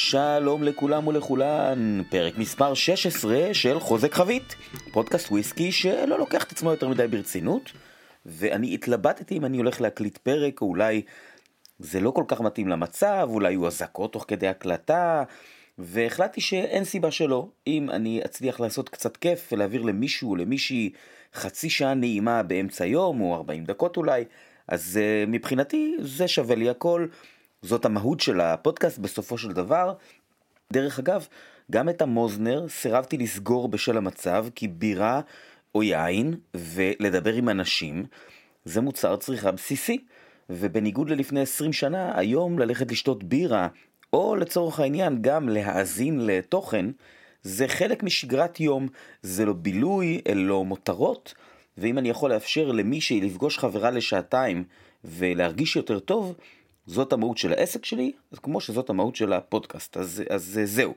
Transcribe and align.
שלום 0.00 0.62
לכולם 0.62 1.06
ולכולן, 1.06 2.02
פרק 2.10 2.38
מספר 2.38 2.74
16 2.74 3.54
של 3.54 3.80
חוזק 3.80 4.14
חבית, 4.14 4.54
פודקאסט 4.92 5.30
וויסקי 5.30 5.72
שלא 5.72 6.18
לוקח 6.18 6.44
את 6.44 6.52
עצמו 6.52 6.70
יותר 6.70 6.88
מדי 6.88 7.06
ברצינות, 7.06 7.72
ואני 8.26 8.74
התלבטתי 8.74 9.36
אם 9.36 9.44
אני 9.44 9.56
הולך 9.56 9.80
להקליט 9.80 10.18
פרק, 10.18 10.60
או 10.60 10.66
אולי 10.66 11.02
זה 11.78 12.00
לא 12.00 12.10
כל 12.10 12.24
כך 12.28 12.40
מתאים 12.40 12.68
למצב, 12.68 13.28
אולי 13.30 13.54
הוא 13.54 13.66
אזעקות 13.66 14.12
תוך 14.12 14.24
כדי 14.28 14.48
הקלטה, 14.48 15.22
והחלטתי 15.78 16.40
שאין 16.40 16.84
סיבה 16.84 17.10
שלא, 17.10 17.48
אם 17.66 17.90
אני 17.90 18.20
אצליח 18.24 18.60
לעשות 18.60 18.88
קצת 18.88 19.16
כיף 19.16 19.48
ולהעביר 19.52 19.82
למישהו 19.82 20.30
או 20.30 20.36
למישהי 20.36 20.90
חצי 21.34 21.70
שעה 21.70 21.94
נעימה 21.94 22.42
באמצע 22.42 22.86
יום, 22.86 23.20
או 23.20 23.34
40 23.34 23.64
דקות 23.64 23.96
אולי, 23.96 24.24
אז 24.68 25.00
uh, 25.00 25.30
מבחינתי 25.30 25.96
זה 26.00 26.28
שווה 26.28 26.56
לי 26.56 26.70
הכל. 26.70 27.06
זאת 27.62 27.84
המהות 27.84 28.20
של 28.20 28.40
הפודקאסט 28.40 28.98
בסופו 28.98 29.38
של 29.38 29.52
דבר. 29.52 29.94
דרך 30.72 30.98
אגב, 30.98 31.26
גם 31.70 31.88
את 31.88 32.02
המוזנר 32.02 32.68
סירבתי 32.68 33.18
לסגור 33.18 33.68
בשל 33.68 33.96
המצב, 33.96 34.46
כי 34.54 34.68
בירה 34.68 35.20
או 35.74 35.82
יין 35.82 36.34
ולדבר 36.54 37.34
עם 37.34 37.48
אנשים 37.48 38.04
זה 38.64 38.80
מוצר 38.80 39.16
צריכה 39.16 39.52
בסיסי. 39.52 39.98
ובניגוד 40.50 41.10
ללפני 41.10 41.40
20 41.40 41.72
שנה, 41.72 42.18
היום 42.18 42.58
ללכת 42.58 42.90
לשתות 42.92 43.24
בירה, 43.24 43.68
או 44.12 44.36
לצורך 44.36 44.80
העניין 44.80 45.22
גם 45.22 45.48
להאזין 45.48 46.26
לתוכן, 46.26 46.86
זה 47.42 47.68
חלק 47.68 48.02
משגרת 48.02 48.60
יום, 48.60 48.88
זה 49.22 49.44
לא 49.44 49.52
בילוי, 49.52 50.20
אלה 50.28 50.42
לא 50.42 50.64
מותרות, 50.64 51.34
ואם 51.78 51.98
אני 51.98 52.08
יכול 52.08 52.30
לאפשר 52.30 52.72
למישהי 52.72 53.20
לפגוש 53.20 53.58
חברה 53.58 53.90
לשעתיים 53.90 54.64
ולהרגיש 55.04 55.76
יותר 55.76 55.98
טוב, 55.98 56.34
זאת 56.88 57.12
המהות 57.12 57.38
של 57.38 57.52
העסק 57.52 57.84
שלי, 57.84 58.12
אז 58.32 58.38
כמו 58.38 58.60
שזאת 58.60 58.90
המהות 58.90 59.16
של 59.16 59.32
הפודקאסט, 59.32 59.96
אז, 59.96 60.22
אז 60.30 60.60
זהו. 60.64 60.94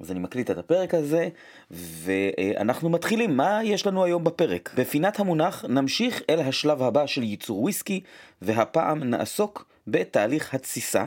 אז 0.00 0.10
אני 0.10 0.20
מקליט 0.20 0.50
את 0.50 0.58
הפרק 0.58 0.94
הזה, 0.94 1.28
ואנחנו 1.70 2.90
מתחילים. 2.90 3.36
מה 3.36 3.60
יש 3.64 3.86
לנו 3.86 4.04
היום 4.04 4.24
בפרק? 4.24 4.74
בפינת 4.76 5.20
המונח 5.20 5.64
נמשיך 5.64 6.22
אל 6.30 6.40
השלב 6.40 6.82
הבא 6.82 7.06
של 7.06 7.22
ייצור 7.22 7.62
וויסקי, 7.62 8.00
והפעם 8.42 9.04
נעסוק 9.04 9.66
בתהליך 9.86 10.54
התסיסה, 10.54 11.04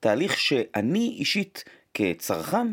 תהליך 0.00 0.38
שאני 0.38 1.14
אישית 1.18 1.64
כצרכן 1.94 2.66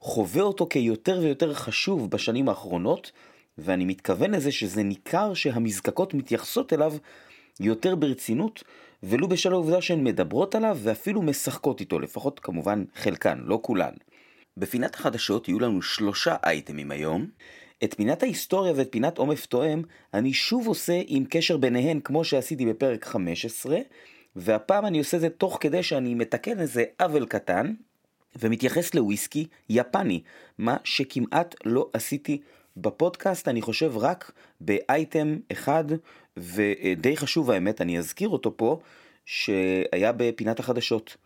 חווה 0.00 0.42
אותו 0.42 0.66
כיותר 0.70 1.18
ויותר 1.22 1.54
חשוב 1.54 2.10
בשנים 2.10 2.48
האחרונות, 2.48 3.12
ואני 3.58 3.84
מתכוון 3.84 4.30
לזה 4.30 4.52
שזה 4.52 4.82
ניכר 4.82 5.34
שהמזקקות 5.34 6.14
מתייחסות 6.14 6.72
אליו 6.72 6.92
יותר 7.60 7.94
ברצינות, 7.94 8.64
ולו 9.08 9.28
בשל 9.28 9.52
העובדה 9.52 9.80
שהן 9.80 10.04
מדברות 10.04 10.54
עליו 10.54 10.78
ואפילו 10.82 11.22
משחקות 11.22 11.80
איתו, 11.80 11.98
לפחות 11.98 12.40
כמובן 12.40 12.84
חלקן, 12.94 13.38
לא 13.44 13.58
כולן. 13.62 13.92
בפינת 14.56 14.94
החדשות 14.94 15.48
יהיו 15.48 15.60
לנו 15.60 15.82
שלושה 15.82 16.36
אייטמים 16.44 16.90
היום. 16.90 17.26
את 17.84 17.94
פינת 17.94 18.22
ההיסטוריה 18.22 18.72
ואת 18.76 18.88
פינת 18.90 19.18
עומף 19.18 19.46
תואם 19.46 19.82
אני 20.14 20.32
שוב 20.32 20.66
עושה 20.66 21.02
עם 21.06 21.24
קשר 21.30 21.56
ביניהן 21.56 22.00
כמו 22.00 22.24
שעשיתי 22.24 22.66
בפרק 22.66 23.04
15, 23.04 23.78
והפעם 24.36 24.86
אני 24.86 24.98
עושה 24.98 25.18
זה 25.18 25.28
תוך 25.28 25.58
כדי 25.60 25.82
שאני 25.82 26.14
מתקן 26.14 26.60
איזה 26.60 26.84
עוול 27.00 27.26
קטן, 27.26 27.74
ומתייחס 28.38 28.94
לוויסקי 28.94 29.46
יפני, 29.68 30.22
מה 30.58 30.76
שכמעט 30.84 31.54
לא 31.64 31.90
עשיתי 31.92 32.40
בפודקאסט, 32.76 33.48
אני 33.48 33.62
חושב 33.62 33.96
רק 33.96 34.32
באייטם 34.60 35.36
אחד, 35.52 35.84
ודי 36.36 37.16
חשוב 37.16 37.50
האמת, 37.50 37.80
אני 37.80 37.98
אזכיר 37.98 38.28
אותו 38.28 38.56
פה, 38.56 38.80
שהיה 39.24 40.12
בפינת 40.16 40.60
החדשות. 40.60 41.16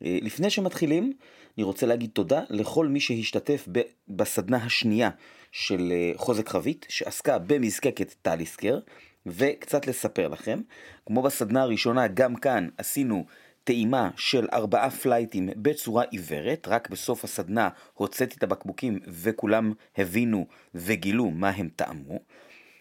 לפני 0.00 0.50
שמתחילים, 0.50 1.12
אני 1.58 1.64
רוצה 1.64 1.86
להגיד 1.86 2.10
תודה 2.12 2.42
לכל 2.50 2.88
מי 2.88 3.00
שהשתתף 3.00 3.68
בסדנה 4.08 4.56
השנייה 4.56 5.10
של 5.52 5.92
חוזק 6.16 6.48
חבית, 6.48 6.86
שעסקה 6.88 7.38
במזקקת 7.38 8.14
טליסקר, 8.22 8.78
וקצת 9.26 9.86
לספר 9.86 10.28
לכם. 10.28 10.60
כמו 11.06 11.22
בסדנה 11.22 11.62
הראשונה, 11.62 12.06
גם 12.06 12.36
כאן 12.36 12.68
עשינו 12.78 13.24
טעימה 13.64 14.10
של 14.16 14.46
ארבעה 14.52 14.90
פלייטים 14.90 15.48
בצורה 15.56 16.04
עיוורת, 16.10 16.68
רק 16.68 16.90
בסוף 16.90 17.24
הסדנה 17.24 17.68
הוצאתי 17.94 18.36
את 18.36 18.42
הבקבוקים 18.42 18.98
וכולם 19.08 19.72
הבינו 19.98 20.46
וגילו 20.74 21.30
מה 21.30 21.48
הם 21.48 21.68
טעמו. 21.76 22.20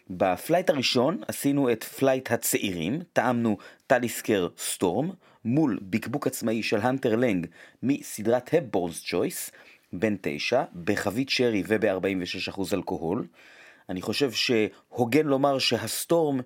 ב 0.10 0.18
flight 0.18 0.70
הראשון 0.70 1.22
עשינו 1.28 1.72
את 1.72 1.84
flight 1.84 2.32
הצעירים, 2.32 3.00
טעמנו 3.14 3.58
Talisker 3.88 4.48
Storm, 4.58 5.12
מול 5.46 5.80
בקבוק 5.82 6.28
עצמאי 6.28 6.64
של 6.64 6.80
Hunter 6.82 7.16
Laing 7.16 7.48
מסדרת 7.84 8.54
Hepburn's 8.54 9.04
Choice, 9.06 9.52
בן 9.94 10.16
תשע, 10.22 10.64
בחבית 10.84 11.30
שרי 11.30 11.64
וב-46% 11.68 12.62
אלכוהול. 12.74 13.28
אני 13.90 14.02
חושב 14.02 14.32
שהוגן 14.32 15.26
לומר 15.26 15.60
שה 15.60 15.90
Storm 15.90 16.40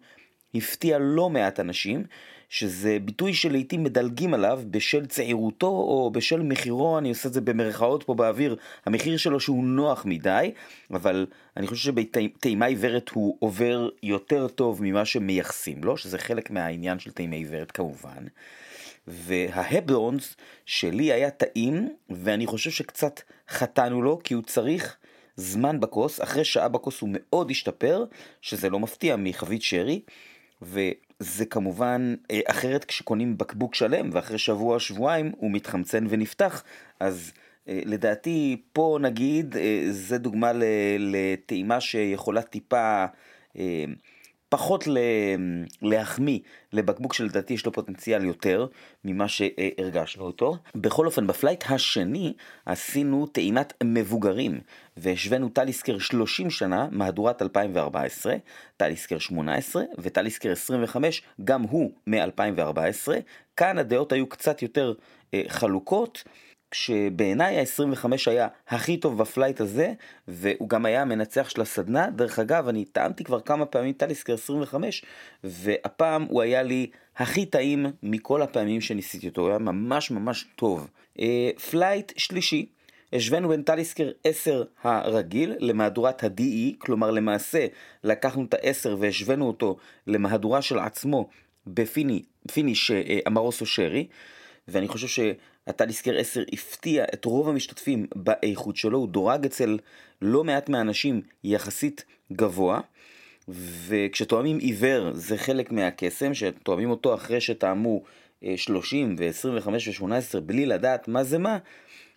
הפתיע 0.56 0.97
לא 1.01 1.29
מעט 1.29 1.59
אנשים, 1.59 2.03
שזה 2.50 2.97
ביטוי 3.06 3.34
שלעיתים 3.34 3.84
מדלגים 3.84 4.34
עליו 4.34 4.62
בשל 4.72 5.06
צעירותו 5.06 5.68
או 5.68 6.12
בשל 6.13 6.41
מחירו, 6.41 6.97
אני 6.97 7.09
עושה 7.09 7.30
את 7.30 7.34
זה 7.34 7.41
במרכאות 7.41 8.03
פה 8.03 8.13
באוויר, 8.13 8.56
המחיר 8.85 9.18
שלו 9.18 9.40
שהוא 9.40 9.63
נוח 9.63 10.06
מדי, 10.06 10.52
אבל 10.91 11.25
אני 11.58 11.68
חושב 11.68 11.91
שבטעימה 11.91 12.66
עיוורת 12.66 13.09
הוא 13.09 13.38
עובר 13.40 13.90
יותר 14.03 14.47
טוב 14.47 14.84
ממה 14.84 15.06
שמייחסים 15.06 15.84
לו, 15.84 15.97
שזה 15.97 16.18
חלק 16.18 16.52
מהעניין 16.52 17.00
של 17.00 17.12
טעימה 17.12 17.35
עיוורת 17.35 17.72
כמובן. 17.72 18.25
וההבלונס 19.08 20.35
שלי 20.66 21.14
היה 21.14 21.29
טעים, 21.29 21.90
ואני 22.09 22.46
חושב 22.46 22.72
שקצת 22.72 23.22
חטאנו 23.50 24.02
לו, 24.02 24.19
כי 24.24 24.34
הוא 24.34 24.44
צריך 24.44 24.96
זמן 25.35 25.79
בכוס, 25.79 26.22
אחרי 26.22 26.46
שעה 26.46 26.68
בכוס 26.68 27.02
הוא 27.02 27.09
מאוד 27.14 27.52
השתפר, 27.52 28.06
שזה 28.41 28.69
לא 28.69 28.79
מפתיע 28.79 29.16
מחבית 29.16 29.62
שרי, 29.62 30.02
וזה 31.22 31.45
כמובן 31.45 32.16
אה, 32.31 32.39
אחרת 32.45 32.85
כשקונים 32.85 33.38
בקבוק 33.38 33.75
שלם, 33.75 34.09
ואחרי 34.13 34.38
שבוע 34.38 34.79
שבועיים 34.79 35.31
הוא 35.38 35.51
מתחמצן 35.51 36.05
ונפתח, 36.09 36.63
אז 37.00 37.31
אה, 37.67 37.79
לדעתי 37.85 38.61
פה 38.73 38.97
נגיד, 39.01 39.57
אה, 39.57 39.85
זה 39.89 40.17
דוגמה 40.17 40.51
לטעימה 41.00 41.81
שיכולה 41.81 42.41
טיפה... 42.41 43.05
פחות 44.50 44.88
להחמיא 45.81 46.39
לבקבוק 46.73 47.13
שלדעתי 47.13 47.53
יש 47.53 47.66
לו 47.66 47.72
פוטנציאל 47.72 48.25
יותר 48.25 48.67
ממה 49.05 49.28
שהרגשנו 49.28 50.25
אותו. 50.25 50.57
בכל 50.75 51.05
אופן, 51.05 51.28
ב 51.28 51.33
flight 51.33 51.63
השני 51.69 52.34
עשינו 52.66 53.28
טעימת 53.28 53.73
מבוגרים 53.84 54.59
והשווינו 54.97 55.50
טליסקר 55.50 56.00
30 56.00 56.50
שנה, 56.50 56.88
מהדורת 56.91 57.41
2014, 57.41 58.35
טליסקר 58.78 59.19
18 59.19 59.84
וטליסקר 59.97 60.52
25, 60.52 61.22
גם 61.44 61.62
הוא 61.62 61.91
מ-2014. 62.08 63.12
כאן 63.56 63.78
הדעות 63.78 64.12
היו 64.12 64.30
קצת 64.30 64.62
יותר 64.62 64.94
אה, 65.34 65.41
חלוקות. 65.47 66.24
כשבעיניי 66.72 67.59
ה-25 67.59 68.06
היה 68.25 68.47
הכי 68.68 68.97
טוב 68.97 69.18
ב 69.18 69.24
flight 69.24 69.62
הזה, 69.62 69.94
והוא 70.28 70.69
גם 70.69 70.85
היה 70.85 71.02
המנצח 71.02 71.50
של 71.50 71.62
הסדנה. 71.62 72.09
דרך 72.09 72.40
אגב, 72.40 72.68
אני 72.68 72.85
טעמתי 72.85 73.24
כבר 73.24 73.40
כמה 73.40 73.66
פעמים 73.66 73.94
טליסקר 73.94 74.34
25, 74.34 75.06
והפעם 75.44 76.24
הוא 76.24 76.41
היה 76.41 76.64
לי 76.64 76.88
הכי 77.18 77.46
טעים 77.46 77.85
מכל 78.03 78.41
הפעמים 78.41 78.81
שניסיתי 78.81 79.28
אותו, 79.28 79.41
הוא 79.41 79.50
היה 79.50 79.59
ממש 79.59 80.12
ממש 80.12 80.46
טוב. 80.56 80.90
אה, 81.19 81.50
flight 81.72 82.12
שלישי, 82.18 82.66
השווינו 83.13 83.50
בין 83.50 83.62
טליסקר 83.62 84.12
10 84.23 84.63
הרגיל 84.84 85.56
למהדורת 85.59 86.23
ה-DE, 86.23 86.75
כלומר 86.78 87.12
למעשה 87.12 87.68
לקחנו 88.03 88.45
את 88.45 88.53
ה-10 88.53 88.90
והשווינו 89.00 89.47
אותו 89.47 89.78
למהדורה 90.07 90.62
של 90.62 90.79
עצמו 90.79 91.29
ב 91.67 91.85
finish 91.85 92.91
אה, 92.91 93.20
amoroso 93.28 93.66
sherry, 93.66 94.08
ואני 94.67 94.87
חושב 94.87 95.08
ש... 95.08 95.20
הטליסקר 95.67 96.17
10 96.17 96.43
הפתיע 96.53 97.05
את 97.14 97.26
רוב 97.26 97.49
המשתתפים 97.49 98.05
באיכות 98.16 98.76
שלו, 98.76 98.97
הוא 98.97 99.08
דורג 99.08 99.46
אצל 99.46 99.78
לא 100.22 100.43
מעט 100.43 100.70
מהאנשים 100.70 101.22
יחסית 101.43 102.05
גבוה, 102.34 102.79
וכשטועמים 103.88 104.58
עיוור 104.58 105.14
זה 105.14 105.37
חלק 105.37 105.72
מהקסם, 105.72 106.34
שטועמים 106.34 106.90
אותו 106.90 107.16
אחרי 107.16 107.41
שטעמו 107.41 108.03
30 108.55 109.16
ו-25 109.20 109.67
ו-18 109.67 110.40
בלי 110.40 110.66
לדעת 110.66 111.08
מה 111.08 111.23
זה 111.23 111.37
מה, 111.37 111.58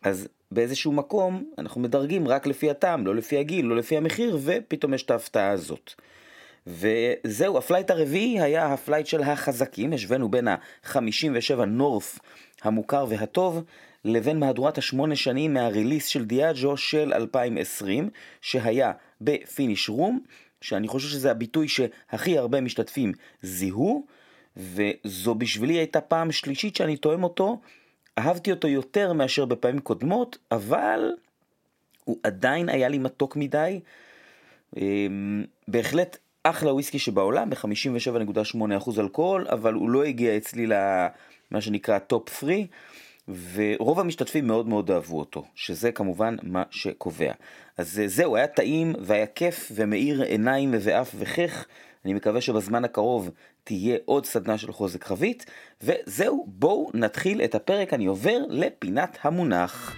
אז 0.03 0.29
באיזשהו 0.51 0.93
מקום 0.93 1.45
אנחנו 1.59 1.81
מדרגים 1.81 2.29
רק 2.29 2.47
לפי 2.47 2.71
הטעם, 2.71 3.07
לא 3.07 3.15
לפי 3.15 3.39
הגיל, 3.39 3.67
לא 3.67 3.77
לפי 3.77 3.97
המחיר, 3.97 4.39
ופתאום 4.43 4.95
יש 4.95 5.03
את 5.03 5.11
ההפתעה 5.11 5.51
הזאת. 5.51 5.93
וזהו, 6.67 7.59
ה 7.59 7.63
flight 7.63 7.91
הרביעי 7.91 8.41
היה 8.41 8.73
ה 8.73 8.78
flight 8.78 9.07
של 9.07 9.23
החזקים, 9.23 9.93
השווינו 9.93 10.29
בין 10.29 10.49
ה-57 10.49 11.65
North 11.67 12.19
המוכר 12.63 13.07
והטוב 13.09 13.63
לבין 14.05 14.39
מהדורת 14.39 14.79
השמונה 14.79 15.17
שנים 15.17 15.55
מהריליס 15.55 16.07
של 16.07 16.25
דיאג'ו 16.25 16.77
של 16.77 17.13
2020 17.15 18.11
שהיה 18.41 18.93
ב 19.21 19.31
finish 19.31 19.89
רום 19.89 20.21
שאני 20.61 20.89
חושב 20.89 21.09
שזה 21.09 21.31
הביטוי 21.31 21.69
שהכי 21.69 22.39
הרבה 22.39 22.61
משתתפים 22.61 23.13
זיהו 23.43 24.07
וזו 24.57 25.35
בשבילי 25.35 25.75
הייתה 25.75 26.01
פעם 26.01 26.33
שלישית 26.33 26.77
שאני 26.77 26.97
טועם 26.97 27.25
אותו 27.25 27.61
אהבתי 28.21 28.51
אותו 28.51 28.69
יותר 28.69 29.13
מאשר 29.13 29.45
בפעמים 29.45 29.81
קודמות, 29.81 30.39
אבל 30.53 31.13
הוא 32.05 32.17
עדיין 32.23 32.69
היה 32.69 32.89
לי 32.89 32.99
מתוק 32.99 33.37
מדי. 33.37 33.81
אמ, 34.77 35.45
בהחלט 35.69 36.17
אחלה 36.43 36.73
וויסקי 36.73 36.99
שבעולם, 36.99 37.51
ב-57.8% 37.51 39.01
אלכוהול, 39.01 39.47
אבל 39.49 39.75
הוא 39.75 39.91
לא 39.91 40.05
הגיע 40.05 40.37
אצלי 40.37 40.67
למה 40.67 41.61
שנקרא 41.61 41.99
top 41.99 42.41
3, 42.41 42.53
ורוב 43.55 44.01
המשתתפים 44.01 44.47
מאוד 44.47 44.69
מאוד 44.69 44.91
אהבו 44.91 45.19
אותו, 45.19 45.45
שזה 45.55 45.93
כמובן 45.93 46.37
מה 46.43 46.63
שקובע. 46.71 47.33
אז 47.77 48.03
זהו, 48.07 48.37
היה 48.37 48.47
טעים 48.47 48.95
והיה 49.01 49.27
כיף 49.27 49.73
ומאיר 49.75 50.23
עיניים 50.23 50.75
ואף 50.81 51.15
וחך. 51.19 51.67
אני 52.05 52.15
מקווה 52.15 52.41
שבזמן 52.41 52.85
הקרוב 52.85 53.31
תהיה 53.65 53.99
עוד 54.05 54.27
סדנה 54.27 54.59
של 54.59 54.73
חוזק 54.73 55.05
חבית, 55.05 55.47
וזהו, 55.83 56.47
בואו 56.49 56.91
נתחיל 56.95 57.43
את 57.45 57.55
הפרק, 57.55 57.95
אני 57.95 58.07
עובר 58.07 58.39
לפינת 58.49 59.19
המונח. 59.23 59.97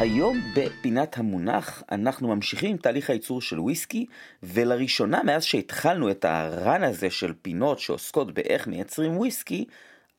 היום 0.00 0.40
בפינת 0.56 1.18
המונח 1.18 1.82
אנחנו 1.92 2.28
ממשיכים 2.28 2.70
עם 2.70 2.76
תהליך 2.76 3.10
הייצור 3.10 3.40
של 3.40 3.60
וויסקי 3.60 4.06
ולראשונה 4.42 5.22
מאז 5.22 5.44
שהתחלנו 5.44 6.10
את 6.10 6.24
הרן 6.24 6.82
הזה 6.82 7.10
של 7.10 7.32
פינות 7.42 7.78
שעוסקות 7.78 8.34
באיך 8.34 8.66
מייצרים 8.66 9.16
וויסקי, 9.16 9.64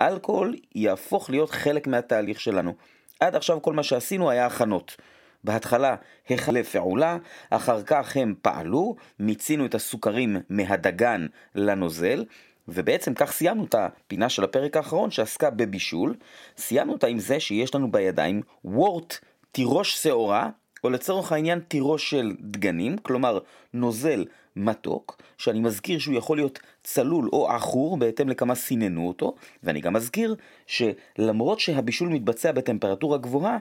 אלכוהול 0.01 0.55
יהפוך 0.75 1.29
להיות 1.29 1.49
חלק 1.49 1.87
מהתהליך 1.87 2.39
שלנו. 2.39 2.73
עד 3.19 3.35
עכשיו 3.35 3.61
כל 3.61 3.73
מה 3.73 3.83
שעשינו 3.83 4.29
היה 4.29 4.45
הכנות. 4.45 4.97
בהתחלה 5.43 5.95
החלה 6.29 6.63
פעולה, 6.63 7.17
אחר 7.49 7.83
כך 7.83 8.17
הם 8.17 8.33
פעלו, 8.41 8.95
מיצינו 9.19 9.65
את 9.65 9.75
הסוכרים 9.75 10.37
מהדגן 10.49 11.25
לנוזל, 11.55 12.25
ובעצם 12.67 13.13
כך 13.13 13.31
סיימנו 13.31 13.65
את 13.65 13.75
הפינה 13.75 14.29
של 14.29 14.43
הפרק 14.43 14.77
האחרון 14.77 15.11
שעסקה 15.11 15.49
בבישול. 15.49 16.15
סיימנו 16.57 16.93
אותה 16.93 17.07
עם 17.07 17.19
זה 17.19 17.39
שיש 17.39 17.75
לנו 17.75 17.91
בידיים 17.91 18.41
וורט, 18.65 19.17
תירוש 19.51 20.03
שעורה, 20.03 20.49
או 20.83 20.89
לצורך 20.89 21.31
העניין 21.31 21.59
תירוש 21.67 22.09
של 22.09 22.35
דגנים, 22.39 22.97
כלומר 22.97 23.39
נוזל 23.73 24.25
מתוק, 24.55 25.21
שאני 25.37 25.59
מזכיר 25.59 25.99
שהוא 25.99 26.15
יכול 26.15 26.37
להיות 26.37 26.59
צלול 26.83 27.29
או 27.33 27.51
עכור 27.51 27.97
בהתאם 27.97 28.29
לכמה 28.29 28.55
סיננו 28.55 29.07
אותו, 29.07 29.35
ואני 29.63 29.81
גם 29.81 29.93
מזכיר 29.93 30.35
שלמרות 30.67 31.59
שהבישול 31.59 32.09
מתבצע 32.09 32.51
בטמפרטורה 32.51 33.17
גבוהה, 33.17 33.57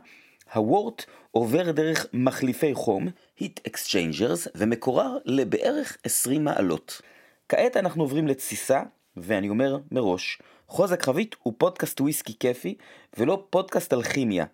הוורט 0.54 1.04
עובר 1.30 1.70
דרך 1.70 2.06
מחליפי 2.12 2.74
חום, 2.74 3.08
heat 3.40 3.68
exchangers, 3.68 4.50
ומקורר 4.54 5.18
לבערך 5.24 5.96
20 6.04 6.44
מעלות. 6.44 7.00
כעת 7.48 7.76
אנחנו 7.76 8.02
עוברים 8.02 8.28
לתסיסה, 8.28 8.82
ואני 9.16 9.48
אומר 9.48 9.78
מראש, 9.92 10.38
חוזק 10.68 11.02
חבית 11.02 11.36
הוא 11.42 11.54
פודקאסט 11.58 12.00
וויסקי 12.00 12.34
כיפי, 12.40 12.74
ולא 13.18 13.46
פודקאסט 13.50 13.92
על 13.92 14.02
כימיה. 14.02 14.44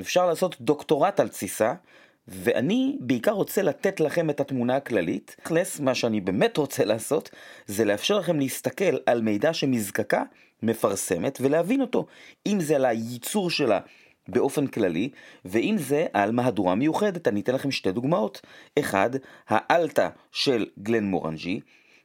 אפשר 0.00 0.26
לעשות 0.26 0.60
דוקטורט 0.60 1.20
על 1.20 1.28
תסיסה, 1.28 1.74
ואני 2.28 2.96
בעיקר 3.00 3.30
רוצה 3.30 3.62
לתת 3.62 4.00
לכם 4.00 4.30
את 4.30 4.40
התמונה 4.40 4.76
הכללית. 4.76 5.36
תכלס, 5.42 5.80
מה 5.80 5.94
שאני 5.94 6.20
באמת 6.20 6.56
רוצה 6.56 6.84
לעשות, 6.84 7.30
זה 7.66 7.84
לאפשר 7.84 8.18
לכם 8.18 8.38
להסתכל 8.38 8.96
על 9.06 9.22
מידע 9.22 9.52
שמזקקה 9.52 10.22
מפרסמת 10.62 11.38
ולהבין 11.40 11.80
אותו. 11.80 12.06
אם 12.46 12.60
זה 12.60 12.76
על 12.76 12.84
הייצור 12.84 13.50
שלה 13.50 13.80
באופן 14.28 14.66
כללי, 14.66 15.08
ואם 15.44 15.76
זה 15.78 16.06
על 16.12 16.32
מהדורה 16.32 16.74
מיוחדת. 16.74 17.28
אני 17.28 17.40
אתן 17.40 17.54
לכם 17.54 17.70
שתי 17.70 17.92
דוגמאות. 17.92 18.40
אחד, 18.78 19.10
ה 19.48 19.58
Allta 19.58 20.08
של 20.32 20.66
גלן 20.78 21.04
מורנג'י, 21.04 21.60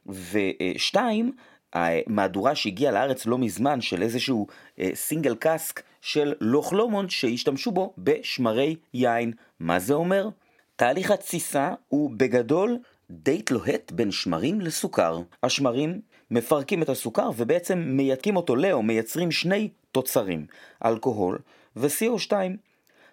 ושתיים, 0.06 1.32
המהדורה 1.72 2.54
שהגיעה 2.54 2.92
לארץ 2.92 3.26
לא 3.26 3.38
מזמן 3.38 3.80
של 3.80 4.02
איזשהו 4.02 4.46
single 4.94 5.34
cask 5.34 5.82
של 6.00 6.34
לוך 6.40 6.72
לומונד 6.72 7.10
שהשתמשו 7.10 7.70
בו 7.70 7.94
בשמרי 7.98 8.76
יין. 8.94 9.32
מה 9.60 9.78
זה 9.78 9.94
אומר? 9.94 10.28
תהליך 10.76 11.10
התסיסה 11.10 11.74
הוא 11.88 12.10
בגדול 12.16 12.78
דייט 13.10 13.50
לוהט 13.50 13.92
בין 13.92 14.10
שמרים 14.10 14.60
לסוכר. 14.60 15.20
השמרים 15.42 16.00
מפרקים 16.30 16.82
את 16.82 16.88
הסוכר 16.88 17.30
ובעצם 17.36 17.78
מייתקים 17.78 18.36
אותו 18.36 18.56
לאו, 18.56 18.82
מייצרים 18.82 19.30
שני 19.30 19.68
תוצרים, 19.92 20.46
אלכוהול 20.84 21.38
ו-CO2. 21.76 22.32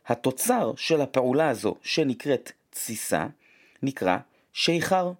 התוצר 0.07 0.73
של 0.77 1.01
הפעולה 1.01 1.49
הזו 1.49 1.75
שנקראת 1.83 2.51
תסיסה 2.69 3.27
נקרא 3.83 4.17
שיכר. 4.53 5.11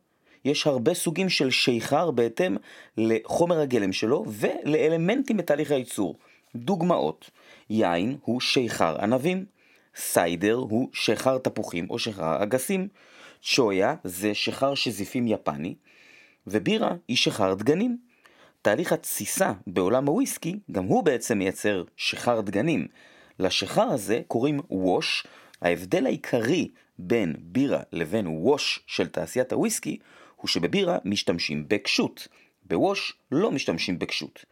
יש 0.45 0.67
הרבה 0.67 0.93
סוגים 0.93 1.29
של 1.29 1.51
שיכר 1.51 2.11
בהתאם 2.11 2.57
לחומר 2.97 3.59
הגלם 3.59 3.93
שלו 3.93 4.25
ולאלמנטים 4.27 5.37
בתהליך 5.37 5.71
הייצור. 5.71 6.15
דוגמאות, 6.55 7.29
יין 7.69 8.17
הוא 8.21 8.41
שיכר 8.41 8.97
ענבים, 9.01 9.45
סיידר 9.95 10.55
הוא 10.55 10.89
שיכר 10.93 11.37
תפוחים 11.37 11.89
או 11.89 11.99
שיכר 11.99 12.43
אגסים, 12.43 12.87
צ'ויה 13.41 13.95
זה 14.03 14.33
שיכר 14.33 14.75
שזיפים 14.75 15.27
יפני, 15.27 15.75
ובירה 16.47 16.95
היא 17.07 17.17
שיכר 17.17 17.53
דגנים. 17.53 17.97
תהליך 18.61 18.93
התסיסה 18.93 19.53
בעולם 19.67 20.07
הוויסקי, 20.07 20.59
גם 20.71 20.85
הוא 20.85 21.03
בעצם 21.03 21.37
מייצר 21.37 21.83
שיכר 21.97 22.41
דגנים. 22.41 22.87
לשיכר 23.39 23.89
הזה 23.91 24.21
קוראים 24.27 24.59
ווש. 24.69 25.27
ההבדל 25.61 26.05
העיקרי 26.05 26.67
בין 26.99 27.35
בירה 27.39 27.81
לבין 27.91 28.27
ווש 28.27 28.79
של 28.87 29.07
תעשיית 29.07 29.53
הוויסקי 29.53 29.97
הוא 30.35 30.47
שבבירה 30.47 30.97
משתמשים 31.05 31.65
בקשות, 31.67 32.27
בווש 32.63 33.13
לא 33.31 33.51
משתמשים 33.51 33.99
בקשות. 33.99 34.45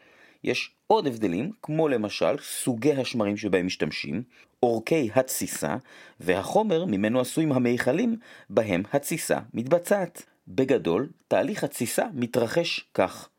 יש 0.43 0.71
עוד 0.87 1.07
הבדלים, 1.07 1.51
כמו 1.61 1.87
למשל 1.87 2.37
סוגי 2.41 2.93
השמרים 2.93 3.37
שבהם 3.37 3.65
משתמשים, 3.65 4.23
אורכי 4.63 5.09
התסיסה, 5.15 5.75
והחומר 6.19 6.85
ממנו 6.85 7.19
עשויים 7.19 7.51
המיכלים 7.51 8.15
בהם 8.49 8.83
התסיסה 8.93 9.39
מתבצעת. 9.53 10.23
בגדול, 10.47 11.09
תהליך 11.27 11.63
התסיסה 11.63 12.05
מתרחש 12.13 12.85
כך. 12.93 13.29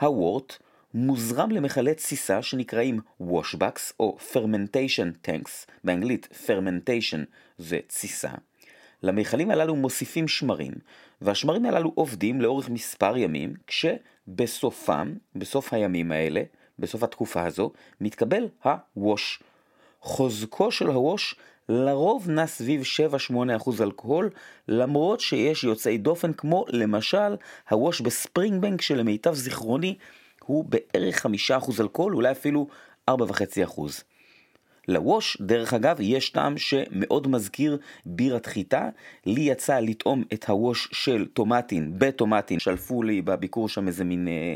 הוורט 0.00 0.56
מוזרם 0.98 1.50
למכלי 1.50 1.94
תסיסה 1.94 2.42
שנקראים 2.42 3.00
washbacks 3.20 3.92
או 4.00 4.16
fermentation 4.32 5.26
tanks, 5.26 5.70
באנגלית 5.84 6.28
fermentation 6.46 7.18
זה 7.58 7.78
תסיסה. 7.86 8.30
למכלים 9.02 9.50
הללו 9.50 9.76
מוסיפים 9.76 10.28
שמרים, 10.28 10.72
והשמרים 11.20 11.66
הללו 11.66 11.92
עובדים 11.94 12.40
לאורך 12.40 12.68
מספר 12.68 13.16
ימים, 13.16 13.54
כשבסופם, 13.66 15.14
בסוף 15.34 15.72
הימים 15.72 16.12
האלה, 16.12 16.42
בסוף 16.78 17.02
התקופה 17.02 17.44
הזו, 17.44 17.72
מתקבל 18.00 18.48
הווש. 18.64 19.42
חוזקו 20.00 20.70
של 20.70 20.86
הווש 20.86 21.34
לרוב 21.68 22.30
נע 22.30 22.46
סביב 22.46 22.82
7-8% 23.62 23.82
אלכוהול, 23.82 24.30
למרות 24.68 25.20
שיש 25.20 25.64
יוצאי 25.64 25.98
דופן 25.98 26.32
כמו 26.32 26.64
למשל 26.68 27.36
הווש 27.70 28.00
בספרינג 28.00 28.62
בנק 28.62 28.82
שלמיטב 28.82 29.34
זיכרוני 29.34 29.96
הוא 30.46 30.64
בערך 30.64 31.26
5% 31.50 31.80
אלכוהול, 31.80 32.14
אולי 32.14 32.30
אפילו 32.30 32.68
4.5%. 33.10 33.80
לווש, 34.88 35.36
דרך 35.40 35.74
אגב, 35.74 35.96
יש 36.00 36.30
טעם 36.30 36.58
שמאוד 36.58 37.28
מזכיר 37.28 37.78
בירת 38.06 38.46
חיטה. 38.46 38.88
לי 39.26 39.40
יצא 39.40 39.78
לטעום 39.78 40.24
את 40.32 40.48
הווש 40.48 40.88
של 40.92 41.26
טומטין 41.32 41.92
בטומטין, 41.98 42.58
שלפו 42.58 43.02
לי 43.02 43.22
בביקור 43.22 43.68
שם 43.68 43.88
איזה 43.88 44.04
מין, 44.04 44.28
אה, 44.28 44.54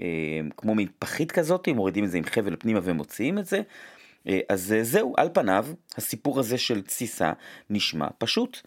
אה, 0.00 0.40
כמו 0.56 0.74
מין 0.74 0.88
פחית 0.98 1.32
כזאת, 1.32 1.68
מורידים 1.68 2.04
את 2.04 2.10
זה 2.10 2.18
עם 2.18 2.24
חבל 2.24 2.56
פנימה 2.56 2.80
ומוציאים 2.82 3.38
את 3.38 3.46
זה. 3.46 3.62
אה, 4.28 4.40
אז 4.48 4.72
אה, 4.72 4.84
זהו, 4.84 5.14
על 5.16 5.28
פניו, 5.32 5.66
הסיפור 5.96 6.40
הזה 6.40 6.58
של 6.58 6.82
תסיסה 6.82 7.32
נשמע 7.70 8.06
פשוט. 8.18 8.60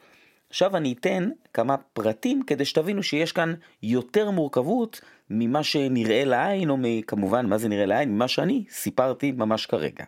עכשיו 0.50 0.78
אני 0.78 0.94
אתן 1.00 1.30
כמה 1.54 1.78
פרטים 1.78 2.44
כדי 2.44 2.66
שתבינו 2.66 3.04
שיש 3.04 3.32
כאן 3.32 3.54
יותר 3.84 4.32
מורכבות 4.32 5.02
ממה 5.30 5.64
שנראה 5.64 6.26
לעין, 6.26 6.70
או 6.70 6.78
כמובן 7.08 7.46
מה 7.46 7.58
זה 7.58 7.68
נראה 7.68 7.86
לעין, 7.86 8.10
ממה 8.10 8.28
שאני 8.28 8.64
סיפרתי 8.70 9.32
ממש 9.32 9.66
כרגע. 9.66 10.04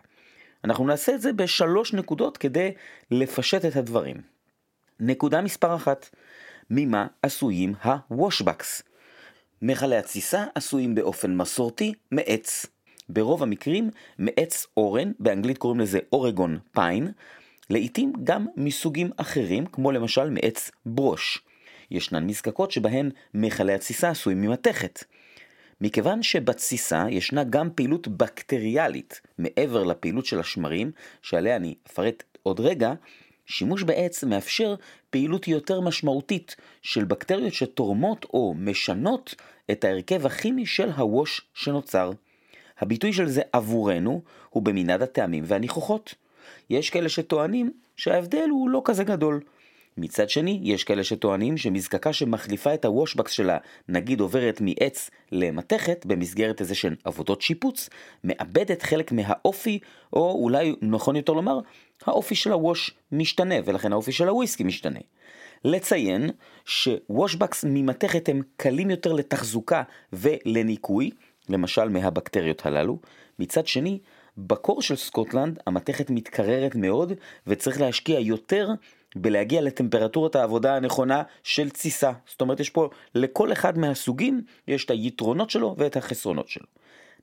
אנחנו 0.64 0.86
נעשה 0.86 1.14
את 1.14 1.20
זה 1.20 1.32
בשלוש 1.32 1.94
נקודות 1.94 2.38
כדי 2.38 2.70
לפשט 3.10 3.64
את 3.64 3.76
הדברים. 3.76 4.16
נקודה 5.00 5.40
מספר 5.40 5.76
אחת, 5.76 6.10
ממה 6.70 7.06
עשויים 7.22 7.74
הוושבקס? 7.84 8.82
מכלי 9.62 9.96
התסיסה 9.96 10.44
עשויים 10.54 10.94
באופן 10.94 11.36
מסורתי 11.36 11.94
מעץ. 12.10 12.66
ברוב 13.08 13.42
המקרים 13.42 13.90
מעץ 14.18 14.66
אורן, 14.76 15.12
באנגלית 15.20 15.58
קוראים 15.58 15.80
לזה 15.80 15.98
אורגון 16.12 16.58
פיין, 16.72 17.12
לעתים 17.70 18.12
גם 18.24 18.46
מסוגים 18.56 19.10
אחרים, 19.16 19.66
כמו 19.66 19.92
למשל 19.92 20.30
מעץ 20.30 20.70
ברוש. 20.86 21.42
ישנן 21.90 22.26
מזקקות 22.26 22.70
שבהן 22.70 23.10
מכלי 23.34 23.72
התסיסה 23.72 24.10
עשויים 24.10 24.40
ממתכת. 24.40 25.04
מכיוון 25.80 26.22
שבתסיסה 26.22 27.06
ישנה 27.10 27.44
גם 27.44 27.70
פעילות 27.74 28.08
בקטריאלית 28.08 29.20
מעבר 29.38 29.84
לפעילות 29.84 30.26
של 30.26 30.40
השמרים, 30.40 30.90
שעליה 31.22 31.56
אני 31.56 31.74
אפרט 31.86 32.22
עוד 32.42 32.60
רגע, 32.60 32.92
שימוש 33.46 33.82
בעץ 33.82 34.24
מאפשר 34.24 34.74
פעילות 35.10 35.48
יותר 35.48 35.80
משמעותית 35.80 36.56
של 36.82 37.04
בקטריות 37.04 37.52
שתורמות 37.52 38.24
או 38.24 38.54
משנות 38.56 39.34
את 39.70 39.84
ההרכב 39.84 40.26
הכימי 40.26 40.66
של 40.66 40.90
הווש 40.90 41.40
שנוצר. 41.54 42.10
הביטוי 42.78 43.12
של 43.12 43.28
זה 43.28 43.42
עבורנו 43.52 44.22
הוא 44.50 44.62
במנעד 44.62 45.02
הטעמים 45.02 45.44
והניחוחות. 45.46 46.14
יש 46.70 46.90
כאלה 46.90 47.08
שטוענים 47.08 47.70
שההבדל 47.96 48.48
הוא 48.50 48.70
לא 48.70 48.82
כזה 48.84 49.04
גדול. 49.04 49.40
מצד 49.96 50.30
שני, 50.30 50.60
יש 50.62 50.84
כאלה 50.84 51.04
שטוענים 51.04 51.56
שמזקקה 51.56 52.12
שמחליפה 52.12 52.74
את 52.74 52.84
הוושבקס 52.84 53.32
שלה, 53.32 53.58
נגיד 53.88 54.20
עוברת 54.20 54.60
מעץ 54.60 55.10
למתכת 55.32 56.06
במסגרת 56.06 56.60
איזה 56.60 56.74
שהן 56.74 56.94
עבודות 57.04 57.42
שיפוץ, 57.42 57.88
מאבדת 58.24 58.82
חלק 58.82 59.12
מהאופי, 59.12 59.78
או 60.12 60.38
אולי 60.42 60.74
נכון 60.82 61.16
יותר 61.16 61.32
לומר, 61.32 61.58
האופי 62.04 62.34
של 62.34 62.52
הווש 62.52 62.90
משתנה, 63.12 63.54
ולכן 63.64 63.92
האופי 63.92 64.12
של 64.12 64.28
הוויסקי 64.28 64.64
משתנה. 64.64 65.00
לציין 65.64 66.30
שוושבקס 66.64 67.64
ממתכת 67.68 68.28
הם 68.28 68.42
קלים 68.56 68.90
יותר 68.90 69.12
לתחזוקה 69.12 69.82
ולניקוי, 70.12 71.10
למשל 71.48 71.88
מהבקטריות 71.88 72.66
הללו. 72.66 72.98
מצד 73.38 73.66
שני, 73.66 73.98
בקור 74.38 74.82
של 74.82 74.96
סקוטלנד 74.96 75.58
המתכת 75.66 76.10
מתקררת 76.10 76.74
מאוד 76.74 77.12
וצריך 77.46 77.80
להשקיע 77.80 78.20
יותר 78.20 78.68
בלהגיע 79.16 79.62
לטמפרטורת 79.62 80.36
העבודה 80.36 80.76
הנכונה 80.76 81.22
של 81.42 81.70
תסיסה. 81.70 82.12
זאת 82.26 82.40
אומרת, 82.40 82.60
יש 82.60 82.70
פה, 82.70 82.88
לכל 83.14 83.52
אחד 83.52 83.78
מהסוגים, 83.78 84.40
יש 84.68 84.84
את 84.84 84.90
היתרונות 84.90 85.50
שלו 85.50 85.74
ואת 85.78 85.96
החסרונות 85.96 86.48
שלו. 86.48 86.66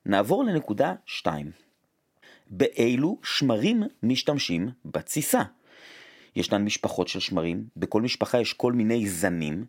נעבור 0.05 0.43
לנקודה 0.43 0.93
2. 1.05 1.51
באילו 2.47 3.17
שמרים 3.23 3.83
משתמשים 4.03 4.69
בתסיסה? 4.85 5.41
ישנן 6.35 6.65
משפחות 6.65 7.07
של 7.07 7.19
שמרים, 7.19 7.63
בכל 7.77 8.01
משפחה 8.01 8.41
יש 8.41 8.53
כל 8.53 8.73
מיני 8.73 9.07
זנים, 9.07 9.65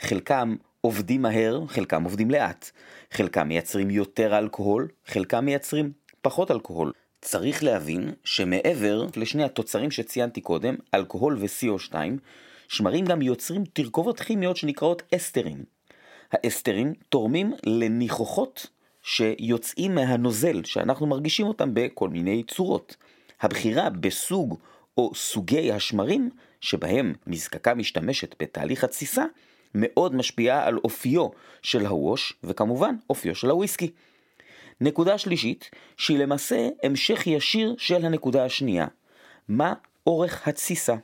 חלקם 0.00 0.56
עובדים 0.80 1.22
מהר, 1.22 1.66
חלקם 1.66 2.04
עובדים 2.04 2.30
לאט, 2.30 2.70
חלקם 3.10 3.48
מייצרים 3.48 3.90
יותר 3.90 4.38
אלכוהול, 4.38 4.88
חלקם 5.06 5.44
מייצרים 5.44 5.92
פחות 6.22 6.50
אלכוהול. 6.50 6.92
צריך 7.20 7.64
להבין 7.64 8.12
שמעבר 8.24 9.06
לשני 9.16 9.44
התוצרים 9.44 9.90
שציינתי 9.90 10.40
קודם, 10.40 10.74
אלכוהול 10.94 11.38
ו-CO2, 11.40 11.94
שמרים 12.68 13.04
גם 13.04 13.22
יוצרים 13.22 13.64
תרכובות 13.64 14.20
כימיות 14.20 14.56
שנקראות 14.56 15.02
אסטרים. 15.14 15.64
האסטרים 16.32 16.92
תורמים 17.08 17.52
לניחוחות 17.66 18.66
שיוצאים 19.02 19.94
מהנוזל, 19.94 20.64
שאנחנו 20.64 21.06
מרגישים 21.06 21.46
אותם 21.46 21.70
בכל 21.74 22.08
מיני 22.08 22.42
צורות. 22.42 22.96
הבחירה 23.40 23.90
בסוג 23.90 24.58
או 24.98 25.14
סוגי 25.14 25.72
השמרים 25.72 26.30
שבהם 26.60 27.14
מזקקה 27.26 27.74
משתמשת 27.74 28.34
בתהליך 28.42 28.84
התסיסה, 28.84 29.24
מאוד 29.74 30.14
משפיעה 30.14 30.66
על 30.66 30.78
אופיו 30.84 31.28
של 31.62 31.86
הווש, 31.86 32.32
וכמובן 32.44 32.94
אופיו 33.10 33.34
של 33.34 33.50
הוויסקי. 33.50 33.90
נקודה 34.80 35.18
שלישית, 35.18 35.70
שהיא 35.96 36.18
למעשה 36.18 36.68
המשך 36.82 37.26
ישיר 37.26 37.74
של 37.78 38.04
הנקודה 38.04 38.44
השנייה. 38.44 38.86
מה 39.48 39.74
אורך 40.06 40.48
התסיסה? 40.48 40.94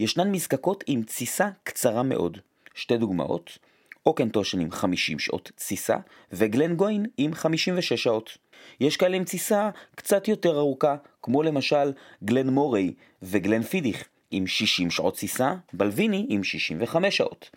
ישנן 0.00 0.32
מזקקות 0.32 0.84
עם 0.86 1.02
תסיסה 1.02 1.48
קצרה 1.64 2.02
מאוד. 2.02 2.38
שתי 2.74 2.96
דוגמאות, 2.96 3.58
אוקנטושן 4.06 4.60
עם 4.60 4.70
50 4.70 5.18
שעות 5.18 5.50
תסיסה, 5.54 5.96
וגלן 6.32 6.76
גוין 6.76 7.06
עם 7.16 7.34
56 7.34 7.92
שעות. 7.92 8.38
יש 8.80 8.96
כאלה 8.96 9.16
עם 9.16 9.24
תסיסה 9.24 9.70
קצת 9.94 10.28
יותר 10.28 10.58
ארוכה, 10.58 10.96
כמו 11.22 11.42
למשל 11.42 11.92
גלן 12.24 12.48
מורי 12.48 12.94
וגלן 13.22 13.62
פידיך 13.62 14.04
עם 14.30 14.46
60 14.46 14.90
שעות 14.90 15.14
תסיסה, 15.14 15.54
בלוויני 15.72 16.26
עם 16.28 16.44
65 16.44 17.16
שעות. 17.16 17.50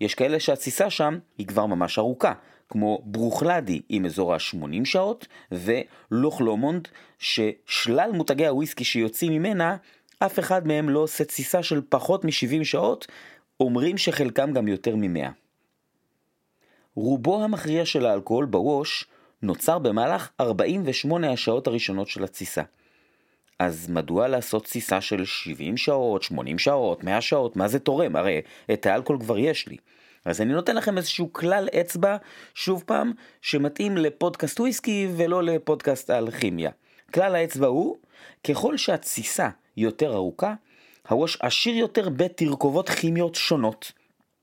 יש 0.00 0.14
כאלה 0.14 0.40
שהתסיסה 0.40 0.90
שם 0.90 1.18
היא 1.38 1.46
כבר 1.46 1.66
ממש 1.66 1.98
ארוכה, 1.98 2.32
כמו 2.68 3.00
ברוכלדי 3.04 3.80
עם 3.88 4.06
אזור 4.06 4.34
ה-80 4.34 4.84
שעות, 4.84 5.26
ולוחלומונד, 5.52 6.88
ששלל 7.18 8.10
מותגי 8.14 8.46
הוויסקי 8.46 8.84
שיוצאים 8.84 9.32
ממנה, 9.32 9.76
אף 10.18 10.38
אחד 10.38 10.66
מהם 10.66 10.88
לא 10.88 10.98
עושה 10.98 11.24
תסיסה 11.24 11.62
של 11.62 11.80
פחות 11.88 12.24
מ-70 12.24 12.64
שעות, 12.64 13.06
אומרים 13.60 13.98
שחלקם 13.98 14.52
גם 14.52 14.68
יותר 14.68 14.96
מ-100. 14.96 15.28
רובו 16.94 17.44
המכריע 17.44 17.86
של 17.86 18.06
האלכוהול 18.06 18.44
בווש 18.44 19.04
נוצר 19.42 19.78
במהלך 19.78 20.30
48 20.40 21.32
השעות 21.32 21.66
הראשונות 21.66 22.08
של 22.08 22.24
התסיסה. 22.24 22.62
אז 23.58 23.90
מדוע 23.90 24.28
לעשות 24.28 24.64
תסיסה 24.64 25.00
של 25.00 25.24
70 25.24 25.76
שעות, 25.76 26.22
80 26.22 26.58
שעות, 26.58 27.04
100 27.04 27.20
שעות, 27.20 27.56
מה 27.56 27.68
זה 27.68 27.78
תורם? 27.78 28.16
הרי 28.16 28.40
את 28.72 28.86
האלכוהול 28.86 29.20
כבר 29.20 29.38
יש 29.38 29.68
לי. 29.68 29.76
אז 30.24 30.40
אני 30.40 30.52
נותן 30.52 30.76
לכם 30.76 30.98
איזשהו 30.98 31.32
כלל 31.32 31.68
אצבע, 31.80 32.16
שוב 32.54 32.82
פעם, 32.86 33.12
שמתאים 33.42 33.96
לפודקאסט 33.96 34.60
וויסקי 34.60 35.08
ולא 35.16 35.42
לפודקאסט 35.42 36.10
על 36.10 36.30
כימיה. 36.30 36.70
כלל 37.14 37.34
האצבע 37.34 37.66
הוא, 37.66 37.96
ככל 38.44 38.76
שהתסיסה 38.76 39.48
יותר 39.76 40.14
ארוכה, 40.14 40.54
הווש 41.08 41.38
עשיר 41.40 41.74
יותר 41.74 42.08
בתרכובות 42.08 42.88
כימיות 42.88 43.34
שונות. 43.34 43.92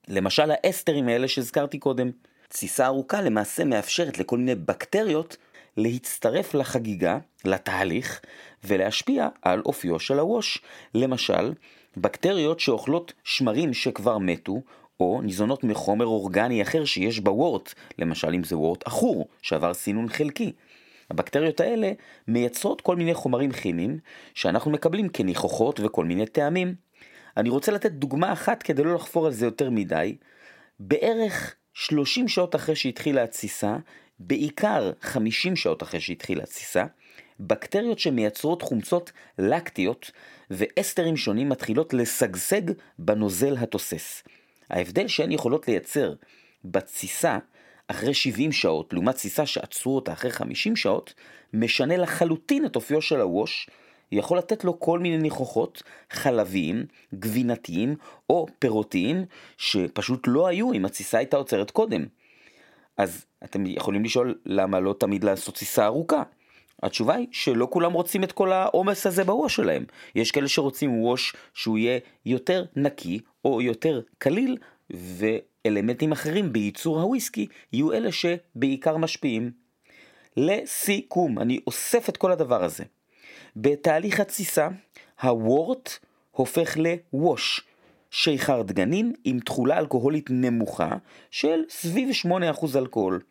למשל 0.08 0.52
האסטרים 0.52 1.08
האלה 1.08 1.28
שהזכרתי 1.28 1.80
קודם. 1.80 2.12
תסיסה 2.50 2.86
ארוכה 2.86 3.22
למעשה 3.22 3.64
מאפשרת 3.64 4.20
לכל 4.20 4.38
מיני 4.38 4.56
בקטריות 4.56 5.38
להצטרף 5.78 6.54
לחגיגה, 6.54 7.18
לתהליך, 7.46 8.22
ולהשפיע 8.64 9.28
על 9.42 9.62
אופיו 9.66 10.00
של 10.00 10.20
הווש. 10.20 10.62
למשל, 10.94 11.54
בקטריות 11.98 12.60
שאוכלות 12.60 13.14
שמרים 13.24 13.74
שכבר 13.74 14.18
מתו, 14.18 14.62
או 15.00 15.22
ניזונות 15.22 15.64
מחומר 15.64 16.06
אורגני 16.06 16.62
אחר 16.62 16.86
שיש 16.86 17.20
בוורט, 17.20 17.74
למשל 18.00 18.34
אם 18.34 18.44
זה 18.44 18.58
וורט 18.58 18.88
עכור, 18.88 19.28
שעבר 19.42 19.74
סינון 19.74 20.10
חלקי. 20.10 20.54
הבקטריות 21.12 21.60
האלה 21.60 21.92
מייצרות 22.28 22.82
כל 22.82 22.96
מיני 22.96 23.14
חומרים 23.14 23.52
כימיים 23.52 24.00
שאנחנו 24.34 24.72
מקבלים 24.72 25.10
כניחוחות 25.10 25.80
וכל 25.80 26.06
מיני 26.06 26.26
טעמים. 26.26 26.76
אני 27.38 27.50
רוצה 27.50 27.72
לתת 27.72 27.92
דוגמה 27.92 28.34
אחת 28.34 28.64
כדי 28.64 28.84
לא 28.84 28.96
לחפור 28.96 29.26
על 29.26 29.32
זה 29.32 29.46
יותר 29.46 29.70
מדי. 29.70 30.16
בערך 30.80 31.56
30 31.74 32.28
שעות 32.28 32.56
אחרי 32.56 32.76
שהתחילה 32.76 33.24
התסיסה, 33.24 33.78
בעיקר 34.20 34.92
50 35.02 35.56
שעות 35.56 35.84
אחרי 35.84 36.02
שהתחילה 36.02 36.44
התסיסה, 36.44 36.86
בקטריות 37.40 38.00
שמייצרות 38.00 38.62
חומצות 38.62 39.12
לקטיות 39.40 40.12
ואסטרים 40.52 41.18
שונים 41.18 41.50
מתחילות 41.50 41.94
לשגשג 41.94 42.62
בנוזל 43.00 43.58
התוסס. 43.58 44.24
ההבדל 44.70 45.08
שהן 45.08 45.32
יכולות 45.32 45.68
לייצר 45.68 46.14
בתסיסה 46.66 47.38
אחרי 47.88 48.14
70 48.14 48.52
שעות, 48.52 48.94
לעומת 48.94 49.16
תסיסה 49.16 49.46
שעצרו 49.46 49.96
אותה 49.96 50.14
אחרי 50.14 50.32
50 50.32 50.76
שעות, 50.76 51.14
משנה 51.54 51.98
לחלוטין 51.98 52.66
את 52.66 52.76
אופיו 52.76 53.02
של 53.02 53.22
הווש, 53.22 53.70
יכול 54.12 54.38
לתת 54.38 54.64
לו 54.64 54.80
כל 54.80 55.00
מיני 55.00 55.18
ניחוחות 55.18 55.84
חלביים, 56.12 56.86
גבינתיים 57.14 57.96
או 58.30 58.46
פירותיים, 58.60 59.26
שפשוט 59.58 60.24
לא 60.28 60.48
היו 60.48 60.74
אם 60.74 60.86
התסיסה 60.86 61.18
הייתה 61.18 61.38
עוצרת 61.38 61.72
קודם. 61.72 62.06
אז 62.98 63.26
אתם 63.44 63.66
יכולים 63.66 64.04
לשאול 64.04 64.40
למה 64.46 64.80
לא 64.80 64.96
תמיד 65.00 65.24
לעשות 65.24 65.56
תסיסה 65.56 65.86
ארוכה. 65.86 66.24
התשובה 66.84 67.16
היא 67.16 67.28
שלא 67.32 67.68
כולם 67.72 67.94
רוצים 67.94 68.24
את 68.24 68.32
כל 68.32 68.52
העומס 68.52 69.08
הזה 69.08 69.24
בווש 69.24 69.56
שלהם. 69.56 69.86
יש 70.16 70.32
כאלה 70.32 70.48
שרוצים 70.48 71.00
ווש 71.00 71.36
שהוא 71.54 71.78
יהיה 71.78 72.00
יותר 72.26 72.66
נקי 72.76 73.20
או 73.46 73.62
יותר 73.62 74.02
קליל, 74.18 74.58
ואלמנטים 74.90 76.12
אחרים 76.12 76.54
בייצור 76.54 77.02
הוויסקי 77.02 77.48
יהיו 77.74 77.94
אלה 77.94 78.10
שבעיקר 78.12 78.98
משפיעים. 78.98 79.52
לסיכום, 80.38 81.40
אני 81.40 81.60
אוסף 81.68 82.10
את 82.10 82.18
כל 82.18 82.32
הדבר 82.32 82.64
הזה. 82.64 82.84
בתהליך 83.56 84.20
התסיסה, 84.20 84.68
הוורט 85.22 85.90
הופך 86.32 86.78
לווש, 86.78 87.62
שיכר 88.12 88.62
דגנים 88.62 89.14
עם 89.24 89.40
תכולה 89.40 89.78
אלכוהולית 89.78 90.26
נמוכה 90.30 90.98
של 91.32 91.64
סביב 91.70 92.10
8% 92.56 92.78
אלכוהול. 92.78 93.22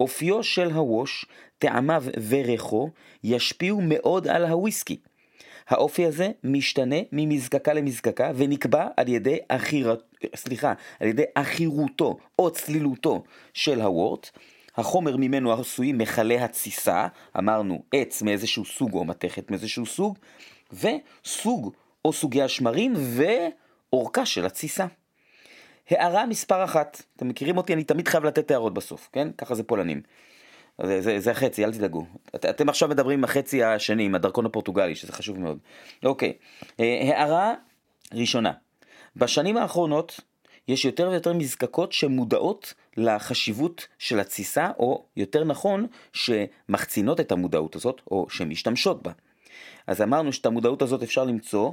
אופיו 0.00 0.42
של 0.42 0.70
הווש, 0.70 1.26
טעמיו 1.58 2.04
וריחו 2.28 2.90
ישפיעו 3.24 3.80
מאוד 3.80 4.28
על 4.28 4.44
הוויסקי. 4.44 4.96
האופי 5.70 6.06
הזה 6.06 6.30
משתנה 6.44 6.96
ממזקקה 7.12 7.72
למזקקה 7.72 8.30
ונקבע 8.34 8.88
על 8.96 9.08
ידי, 9.08 9.38
אחיר... 9.48 9.96
סליחה, 10.36 10.72
על 11.00 11.08
ידי 11.08 11.22
עכירותו 11.34 12.16
או 12.38 12.50
צלילותו 12.50 13.22
של 13.54 13.80
הוורט. 13.80 14.30
החומר 14.76 15.16
ממנו 15.16 15.52
עשויים 15.52 15.98
מכלי 15.98 16.38
התסיסה, 16.40 17.06
אמרנו 17.38 17.82
עץ 17.92 18.22
מאיזשהו 18.22 18.64
סוג 18.64 18.94
או 18.94 19.04
מתכת 19.04 19.50
מאיזשהו 19.50 19.86
סוג, 19.86 20.18
וסוג 20.72 21.72
או 22.04 22.12
סוגי 22.12 22.42
השמרים 22.42 22.94
ואורכה 22.96 24.26
של 24.26 24.46
התסיסה. 24.46 24.86
הערה 25.90 26.26
מספר 26.26 26.64
אחת, 26.64 27.02
אתם 27.16 27.28
מכירים 27.28 27.56
אותי, 27.56 27.74
אני 27.74 27.84
תמיד 27.84 28.08
חייב 28.08 28.24
לתת 28.24 28.50
הערות 28.50 28.74
בסוף, 28.74 29.08
כן? 29.12 29.28
ככה 29.38 29.54
זה 29.54 29.62
פולנים. 29.62 30.02
זה, 30.82 31.00
זה, 31.00 31.20
זה 31.20 31.30
החצי, 31.30 31.64
אל 31.64 31.72
תדאגו. 31.72 32.06
את, 32.34 32.44
אתם 32.44 32.68
עכשיו 32.68 32.88
מדברים 32.88 33.18
עם 33.18 33.24
החצי 33.24 33.64
השני, 33.64 34.04
עם 34.04 34.14
הדרכון 34.14 34.46
הפורטוגלי, 34.46 34.94
שזה 34.94 35.12
חשוב 35.12 35.38
מאוד. 35.38 35.58
אוקיי, 36.04 36.32
אה, 36.80 37.00
הערה 37.02 37.54
ראשונה, 38.14 38.52
בשנים 39.16 39.56
האחרונות 39.56 40.20
יש 40.68 40.84
יותר 40.84 41.08
ויותר 41.10 41.32
מזקקות 41.32 41.92
שמודעות 41.92 42.74
לחשיבות 42.96 43.86
של 43.98 44.20
התסיסה, 44.20 44.70
או 44.78 45.04
יותר 45.16 45.44
נכון, 45.44 45.86
שמחצינות 46.12 47.20
את 47.20 47.32
המודעות 47.32 47.76
הזאת, 47.76 48.00
או 48.10 48.26
שמשתמשות 48.30 49.02
בה. 49.02 49.12
אז 49.86 50.02
אמרנו 50.02 50.32
שאת 50.32 50.46
המודעות 50.46 50.82
הזאת 50.82 51.02
אפשר 51.02 51.24
למצוא 51.24 51.72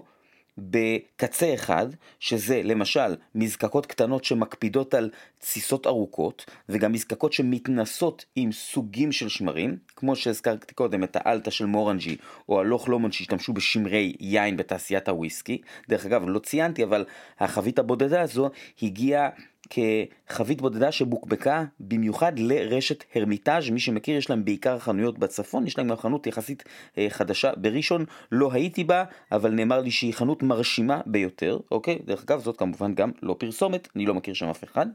בקצה 0.58 1.54
אחד, 1.54 1.88
שזה 2.20 2.62
למשל 2.64 3.16
מזקקות 3.36 3.86
קטנות 3.86 4.24
שמקפידות 4.24 4.94
על 4.94 5.10
תסיסות 5.40 5.88
ארוכות, 5.88 6.46
וגם 6.70 6.92
מזקקות 6.92 7.34
שמתנסות 7.34 8.26
עם 8.36 8.52
סוגים 8.52 9.12
של 9.12 9.30
שמרים, 9.30 9.78
כמו 9.96 10.16
שהזכרתי 10.16 10.74
קודם 10.74 11.04
את 11.04 11.18
האלטה 11.20 11.52
של 11.52 11.66
מורנג'י, 11.66 12.18
או 12.50 12.60
הלוך 12.60 12.88
לומון 12.88 13.12
שהשתמשו 13.12 13.54
בשמרי 13.54 14.14
יין 14.20 14.58
בתעשיית 14.58 15.10
הוויסקי. 15.10 15.62
דרך 15.90 16.06
אגב, 16.06 16.24
לא 16.28 16.40
ציינתי, 16.40 16.84
אבל 16.84 17.06
החבית 17.40 17.80
הבודדה 17.80 18.22
הזו 18.22 18.50
הגיעה 18.82 19.30
כחבית 19.70 20.62
בודדה 20.62 20.92
שבוקבקה 20.92 21.66
במיוחד 21.80 22.40
לרשת 22.40 23.04
הרמיטאז', 23.16 23.70
מי 23.70 23.80
שמכיר 23.80 24.18
יש 24.18 24.30
להם 24.30 24.46
בעיקר 24.46 24.80
חנויות 24.80 25.20
בצפון, 25.20 25.68
יש 25.68 25.78
להם 25.78 25.96
חנות 25.96 26.28
יחסית 26.28 26.64
אה, 26.98 27.08
חדשה 27.10 27.52
בראשון, 27.58 28.06
לא 28.32 28.54
הייתי 28.54 28.84
בה, 28.84 29.04
אבל 29.32 29.52
נאמר 29.52 29.82
לי 29.82 29.92
שהיא 29.92 30.14
חנות 30.14 30.44
מרשימה 30.44 31.02
ביותר, 31.06 31.60
אוקיי? 31.72 32.00
דרך 32.06 32.24
אגב 32.24 32.40
זאת 32.40 32.58
כמובן 32.58 32.94
גם 32.94 33.12
לא 33.22 33.36
פרסומת, 33.40 33.88
אני 33.96 34.06
לא 34.06 34.14
מכיר 34.14 34.34
שם 34.34 34.50
אף 34.50 34.64
אחד. 34.64 34.86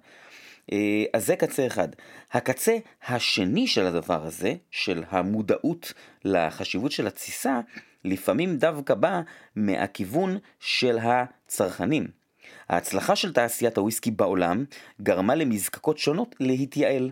אה, 0.72 1.04
אז 1.14 1.26
זה 1.26 1.36
קצה 1.36 1.66
אחד. 1.66 1.88
הקצה 2.32 2.76
השני 3.08 3.66
של 3.66 3.86
הדבר 3.86 4.26
הזה, 4.26 4.54
של 4.70 5.02
המודעות 5.10 5.92
לחשיבות 6.24 6.92
של 6.92 7.06
התסיסה, 7.06 7.60
לפעמים 8.04 8.56
דווקא 8.56 8.94
בא 8.94 9.20
מהכיוון 9.56 10.38
של 10.60 10.98
הצרכנים. 10.98 12.21
ההצלחה 12.68 13.16
של 13.16 13.32
תעשיית 13.32 13.78
הוויסקי 13.78 14.10
בעולם 14.10 14.64
גרמה 15.02 15.34
למזקקות 15.34 15.98
שונות 15.98 16.34
להתייעל. 16.40 17.10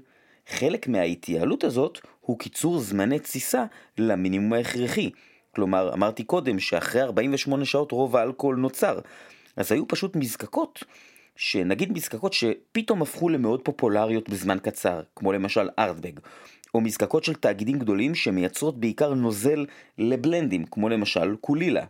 חלק 0.49 0.89
מההתייעלות 0.89 1.65
הזאת 1.65 1.99
הוא 2.21 2.39
קיצור 2.39 2.79
זמני 2.79 3.19
תסיסה 3.19 3.65
למינימום 3.99 4.53
ההכרחי. 4.53 5.11
כלומר, 5.55 5.95
אמרתי 5.95 6.25
קודם 6.25 6.59
שאחרי 6.59 7.03
48 7.03 7.65
שעות 7.65 7.93
רוב 7.93 8.17
האלכוהול 8.17 8.57
נוצר. 8.57 8.99
אז 9.57 9.73
היו 9.73 9.89
פשוט 9.89 10.17
מזקקות, 10.17 10.85
שנגיד 11.37 11.93
מזקקות 11.93 12.33
שפתאום 12.33 13.03
הפכו 13.03 13.29
למאוד 13.29 13.61
פופולריות 13.63 14.29
בזמן 14.29 14.59
קצר, 14.63 15.03
כמו 15.17 15.33
למשל 15.33 15.69
ארטבג, 15.79 16.13
או 16.75 16.81
מזקקות 16.81 17.25
של 17.25 17.35
תאגידים 17.35 17.79
גדולים 17.79 18.15
שמייצרות 18.15 18.81
בעיקר 18.81 19.15
נוזל 19.15 19.67
לבלנדים, 19.99 20.65
כמו 20.71 20.89
למשל 20.89 21.37
קולילה. 21.37 21.85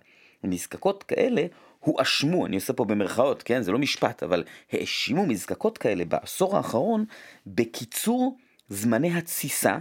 מזקקות 0.44 1.02
כאלה 1.02 1.42
הואשמו, 1.80 2.46
אני 2.46 2.56
עושה 2.56 2.72
פה 2.72 2.84
במרכאות, 2.84 3.42
כן? 3.42 3.62
זה 3.62 3.72
לא 3.72 3.78
משפט, 3.78 4.22
אבל 4.22 4.44
האשימו 4.72 5.26
מזקקות 5.26 5.78
כאלה 5.78 6.04
בעשור 6.04 6.56
האחרון 6.56 7.04
בקיצור 7.46 8.36
זמני 8.68 9.16
התסיסה 9.16 9.78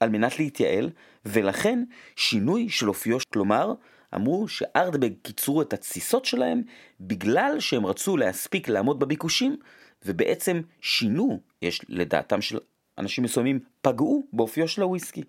על 0.00 0.08
מנת 0.08 0.38
להתייעל, 0.38 0.90
ולכן 1.24 1.84
שינוי 2.16 2.68
של 2.68 2.88
אופיו, 2.88 3.18
כלומר, 3.32 3.72
אמרו 4.14 4.48
שארדבג 4.48 5.10
קיצרו 5.22 5.62
את 5.62 5.72
התסיסות 5.72 6.24
שלהם 6.24 6.62
בגלל 7.00 7.56
שהם 7.60 7.86
רצו 7.86 8.16
להספיק 8.16 8.68
לעמוד 8.68 8.98
בביקושים, 8.98 9.56
ובעצם 10.04 10.60
שינו, 10.80 11.40
יש 11.62 11.80
לדעתם 11.88 12.40
של 12.42 12.58
אנשים 12.98 13.24
מסוימים, 13.24 13.60
פגעו 13.80 14.26
באופיו 14.32 14.68
של 14.68 14.82
הוויסקי. 14.82 15.22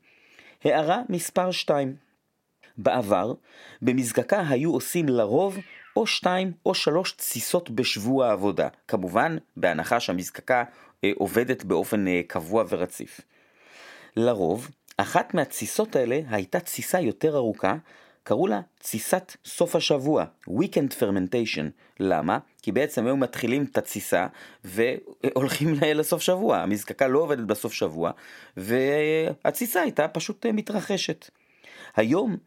הערה 0.64 1.02
מספר 1.10 1.52
2 1.52 1.96
בעבר, 2.78 3.34
במזקקה 3.82 4.44
היו 4.50 4.74
עושים 4.74 5.10
לרוב 5.10 5.58
או 5.96 6.08
שתיים 6.08 6.52
או 6.66 6.74
שלוש 6.74 7.12
תסיסות 7.12 7.70
בשבוע 7.70 8.28
העבודה, 8.28 8.68
כמובן 8.88 9.38
בהנחה 9.58 10.00
שהמזקקה 10.00 10.64
אה, 11.04 11.12
עובדת 11.16 11.64
באופן 11.64 12.08
אה, 12.08 12.22
קבוע 12.28 12.64
ורציף. 12.70 13.22
לרוב, 14.16 14.70
אחת 14.98 15.34
מהתסיסות 15.34 15.96
האלה 15.96 16.20
הייתה 16.30 16.60
תסיסה 16.60 17.00
יותר 17.00 17.36
ארוכה, 17.36 17.76
קראו 18.24 18.48
לה 18.48 18.62
תסיסת 18.80 19.36
סוף 19.46 19.76
השבוע, 19.76 20.26
Weekend 20.50 20.94
Fermentation. 21.00 21.66
למה? 22.00 22.38
כי 22.62 22.72
בעצם 22.72 23.06
היו 23.06 23.18
מתחילים 23.18 23.66
את 23.72 23.78
התסיסה 23.78 24.28
והולכים 24.64 25.76
לסוף 25.96 26.22
שבוע, 26.22 26.58
המזקקה 26.58 27.08
לא 27.08 27.20
עובדת 27.20 27.46
בסוף 27.46 27.74
שבוע, 27.74 28.12
והתסיסה 28.58 29.82
הייתה 29.82 30.08
פשוט 30.08 30.46
אה, 30.46 30.52
מתרחשת. 30.52 31.30
היום 31.96 32.38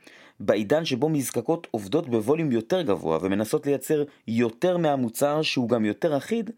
בעידן 0.41 0.85
שבו 0.85 1.09
מזקקות 1.09 1.67
עובדות 1.71 2.09
בווליום 2.09 2.53
יותר 2.53 2.83
גבוה 2.83 3.19
ומנסות 3.23 3.67
לייצר 3.67 4.05
יותר 4.29 4.77
מהמוצר 4.77 5.43
שהוא 5.43 5.69
גם 5.69 5.85
יותר 5.85 6.17
אחיד, 6.17 6.51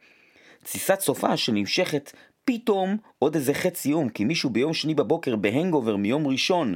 תסיסת 0.62 1.00
סופה 1.00 1.36
שנמשכת 1.36 2.12
פתאום 2.44 2.96
עוד 3.18 3.34
איזה 3.34 3.54
חצי 3.54 3.88
יום 3.88 4.08
כי 4.08 4.24
מישהו 4.24 4.50
ביום 4.50 4.74
שני 4.74 4.94
בבוקר 4.94 5.36
בהנגובר 5.36 5.96
מיום 5.96 6.26
ראשון 6.26 6.74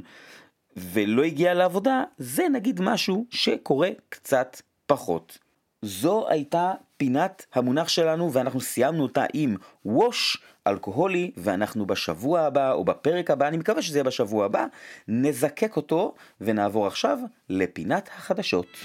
ולא 0.77 1.23
הגיע 1.23 1.55
לעבודה, 1.55 2.05
זה 2.19 2.49
נגיד 2.49 2.81
משהו 2.81 3.27
שקורה 3.31 3.88
קצת 4.09 4.62
פחות. 4.87 5.38
זו 5.83 6.29
הייתה 6.29 6.73
פינת 6.97 7.47
המונח 7.55 7.88
שלנו 7.88 8.33
ואנחנו 8.33 8.61
סיימנו 8.61 9.03
אותה 9.03 9.25
עם 9.33 9.57
ווש 9.85 10.43
אלכוהולי 10.66 11.31
ואנחנו 11.37 11.87
בשבוע 11.87 12.40
הבא 12.40 12.72
או 12.72 12.85
בפרק 12.85 13.31
הבא, 13.31 13.48
אני 13.48 13.57
מקווה 13.57 13.83
שזה 13.83 13.98
יהיה 13.98 14.05
בשבוע 14.05 14.44
הבא, 14.44 14.66
נזקק 15.09 15.77
אותו 15.77 16.14
ונעבור 16.40 16.87
עכשיו 16.87 17.18
לפינת 17.48 18.09
החדשות. 18.16 18.77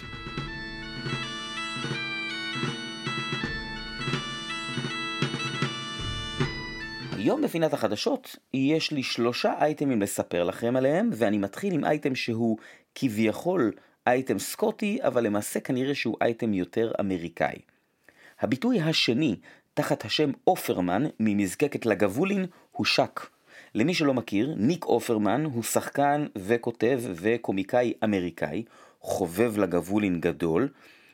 היום 7.17 7.41
בפינת 7.41 7.73
החדשות 7.73 8.35
יש 8.53 8.91
לי 8.91 9.03
שלושה 9.03 9.53
אייטמים 9.59 10.01
לספר 10.01 10.43
לכם 10.43 10.75
עליהם 10.75 11.09
ואני 11.13 11.37
מתחיל 11.37 11.73
עם 11.73 11.85
אייטם 11.85 12.15
שהוא 12.15 12.57
כביכול 12.95 13.71
אייטם 14.07 14.39
סקוטי, 14.39 14.99
אבל 15.01 15.23
למעשה 15.23 15.59
כנראה 15.59 15.95
שהוא 15.95 16.17
אייטם 16.21 16.53
יותר 16.53 16.91
אמריקאי. 16.99 17.59
הביטוי 18.39 18.81
השני, 18.81 19.35
תחת 19.77 20.05
השם 20.05 20.31
אופרמן, 20.47 21.03
ממזקקת 21.19 21.85
לגבולין, 21.85 22.45
הוא 22.71 22.85
שק. 22.85 23.19
למי 23.75 23.93
שלא 23.93 24.13
מכיר, 24.13 24.53
ניק 24.57 24.85
אופרמן 24.85 25.45
הוא 25.45 25.63
שחקן 25.63 26.25
וכותב 26.35 27.01
וקומיקאי 27.15 27.93
אמריקאי, 28.03 28.63
חובב 29.01 29.57
לגבולין 29.57 30.19
גדול, 30.21 30.69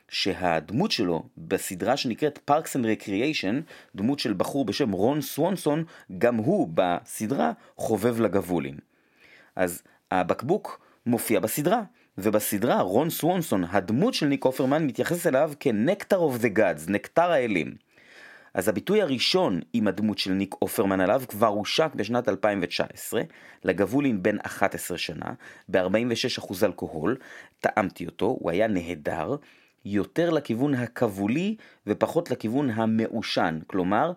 שהדמות 0.08 0.90
שלו 0.90 1.22
בסדרה 1.38 1.96
שנקראת 1.96 2.50
Parks 2.50 2.68
and 2.76 2.84
Recreation, 2.84 3.54
דמות 3.94 4.18
של 4.18 4.32
בחור 4.32 4.64
בשם 4.64 4.92
רון 4.92 5.20
סוונסון, 5.20 5.84
גם 6.18 6.36
הוא 6.36 6.68
בסדרה 6.74 7.52
חובב 7.76 8.20
לגבולין. 8.20 8.78
אז 9.56 9.82
הבקבוק 10.10 10.80
מופיע 11.06 11.40
בסדרה, 11.40 11.82
ובסדרה 12.18 12.80
רון 12.80 13.10
סוונסון, 13.10 13.64
הדמות 13.70 14.14
של 14.14 14.26
ניק 14.26 14.44
אופרמן, 14.44 14.86
מתייחס 14.86 15.26
אליו 15.26 15.52
כ 15.60 15.74
nectar 15.74 16.16
of 16.16 16.38
the 16.38 16.48
gods, 16.48 16.88
נקטר 16.88 17.30
האלים. 17.30 17.83
אז 18.54 18.68
הביטוי 18.68 19.02
הראשון 19.02 19.60
עם 19.72 19.88
הדמות 19.88 20.18
של 20.18 20.32
ניק 20.32 20.54
אופרמן 20.62 21.00
עליו 21.00 21.22
כבר 21.28 21.46
הושק 21.46 21.94
בשנת 21.94 22.28
2019, 22.28 23.22
לגבולין 23.64 24.22
בן 24.22 24.36
11 24.40 24.98
שנה, 24.98 25.32
ב-46% 25.68 26.54
אלכוהול, 26.62 27.16
טעמתי 27.60 28.06
אותו, 28.06 28.26
הוא 28.26 28.50
היה 28.50 28.66
נהדר, 28.66 29.36
יותר 29.84 30.30
לכיוון 30.30 30.74
הכבולי 30.74 31.56
ופחות 31.86 32.30
לכיוון 32.30 32.70
המעושן, 32.70 33.58
כלומר, 33.66 34.12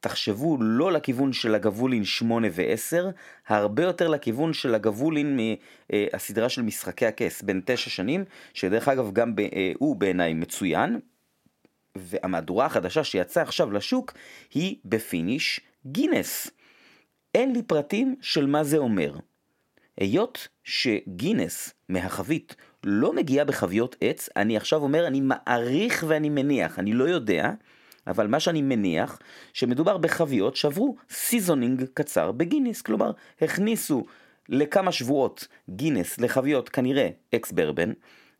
תחשבו 0.00 0.56
לא 0.60 0.92
לכיוון 0.92 1.32
של 1.32 1.54
הגבולין 1.54 2.04
8 2.04 2.48
ו-10, 2.52 3.04
הרבה 3.48 3.82
יותר 3.82 4.08
לכיוון 4.08 4.52
של 4.52 4.74
הגבולין 4.74 5.38
מהסדרה 5.38 6.48
של 6.48 6.62
משחקי 6.62 7.06
הכס, 7.06 7.42
בן 7.42 7.60
9 7.64 7.90
שנים, 7.90 8.24
שדרך 8.54 8.88
אגב 8.88 9.12
גם 9.12 9.34
אה, 9.38 9.72
הוא 9.78 9.96
בעיניי 9.96 10.34
מצוין, 10.34 11.00
והמהדורה 12.00 12.66
החדשה 12.66 13.04
שיצאה 13.04 13.42
עכשיו 13.42 13.72
לשוק 13.72 14.12
היא 14.54 14.76
ב 14.84 14.95
finish 14.95 15.60
גינס. 15.86 16.50
אין 17.34 17.52
לי 17.52 17.62
פרטים 17.62 18.16
של 18.20 18.46
מה 18.46 18.64
זה 18.64 18.76
אומר. 18.76 19.16
היות 19.96 20.48
שגינס 20.64 21.74
מהחבית 21.88 22.56
לא 22.84 23.12
מגיעה 23.12 23.44
בחביות 23.44 23.96
עץ, 24.00 24.28
אני 24.36 24.56
עכשיו 24.56 24.82
אומר 24.82 25.06
אני 25.06 25.20
מעריך 25.20 26.04
ואני 26.08 26.28
מניח, 26.28 26.78
אני 26.78 26.92
לא 26.92 27.04
יודע, 27.04 27.50
אבל 28.06 28.26
מה 28.26 28.40
שאני 28.40 28.62
מניח, 28.62 29.18
שמדובר 29.52 29.96
בחביות 29.96 30.56
שעברו 30.56 30.96
seasoning 31.10 31.84
קצר 31.94 32.32
בגינס, 32.32 32.82
כלומר, 32.82 33.12
הכניסו 33.40 34.04
לכמה 34.48 34.92
שבועות 34.92 35.48
גינס 35.70 36.18
לחביות 36.18 36.68
כנראה 36.68 37.08
ex 37.34 37.52
bourbon, 37.52 37.92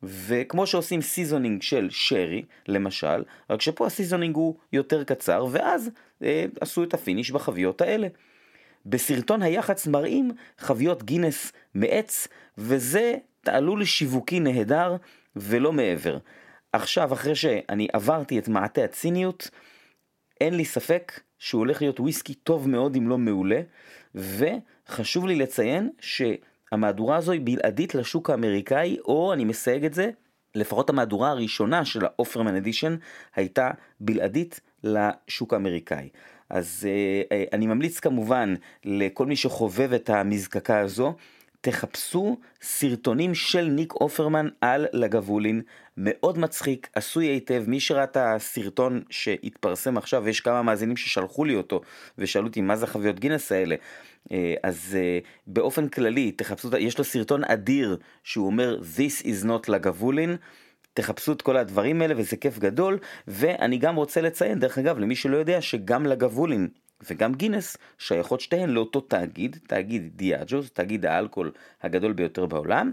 וכמו 0.03 0.67
שעושים 0.67 1.03
seasoning 1.03 1.63
של 1.63 1.89
שרי, 1.91 2.43
למשל, 2.69 3.23
רק 3.51 3.61
שפה 3.61 3.87
ה 3.87 3.92
seasoning 3.92 4.37
הוא 4.37 4.55
יותר 4.73 5.05
קצר, 5.05 5.47
ואז 5.51 5.91
אה, 6.23 6.45
עשו 6.61 6.85
את 6.85 6.95
ה 6.95 7.00
finish 7.00 7.31
בחביות 7.31 7.81
האלה. 7.81 8.09
בסרטון 8.87 9.43
היח"צ 9.43 9.87
מראים 9.87 10.31
חביות 10.59 11.03
גינס 11.03 11.53
מעץ, 11.75 12.29
וזה 12.59 13.15
תעלול 13.41 13.85
שיווקי 13.85 14.41
נהדר 14.41 14.97
ולא 15.37 15.73
מעבר. 15.73 16.19
עכשיו, 16.73 17.13
אחרי 17.13 17.35
שאני 17.35 17.89
עברתי 17.93 18.39
את 18.39 18.49
מעטה 18.49 18.85
הציניות, 18.85 19.51
אין 20.41 20.55
לי 20.55 20.65
ספק 20.65 21.21
שהוא 21.39 21.59
הולך 21.59 21.83
להיות 21.83 22.01
וויסקי 22.01 22.35
טוב 22.35 22.69
מאוד 22.69 22.97
אם 22.97 23.09
לא 23.09 23.19
מעולה, 23.19 23.61
וחשוב 24.15 25.27
לי 25.27 25.37
לציין 25.37 25.91
שהמהדורה 26.71 27.17
הזו 27.17 27.33
היא 27.33 27.41
בלעדית 27.45 27.95
לשוק 27.95 28.31
האמריקאי, 28.31 28.97
או 29.05 29.33
אני 29.33 29.45
מסייג 29.45 29.85
את 29.85 29.95
זה, 29.95 30.11
לפחות 30.55 30.91
המהדורה 30.91 31.31
הראשונה 31.31 31.85
של 31.85 32.05
האופרמן 32.05 32.55
אדישן 32.55 32.97
הייתה 33.35 33.71
בלעדית 34.01 34.61
לשוק 34.85 35.55
האמריקאי. 35.55 36.09
אז 36.51 36.89
uh, 36.89 37.35
אני 37.53 37.67
ממליץ 37.67 38.01
כמובן 38.01 38.55
לכל 38.85 39.27
מי 39.27 39.37
שחובב 39.37 39.93
את 39.93 40.11
המזקקה 40.11 40.81
הזו, 40.81 41.15
תחפשו 41.61 42.39
סרטונים 42.63 43.35
של 43.35 43.63
ניק 43.63 43.95
אופרמן 43.95 44.49
על 44.61 44.87
לגבולין, 44.93 45.63
מאוד 45.97 46.39
מצחיק, 46.39 46.89
עשוי 46.95 47.27
היטב, 47.27 47.65
מי 47.67 47.81
שראה 47.81 48.05
את 48.05 48.17
הסרטון 48.17 49.03
שהתפרסם 49.11 49.97
עכשיו, 49.97 50.29
יש 50.29 50.41
כמה 50.41 50.63
מאזינים 50.63 50.97
ששלחו 50.97 51.45
לי 51.45 51.55
אותו 51.55 51.81
ושאלו 52.19 52.47
אותי 52.47 52.61
מה 52.61 52.77
זה 52.77 52.87
חוויות 52.87 53.21
גינס 53.21 53.53
האלה, 53.53 53.77
אה, 54.33 54.55
אז 54.63 54.97
אה, 55.01 55.19
באופן 55.47 55.89
כללי, 55.89 56.33
תחפשו, 56.33 56.69
יש 56.79 56.99
לו 56.99 57.05
סרטון 57.05 57.45
אדיר 57.45 57.97
שהוא 58.25 58.47
אומר 58.47 58.81
This 58.97 59.25
is 59.25 59.47
not 59.47 59.73
לגבולין, 59.73 60.37
תחפשו 60.95 61.33
את 61.33 61.43
כל 61.43 61.57
הדברים 61.57 62.03
האלה 62.03 62.15
וזה 62.17 62.37
כיף 62.37 62.59
גדול, 62.59 62.99
ואני 63.29 63.79
גם 63.79 63.97
רוצה 63.97 64.21
לציין, 64.21 64.59
דרך 64.59 64.79
אגב, 64.79 64.99
למי 64.99 65.17
שלא 65.17 65.37
יודע, 65.37 65.61
שגם 65.61 66.07
לגבולין 66.07 66.69
וגם 67.11 67.35
גינס 67.35 67.77
שייכות 67.99 68.41
שתיהן 68.41 68.71
לאותו 68.71 69.01
תאגיד, 69.01 69.59
תאגיד 69.67 70.11
דיאג'ו, 70.17 70.63
תאגיד 70.73 71.07
האלכוהול 71.07 71.53
הגדול 71.83 72.13
ביותר 72.13 72.47
בעולם, 72.47 72.93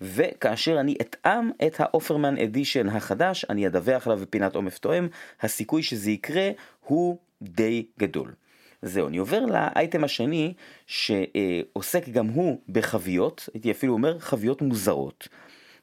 וכאשר 0.00 0.80
אני 0.80 0.94
אטעם 1.00 1.50
את 1.66 1.74
האופרמן 1.78 2.38
אדישן 2.38 2.88
החדש, 2.88 3.44
אני 3.50 3.66
אדווח 3.66 4.06
עליו 4.06 4.18
בפינת 4.18 4.54
עומף 4.54 4.78
תואם, 4.78 5.08
הסיכוי 5.40 5.82
שזה 5.82 6.10
יקרה 6.10 6.50
הוא 6.80 7.18
די 7.42 7.86
גדול. 7.98 8.34
זהו, 8.82 9.08
אני 9.08 9.16
עובר 9.16 9.40
לאייטם 9.40 10.04
השני 10.04 10.54
שעוסק 10.86 12.08
גם 12.08 12.26
הוא 12.26 12.60
בחביות, 12.68 13.48
הייתי 13.54 13.70
אפילו 13.70 13.92
אומר 13.92 14.18
חביות 14.18 14.62
מוזרות. 14.62 15.28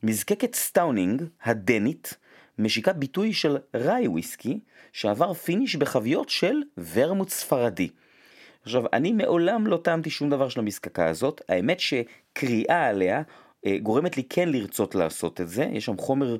מזקקת 0.04 0.56
Stauning 0.56 1.24
הדנית 1.44 2.18
משיקה 2.60 2.94
ביטוי 2.94 3.34
של 3.34 3.58
rye 3.74 4.08
whisky 4.08 4.60
שעבר 4.92 5.34
finish 5.34 5.76
בחביות 5.76 6.30
של 6.30 6.62
ורמוט 6.94 7.30
ספרדי. 7.30 7.90
עכשיו, 8.64 8.84
אני 8.94 9.12
מעולם 9.12 9.68
לא 9.68 9.78
טעמתי 9.78 10.10
שום 10.10 10.30
דבר 10.30 10.50
של 10.50 10.60
המזקקה 10.60 11.08
הזאת, 11.08 11.42
האמת 11.50 11.80
שקריאה 11.80 12.88
עליה 12.88 13.22
אה, 13.66 13.78
גורמת 13.78 14.18
לי 14.18 14.24
כן 14.30 14.50
לרצות 14.50 14.96
לעשות 14.96 15.42
את 15.42 15.50
זה, 15.50 15.64
יש 15.72 15.86
שם 15.86 15.98
חומר 15.98 16.38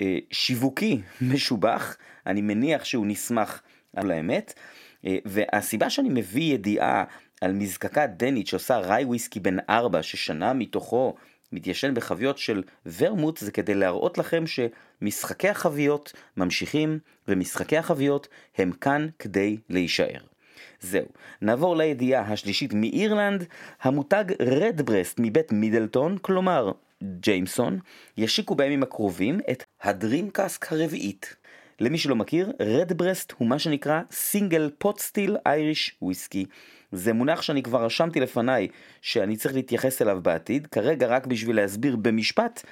אה, 0.00 0.18
שיווקי 0.30 1.00
משובח, 1.32 1.96
אני 2.26 2.42
מניח 2.42 2.84
שהוא 2.84 3.06
נסמך 3.06 3.60
על 3.96 4.10
האמת, 4.10 4.54
אה, 5.06 5.16
והסיבה 5.24 5.90
שאני 5.90 6.08
מביא 6.08 6.54
ידיעה 6.54 7.04
על 7.40 7.52
מזקקה 7.52 8.06
דנית 8.06 8.46
שעושה 8.46 8.78
rye 8.78 9.04
whisky 9.04 9.40
בן 9.40 9.56
ארבע 9.70 10.02
ששנה 10.02 10.52
מתוכו 10.52 11.14
מתיישן 11.52 11.94
בחביות 11.94 12.38
של 12.38 12.62
ורמוט 12.98 13.38
זה 13.38 13.52
כדי 13.52 13.74
להראות 13.74 14.18
לכם 14.18 14.44
שמשחקי 14.46 15.48
החביות 15.48 16.12
ממשיכים 16.36 16.98
ומשחקי 17.28 17.76
החביות 17.76 18.28
הם 18.58 18.72
כאן 18.72 19.08
כדי 19.18 19.56
להישאר. 19.70 20.20
זהו, 20.80 21.06
נעבור 21.42 21.76
לידיעה 21.76 22.32
השלישית 22.32 22.72
מאירלנד, 22.74 23.44
המותג 23.82 24.24
רדברסט 24.40 25.16
מבית 25.20 25.52
מידלטון, 25.52 26.18
כלומר 26.18 26.72
ג'יימסון, 27.02 27.78
ישיקו 28.16 28.54
בימים 28.54 28.82
הקרובים 28.82 29.40
את 29.50 29.64
הדרימקאסק 29.82 30.72
הרביעית. 30.72 31.36
למי 31.80 31.98
שלא 31.98 32.16
מכיר, 32.16 32.52
רדברסט 32.60 33.32
הוא 33.38 33.48
מה 33.48 33.58
שנקרא 33.58 34.00
סינגל 34.10 34.70
פוט 34.78 34.98
סטיל 35.00 35.36
אייריש 35.46 35.96
וויסקי. 36.02 36.46
זה 36.94 37.12
מונח 37.12 37.42
שאני 37.42 37.62
כבר 37.62 37.84
רשמתי 37.84 38.20
לפניי 38.20 38.68
שאני 39.02 39.36
צריך 39.36 39.54
להתייחס 39.54 40.02
אליו 40.02 40.18
בעתיד, 40.22 40.66
כרגע 40.66 41.06
רק 41.06 41.26
בשביל 41.26 41.56
להסביר 41.56 41.96
במשפט, 41.96 42.62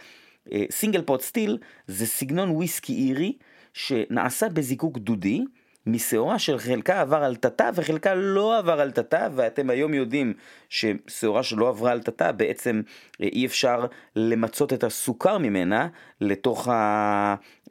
סינגל 0.70 1.02
פוט 1.02 1.20
סטיל 1.20 1.58
זה 1.86 2.06
סגנון 2.06 2.50
וויסקי 2.50 3.08
אירי 3.08 3.32
שנעשה 3.72 4.48
בזיקוק 4.48 4.98
דודי, 4.98 5.44
משעורה 5.86 6.38
של 6.38 6.58
חלקה 6.58 7.00
עבר 7.00 7.24
על 7.24 7.36
תתה 7.36 7.70
וחלקה 7.74 8.14
לא 8.14 8.58
עבר 8.58 8.80
על 8.80 8.90
תתה 8.90 9.28
ואתם 9.34 9.70
היום 9.70 9.94
יודעים 9.94 10.34
ששעורה 10.68 11.42
שלא 11.42 11.68
עברה 11.68 11.92
על 11.92 12.02
תתה 12.02 12.32
בעצם 12.32 12.82
אה, 13.20 13.28
אי 13.32 13.46
אפשר 13.46 13.86
למצות 14.16 14.72
את 14.72 14.84
הסוכר 14.84 15.38
ממנה 15.38 15.88
לתוך, 16.20 16.68
ה... 16.68 16.72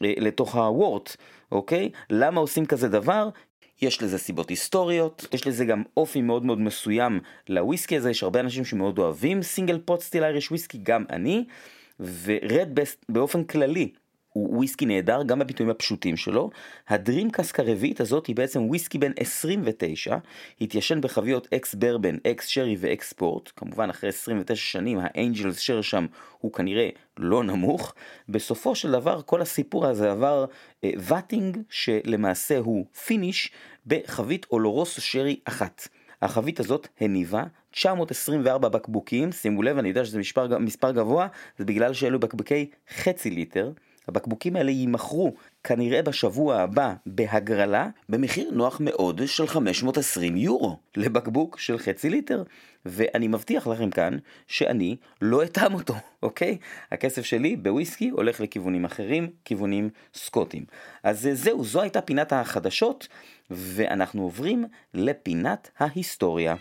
אה, 0.04 0.14
לתוך 0.18 0.56
הוורט, 0.56 1.16
אוקיי? 1.52 1.90
למה 2.10 2.40
עושים 2.40 2.66
כזה 2.66 2.90
דבר? 2.90 3.30
יש 3.82 4.02
לזה 4.02 4.18
סיבות 4.18 4.50
היסטוריות, 4.50 5.28
יש 5.34 5.48
לזה 5.48 5.66
גם 5.66 5.84
אופי 5.98 6.22
מאוד 6.22 6.46
מאוד 6.46 6.60
מסוים 6.60 7.20
לוויסקי 7.50 7.98
הזה, 7.98 8.10
יש 8.10 8.24
הרבה 8.24 8.40
אנשים 8.40 8.66
שמאוד 8.66 9.00
אוהבים 9.00 9.44
single 9.44 9.80
pot 9.86 10.02
still 10.02 10.24
Irish 10.24 10.52
whiskey, 10.52 10.80
גם 10.84 11.06
אני, 11.10 11.46
ו 12.00 12.70
Redbreast 12.74 13.06
באופן 13.10 13.44
כללי 13.44 13.92
הוא 14.34 14.58
וויסקי 14.58 14.86
נהדר 14.86 15.24
גם 15.24 15.40
בביטויים 15.40 15.70
הפשוטים 15.70 16.18
שלו. 16.18 16.50
ה 16.88 16.95
Dream 16.95 17.31
Cask 17.31 17.60
הרביעית 17.60 18.02
הזאת 18.02 18.26
היא 18.26 18.36
בעצם 18.36 18.62
וויסקי 18.62 18.98
בן 18.98 19.12
29, 19.20 20.18
התיישן 20.62 21.02
בחביות 21.02 21.48
ex 21.54 21.76
bourbon, 21.76 22.18
ex 22.28 22.48
sherry 22.48 22.76
ו 22.80 22.91
ex 22.91 23.14
port, 23.14 23.52
כמובן 23.56 23.90
אחרי 23.90 24.10
29 24.10 24.56
שנים 24.56 25.00
ה 25.02 25.09
angel's 25.09 25.60
share 25.60 25.82
שם 25.82 26.06
הוא 26.40 26.54
כנראה 26.54 26.90
לא 27.18 27.44
נמוך. 27.44 27.94
בסופו 28.30 28.76
של 28.76 28.92
דבר 28.92 29.22
כל 29.22 29.42
הסיפור 29.42 29.86
הזה 29.86 30.12
עבר 30.12 30.46
אה, 30.84 30.92
vatting 30.98 31.58
שלמעשה 31.70 32.58
הוא 32.58 32.86
finish 33.06 33.52
בחבית 33.88 34.46
oloroso 34.52 35.00
sherry 35.00 35.40
אחת. 35.46 35.88
החבית 36.22 36.60
הזאת 36.60 36.88
הניבה 37.00 37.44
924 37.72 38.70
בקבוקים, 38.70 39.32
שימו 39.32 39.64
לב, 39.64 39.78
אני 39.78 39.90
יודע 39.90 40.06
שזה 40.06 40.20
מספר, 40.20 40.58
מספר 40.58 40.92
גבוה, 40.92 41.28
זה 41.58 41.66
בגלל 41.66 41.94
שאלו 41.94 42.20
בקבוקי 42.20 42.70
חצי 42.98 43.30
ליטר. 43.30 43.72
הבקבוקים 44.08 44.56
האלה 44.56 44.72
יימכרו 44.72 45.34
כנראה 45.64 46.02
בשבוע 46.02 46.56
הבא 46.56 46.94
בהגרלה 47.06 47.90
במחיר 48.10 48.52
נוח 48.52 48.82
מאוד 48.84 49.22
של 49.26 49.48
520 49.48 50.38
יורו 50.38 50.78
לבקבוק 50.98 51.60
של 51.60 51.78
חצי 51.78 52.10
ליטר 52.10 52.44
ואני 52.86 53.28
מבטיח 53.28 53.68
לכם 53.68 53.90
כאן 53.90 54.18
שאני 54.48 54.96
לא 55.22 55.44
אטעם 55.44 55.74
אותו, 55.74 55.94
אוקיי? 56.24 56.58
הכסף 56.92 57.26
שלי 57.26 57.56
בוויסקי 57.56 58.10
הולך 58.10 58.42
לכיוונים 58.42 58.86
אחרים, 58.86 59.30
כיוונים 59.46 59.90
סקוטים. 60.14 60.66
אז 61.04 61.30
זהו, 61.34 61.64
זו 61.64 61.82
הייתה 61.82 62.02
פינת 62.02 62.34
החדשות 62.34 63.08
ואנחנו 63.52 64.22
עוברים 64.22 64.66
לפינת 64.94 65.70
ההיסטוריה. 65.80 66.56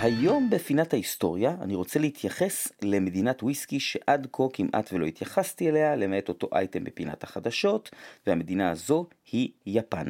היום 0.00 0.50
בפינת 0.50 0.92
ההיסטוריה 0.92 1.56
אני 1.60 1.74
רוצה 1.74 1.98
להתייחס 1.98 2.68
למדינת 2.82 3.42
וויסקי 3.42 3.80
שעד 3.80 4.26
כה 4.32 4.42
כמעט 4.52 4.92
ולא 4.92 5.06
התייחסתי 5.06 5.68
אליה, 5.68 5.96
למעט 5.96 6.28
אותו 6.28 6.48
אייטם 6.52 6.84
בפינת 6.84 7.24
החדשות, 7.24 7.90
והמדינה 8.26 8.70
הזו 8.70 9.06
היא 9.32 9.50
יפן. 9.66 10.06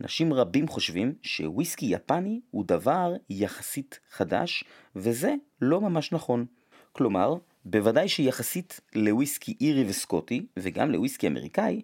אנשים 0.00 0.32
רבים 0.32 0.68
חושבים 0.68 1.14
שוויסקי 1.22 1.86
יפני 1.86 2.40
הוא 2.50 2.64
דבר 2.66 3.12
יחסית 3.30 4.00
חדש, 4.10 4.64
וזה 4.96 5.34
לא 5.60 5.80
ממש 5.80 6.12
נכון. 6.12 6.46
כלומר, 6.92 7.34
בוודאי 7.64 8.08
שיחסית 8.08 8.80
לוויסקי 8.94 9.54
אירי 9.60 9.84
וסקוטי, 9.88 10.46
וגם 10.56 10.90
לוויסקי 10.90 11.26
אמריקאי, 11.26 11.80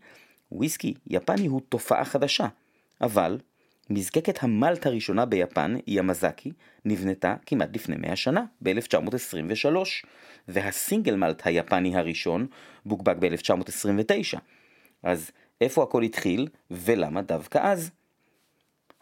וויסקי 0.53 0.95
יפני 1.07 1.47
הוא 1.47 1.61
תופעה 1.69 2.05
חדשה. 2.05 2.47
אבל 3.01 3.39
מזקקת 3.91 4.43
המלט 4.43 4.87
הראשונה 4.87 5.25
ביפן, 5.25 5.77
ימזקי, 5.87 6.53
נבנתה 6.85 7.35
כמעט 7.47 7.69
לפני 7.75 7.97
100 7.97 8.17
שנה, 8.17 8.45
ב-1923, 8.63 9.67
והסינגל 10.49 11.17
מלט 11.17 11.47
היפני 11.47 11.97
הראשון 11.97 12.47
בוקבק 12.87 13.17
ב-1929. 13.21 14.39
אז 15.03 15.31
איפה 15.61 15.83
הכל 15.83 16.03
התחיל, 16.03 16.49
ולמה 16.71 17.23
דווקא 17.23 17.59
אז? 17.63 17.91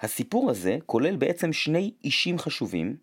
הסיפור 0.01 0.51
הזה 0.51 0.79
כולל 0.87 1.17
בעצם 1.17 1.53
שני 1.53 1.93
אישים 2.05 2.39
חשובים, 2.39 2.97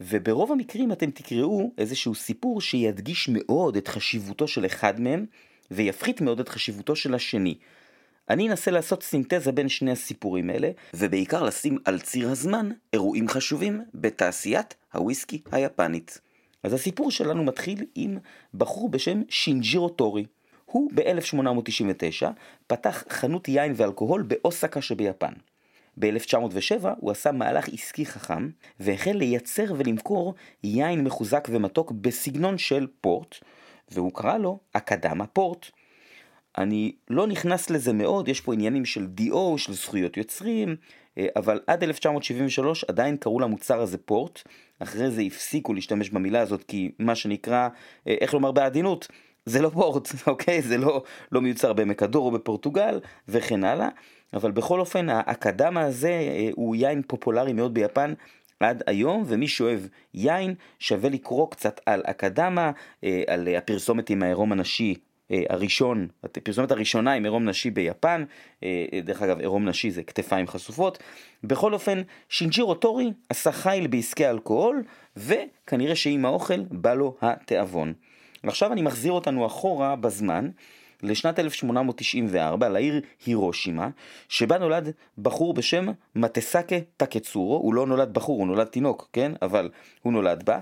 וברוב 0.00 0.52
המקרים 0.52 0.92
אתם 0.92 1.10
תקראו 1.10 1.72
איזשהו 1.78 2.14
סיפור 2.14 2.60
שידגיש 2.60 3.28
מאוד 3.32 3.76
את 3.76 3.88
חשיבותו 3.88 4.48
של 4.48 4.66
אחד 4.66 5.00
מהם, 5.00 5.26
ויפחית 5.70 6.20
מאוד 6.20 6.40
את 6.40 6.48
חשיבותו 6.48 6.96
של 6.96 7.14
השני. 7.14 7.54
אני 8.30 8.48
אנסה 8.48 8.70
לעשות 8.70 9.02
סינתזה 9.02 9.52
בין 9.52 9.68
שני 9.68 9.90
הסיפורים 9.90 10.50
האלה, 10.50 10.70
ובעיקר 10.94 11.42
לשים 11.42 11.78
על 11.84 12.00
ציר 12.00 12.30
הזמן 12.30 12.70
אירועים 12.92 13.28
חשובים 13.28 13.80
בתעשיית 13.94 14.74
הוויסקי 14.94 15.42
היפנית. 15.52 16.20
אז 16.62 16.72
הסיפור 16.72 17.10
שלנו 17.10 17.44
מתחיל 17.44 17.84
עם 17.94 18.18
בחור 18.54 18.88
בשם 18.88 19.22
שינג'ירו 19.28 19.88
טורי. 19.88 20.24
הוא 20.64 20.90
ב-1899 20.94 22.26
פתח 22.66 23.04
חנות 23.10 23.48
יין 23.48 23.72
ואלכוהול 23.76 24.22
באוסקה 24.22 24.82
שביפן. 24.82 25.32
ב-1907 25.98 26.86
הוא 26.96 27.10
עשה 27.10 27.32
מהלך 27.32 27.68
עסקי 27.68 28.06
חכם, 28.06 28.50
והחל 28.80 29.12
לייצר 29.12 29.64
ולמכור 29.76 30.34
יין 30.64 31.04
מחוזק 31.04 31.48
ומתוק 31.52 31.92
בסגנון 31.92 32.58
של 32.58 32.86
פורט, 33.00 33.34
והוא 33.90 34.12
קרא 34.14 34.38
לו 34.38 34.58
אקדמה 34.72 35.26
פורט. 35.26 35.66
אני 36.58 36.92
לא 37.10 37.26
נכנס 37.26 37.70
לזה 37.70 37.92
מאוד, 37.92 38.28
יש 38.28 38.40
פה 38.40 38.54
עניינים 38.54 38.84
של 38.84 39.06
דיו, 39.06 39.58
של 39.58 39.72
זכויות 39.72 40.16
יוצרים, 40.16 40.76
אה, 41.18 41.26
אבל 41.36 41.60
עד 41.66 41.84
1973 41.84 42.84
עדיין 42.84 43.16
קראו 43.16 43.40
למוצר 43.40 43.80
הזה 43.80 43.98
פורט, 43.98 44.42
אחרי 44.78 45.10
זה 45.10 45.22
הפסיקו 45.22 45.74
להשתמש 45.74 46.10
במילה 46.10 46.40
הזאת 46.40 46.62
כי 46.62 46.90
מה 46.98 47.14
שנקרא, 47.14 47.68
אה, 48.08 48.14
איך 48.20 48.34
לומר 48.34 48.52
בעדינות, 48.52 49.08
זה 49.46 49.62
לא 49.62 49.68
פורט, 49.68 50.08
אוקיי? 50.26 50.62
זה 50.62 50.78
לא, 50.78 51.02
לא 51.32 51.40
מיוצר 51.40 51.72
בעמק 51.72 52.02
הדור 52.02 52.26
או 52.26 52.30
בפורטוגל 52.30 53.00
וכן 53.28 53.64
הלאה, 53.64 53.88
אבל 54.34 54.50
בכל 54.50 54.80
אופן 54.80 55.08
האקדמה 55.08 55.80
הזה 55.80 56.10
אה, 56.10 56.48
הוא 56.54 56.76
יין 56.76 57.02
פופולרי 57.06 57.52
מאוד 57.52 57.74
ביפן 57.74 58.14
עד 58.60 58.82
היום, 58.86 59.24
ומי 59.26 59.48
שאוהב 59.48 59.80
יין 60.14 60.54
שווה 60.78 61.10
לקרוא 61.10 61.50
קצת 61.50 61.80
על 61.86 62.02
אקדמה, 62.06 62.70
על 63.26 63.48
הפרסומת 63.48 64.10
עם 64.10 64.22
העירום 64.22 64.52
הנשי 64.52 64.94
אה, 65.30 65.42
הראשון, 65.48 66.08
הפרסומת 66.24 66.70
הראשונה 66.70 67.12
עם 67.12 67.24
עירום 67.24 67.48
נשי 67.48 67.70
ביפן, 67.70 68.24
אה, 68.62 68.86
דרך 69.04 69.22
אגב 69.22 69.38
עירום 69.38 69.68
נשי 69.68 69.90
זה 69.90 70.02
כתפיים 70.02 70.46
חשופות, 70.46 70.98
בכל 71.44 71.74
אופן 71.74 72.02
שינג'ירו 72.28 72.74
טורי 72.74 73.12
עשה 73.28 73.52
חיל 73.52 73.86
בעסקי 73.86 74.28
אלכוהול 74.28 74.82
וכנראה 75.16 75.96
שעם 75.96 76.24
האוכל 76.24 76.60
בא 76.70 76.94
לו 76.94 77.16
התיאבון. 77.20 77.92
ועכשיו 78.44 78.72
אני 78.72 78.82
מחזיר 78.82 79.12
אותנו 79.12 79.46
אחורה 79.46 79.96
בזמן 79.96 80.48
לשנת 81.02 81.38
1894 81.38 82.68
לעיר 82.68 83.00
הירושימה 83.26 83.88
שבה 84.28 84.58
נולד 84.58 84.92
בחור 85.18 85.54
בשם 85.54 85.86
מטסקה 86.14 86.76
טקצורו, 86.96 87.56
הוא 87.56 87.74
לא 87.74 87.86
נולד 87.86 88.14
בחור, 88.14 88.38
הוא 88.38 88.46
נולד 88.46 88.66
תינוק, 88.66 89.08
כן? 89.12 89.32
אבל 89.42 89.70
הוא 90.02 90.12
נולד 90.12 90.42
בה 90.42 90.58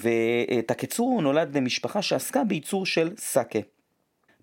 וטקצורו 0.00 1.20
נולד 1.20 1.56
למשפחה 1.56 2.02
שעסקה 2.02 2.44
בייצור 2.44 2.86
של 2.86 3.10
סאקה. 3.16 3.58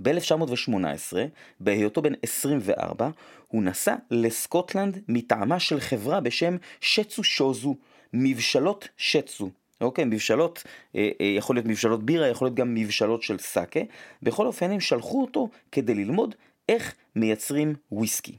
ב-1918, 0.02 1.14
בהיותו 1.60 2.02
בן 2.02 2.14
24, 2.24 3.10
הוא 3.48 3.64
נסע 3.64 3.96
לסקוטלנד 4.12 5.00
מטעמה 5.08 5.60
של 5.60 5.80
חברה 5.80 6.20
בשם 6.20 6.58
שצו 6.82 7.24
שוזו, 7.24 7.76
מבשלות 8.14 8.88
שצו. 8.98 9.50
אוקיי, 9.82 10.06
מבשלות, 10.06 10.64
אה, 10.96 11.10
אה, 11.22 11.26
יכול 11.26 11.56
להיות 11.56 11.66
מבשלות 11.66 12.04
בירה, 12.04 12.28
יכול 12.28 12.46
להיות 12.46 12.56
גם 12.56 12.74
מבשלות 12.74 13.24
של 13.24 13.38
סאקה. 13.38 13.80
בכל 14.24 14.48
אופן 14.48 14.72
הם 14.72 14.80
שלחו 14.80 15.22
אותו 15.22 15.50
כדי 15.72 15.94
ללמוד 15.94 16.36
איך 16.70 16.96
מייצרים 17.16 17.76
וויסקי. 17.92 18.38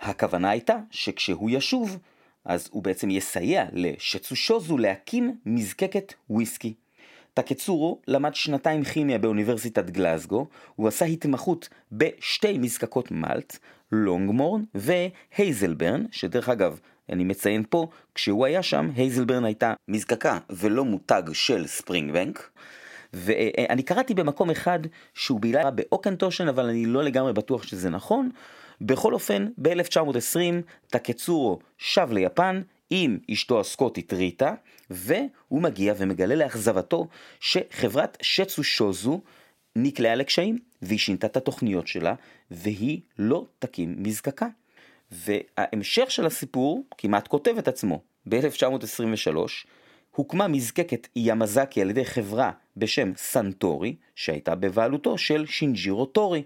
הכוונה 0.00 0.50
הייתה 0.50 0.76
שכשהוא 0.90 1.50
ישוב, 1.50 1.98
אז 2.44 2.68
הוא 2.72 2.82
בעצם 2.82 3.10
יסייע 3.10 3.64
לשצו 3.72 4.36
שוזו 4.36 4.78
להקים 4.78 5.36
מזקקת 5.46 6.14
וויסקי. 6.30 6.74
טקצורו 7.34 8.00
למד 8.08 8.34
שנתיים 8.34 8.84
כימיה 8.84 9.18
באוניברסיטת 9.18 9.90
גלזגו, 9.90 10.46
הוא 10.76 10.88
עשה 10.88 11.04
התמחות 11.04 11.68
בשתי 11.92 12.58
מזקקות 12.58 13.10
מלט, 13.10 13.58
לונגמורן 13.92 14.62
והייזלברן, 14.74 16.04
שדרך 16.10 16.48
אגב, 16.48 16.80
אני 17.12 17.24
מציין 17.24 17.62
פה, 17.70 17.88
כשהוא 18.14 18.46
היה 18.46 18.62
שם, 18.62 18.90
הייזלברן 18.96 19.44
הייתה 19.44 19.74
מזקקה 19.88 20.38
ולא 20.50 20.84
מותג 20.84 21.22
של 21.32 21.66
ספרינגבנק. 21.66 22.50
ואני 23.12 23.82
קראתי 23.82 24.14
במקום 24.14 24.50
אחד 24.50 24.78
שהוא 25.14 25.40
בילה 25.40 25.70
באוקנטושן, 25.70 26.48
אבל 26.48 26.68
אני 26.68 26.86
לא 26.86 27.02
לגמרי 27.04 27.32
בטוח 27.32 27.62
שזה 27.62 27.90
נכון. 27.90 28.30
בכל 28.80 29.14
אופן, 29.14 29.46
ב-1920 29.58 30.38
טקצורו 30.86 31.58
שב 31.78 32.08
ליפן 32.12 32.62
עם 32.90 33.18
אשתו 33.30 33.60
הסקוטית 33.60 34.12
ריטה, 34.12 34.54
והוא 34.90 35.62
מגיע 35.62 35.94
ומגלה 35.98 36.34
לאכזבתו 36.34 37.08
שחברת 37.40 38.18
שצו 38.22 38.64
שוזו 38.64 39.20
נקלעה 39.76 40.14
לקשיים, 40.14 40.58
והיא 40.82 40.98
שינתה 40.98 41.26
את 41.26 41.36
התוכניות 41.36 41.86
שלה, 41.86 42.14
והיא 42.50 43.00
לא 43.18 43.46
תקים 43.58 43.94
מזקקה. 43.98 44.46
וההמשך 45.12 46.10
של 46.10 46.26
הסיפור 46.26 46.84
כמעט 46.98 47.28
כותב 47.28 47.54
את 47.58 47.68
עצמו. 47.68 48.02
ב-1923 48.28 49.36
הוקמה 50.10 50.48
מזקקת 50.48 51.08
ימזקי 51.16 51.82
על 51.82 51.90
ידי 51.90 52.04
חברה 52.04 52.50
בשם 52.76 53.12
סנטורי, 53.16 53.96
שהייתה 54.14 54.54
בבעלותו 54.54 55.18
של 55.18 55.46
שינג'ירו 55.46 56.06
טורי. 56.06 56.42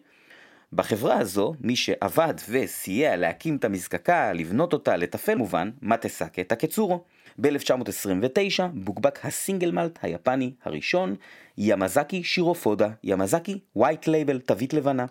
בחברה 0.72 1.18
הזו, 1.18 1.54
מי 1.60 1.76
שעבד 1.76 2.34
וסייע 2.48 3.16
להקים 3.16 3.56
את 3.56 3.64
המזקקה, 3.64 4.32
לבנות 4.32 4.72
אותה, 4.72 4.96
לתפעל 4.96 5.38
מובן, 5.38 5.70
מטסקה 5.82 6.44
טקצורו. 6.44 7.04
ב-1929 7.40 8.62
בוקבק 8.74 9.24
ה 9.24 9.31
single 9.31 9.70
malt 9.70 9.98
היפני 10.02 10.52
הראשון, 10.64 11.14
ימזקי 11.58 12.24
שירופודה, 12.24 12.88
ימזקי 13.04 13.58
White 13.76 14.06
Label, 14.06 14.38
תווית 14.38 14.74
לבנה. 14.74 15.06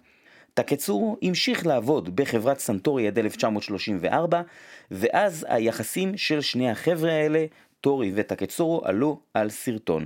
טקצורו 0.57 1.17
המשיך 1.21 1.65
לעבוד 1.65 2.15
בחברת 2.15 2.59
סנטורי 2.59 3.07
עד 3.07 3.19
1934, 3.19 4.41
ואז 4.91 5.45
היחסים 5.49 6.17
של 6.17 6.41
שני 6.41 6.71
החבר'ה 6.71 7.11
האלה, 7.11 7.45
טורי 7.81 8.11
וטקצורו, 8.15 8.81
עלו 8.85 9.19
על 9.33 9.49
שרטון. 9.49 10.05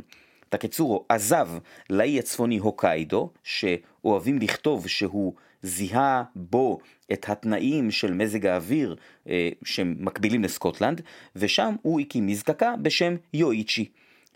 טקצורו 0.50 1.06
עזב 1.10 1.50
לאי 1.90 2.20
הצפוני 2.20 2.58
הוקיידו, 2.58 3.30
שאוהבים 3.44 4.40
לכתוב 4.40 4.88
שהוא 4.88 5.34
זיהה 5.62 6.24
בו 6.36 6.80
את 7.14 7.30
התנאים 7.30 7.92
של 7.92 8.14
מזג 8.14 8.46
האוויר 8.46 8.96
אה, 9.30 9.50
שמקבילים 9.64 10.44
לסקוטלנד, 10.44 11.02
ושם 11.36 11.76
הוא 11.82 12.00
הקים 12.02 12.28
מזקקה 12.28 12.74
בשם 12.82 13.16
יואיצ'י. 13.34 13.90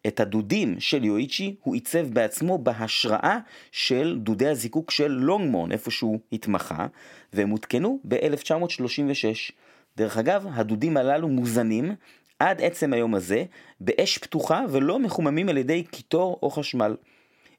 את 0.08 0.20
הדודים 0.20 0.80
של 0.80 1.04
יואיצ'י 1.04 1.56
הוא 1.64 1.74
עיצב 1.74 2.08
בעצמו 2.14 2.58
בהשראה 2.58 3.38
של 3.72 4.18
דודי 4.20 4.48
הזיקוק 4.48 4.92
של 4.92 5.12
לונגמון, 5.12 5.72
איפה 5.72 5.92
שהוא 5.92 6.20
התמחה, 6.32 6.88
והם 7.34 7.50
הותקנו 7.50 8.00
ב-1936. 8.08 9.52
דרך 9.98 10.18
אגב, 10.18 10.48
הדודים 10.54 10.98
הללו 10.98 11.28
מוזנים 11.28 11.96
עד 12.40 12.62
עצם 12.62 12.94
היום 12.94 13.16
הזה 13.16 13.44
באש 13.80 14.18
פתוחה 14.18 14.62
ולא 14.70 15.00
מחוממים 15.00 15.50
על 15.50 15.58
ידי 15.58 15.84
קיטור 15.84 16.40
או 16.44 16.50
חשמל. 16.50 16.96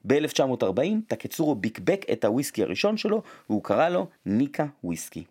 ב-1940 0.07 0.81
טקצורו 1.07 1.55
ביקבק 1.55 2.05
את 2.11 2.25
הוויסקי 2.25 2.63
הראשון 2.63 2.97
שלו 2.97 3.21
והוא 3.49 3.63
קרא 3.63 3.89
לו 3.89 4.07
ניקה 4.25 4.65
וויסקי. 4.83 5.23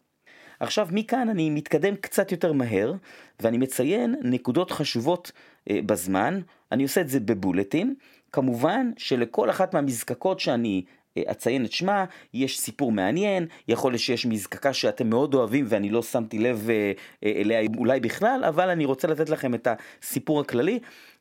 עכשיו 0.61 0.88
מכאן 0.90 1.29
אני 1.29 1.51
מתקדם 1.51 1.97
קצת 1.97 2.33
יותר 2.33 2.53
מהר 2.53 2.92
ואני 3.40 3.59
מציין 3.59 4.14
נקודות 4.23 4.71
חשובות 4.71 5.33
אה, 5.71 5.79
בזמן, 5.87 6.40
אני 6.73 6.83
עושה 6.83 7.01
את 7.01 7.09
זה 7.09 7.21
בבולטים, 7.21 7.95
כמובן 8.33 8.90
שלכל 8.97 9.51
אחת 9.51 9.75
מהמזקקות 9.75 10.40
שאני 10.40 10.83
אה, 11.16 11.23
אציין 11.31 11.64
את 11.64 11.73
שמה, 11.73 12.05
יש 12.35 12.61
סיפור 12.61 12.92
מעניין, 12.92 13.47
יכול 13.69 13.92
להיות 13.92 14.03
שיש 14.03 14.27
מזקקה 14.27 14.73
שאתם 14.73 15.11
מאוד 15.11 15.35
אוהבים 15.35 15.64
ואני 15.69 15.90
לא 15.90 16.03
שמתי 16.03 16.38
לב 16.38 16.71
אה, 16.71 16.92
אה, 17.25 17.33
אליה 17.40 17.61
אולי 17.77 18.01
בכלל, 18.01 18.45
אבל 18.49 18.71
אני 18.71 18.85
רוצה 18.85 19.09
לתת 19.09 19.29
לכם 19.29 19.55
את 19.55 19.69
הסיפור 20.03 20.40
הכללי. 20.40 20.79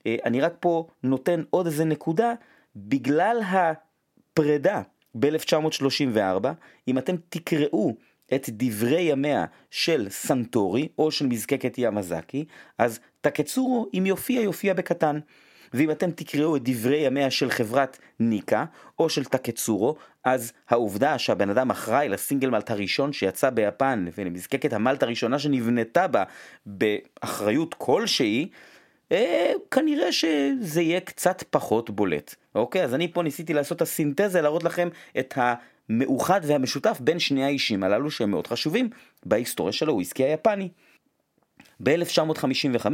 אני 0.07 0.41
רק 0.41 0.53
פה 0.59 0.87
נותן 1.03 1.43
עוד 1.49 1.65
איזה 1.65 1.85
נקודה, 1.85 2.33
בגלל 2.75 3.41
הפרידה 3.45 4.81
ב-1934, 5.15 6.47
אם 6.87 6.97
אתם 6.97 7.15
תקראו 7.29 7.95
את 8.33 8.49
דברי 8.49 9.01
ימיה 9.01 9.45
של 9.71 10.07
סנטורי 10.09 10.87
או 10.97 11.11
של 11.11 11.27
מזקקת 11.27 11.73
ימזקי, 11.77 12.45
אז 12.77 12.99
טקצורו 13.21 13.89
אם 13.97 14.05
יופיע 14.05 14.41
יופיע 14.41 14.73
בקטן. 14.73 15.19
ואם 15.73 15.91
אתם 15.91 16.11
תקראו 16.11 16.55
את 16.55 16.61
דברי 16.63 16.97
ימיה 16.97 17.31
של 17.31 17.49
חברת 17.49 17.99
ניקה 18.19 18.65
או 18.99 19.09
של 19.09 19.25
טקצורו, 19.25 19.95
אז 20.23 20.53
העובדה 20.69 21.19
שהבן 21.19 21.49
אדם 21.49 21.69
אחראי 21.69 22.09
לסינגל 22.09 22.49
מלט 22.49 22.71
הראשון 22.71 23.13
שיצא 23.13 23.49
ביפן 23.49 24.05
ולמזקקת 24.17 24.73
המלט 24.73 25.03
הראשונה 25.03 25.39
שנבנתה 25.39 26.07
בה 26.07 26.23
באחריות 26.65 27.73
כלשהי, 27.73 28.49
אה, 29.11 29.51
כנראה 29.71 30.11
שזה 30.11 30.81
יהיה 30.81 30.99
קצת 30.99 31.43
פחות 31.49 31.89
בולט. 31.89 32.35
אוקיי, 32.55 32.83
אז 32.83 32.93
אני 32.93 33.13
פה 33.13 33.23
ניסיתי 33.23 33.53
לעשות 33.53 33.77
את 33.77 33.81
הסינתזה, 33.81 34.41
להראות 34.41 34.63
לכם 34.63 34.89
את 35.19 35.33
המאוחד 35.89 36.41
והמשותף 36.43 36.97
בין 37.01 37.19
שני 37.19 37.43
האישים 37.43 37.83
הללו 37.83 38.11
שהם 38.11 38.31
מאוד 38.31 38.47
חשובים 38.47 38.89
בהיסטוריה 39.25 39.73
של 39.73 39.87
הוויסקי 39.87 40.23
היפני. 40.23 40.69
ב-1955 41.83 42.87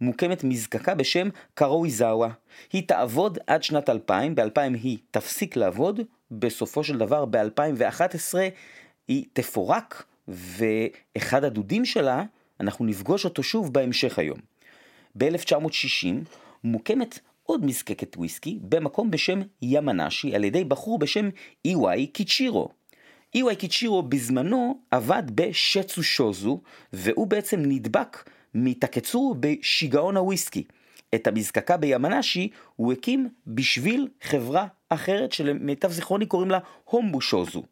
מוקמת 0.00 0.44
מזקקה 0.44 0.94
בשם 0.94 1.28
קרואיזאווה. 1.54 2.28
היא 2.72 2.82
תעבוד 2.88 3.38
עד 3.46 3.62
שנת 3.62 3.90
2000, 3.90 4.34
ב-2000 4.34 4.74
היא 4.82 4.98
תפסיק 5.10 5.56
לעבוד, 5.56 6.00
בסופו 6.30 6.84
של 6.84 6.98
דבר 6.98 7.24
ב-2011 7.24 8.34
היא 9.08 9.24
תפורק, 9.32 10.04
ואחד 10.28 11.44
הדודים 11.44 11.84
שלה, 11.84 12.22
אנחנו 12.60 12.84
נפגוש 12.84 13.24
אותו 13.24 13.42
שוב 13.42 13.72
בהמשך 13.72 14.18
היום. 14.18 14.38
ב-1960 15.14 16.06
מוקמת 16.64 17.18
עוד 17.46 17.64
מזקקת 17.64 18.16
וויסקי 18.16 18.58
במקום 18.62 19.10
בשם 19.10 19.40
ימנשי 19.62 20.34
על 20.34 20.44
ידי 20.44 20.64
בחור 20.64 20.98
בשם 20.98 21.28
איוואי 21.64 22.06
קיצ'ירו. 22.06 22.68
איוואי 23.34 23.56
קיצ'ירו 23.56 24.02
בזמנו 24.02 24.78
עבד 24.90 25.22
בשצו 25.34 26.02
שוזו, 26.02 26.60
והוא 26.92 27.26
בעצם 27.26 27.60
נדבק 27.60 28.30
מתקצורו 28.54 29.34
בשיגעון 29.40 30.16
הוויסקי. 30.16 30.64
את 31.14 31.26
המזקקה 31.26 31.76
בימנשי 31.76 32.48
הוא 32.76 32.92
הקים 32.92 33.28
בשביל 33.46 34.08
חברה 34.22 34.66
אחרת 34.88 35.32
שלמיטב 35.32 35.90
זיכרוני 35.90 36.26
קוראים 36.26 36.50
לה 36.50 36.58
הומבו 36.84 37.20
שוזו. 37.20 37.62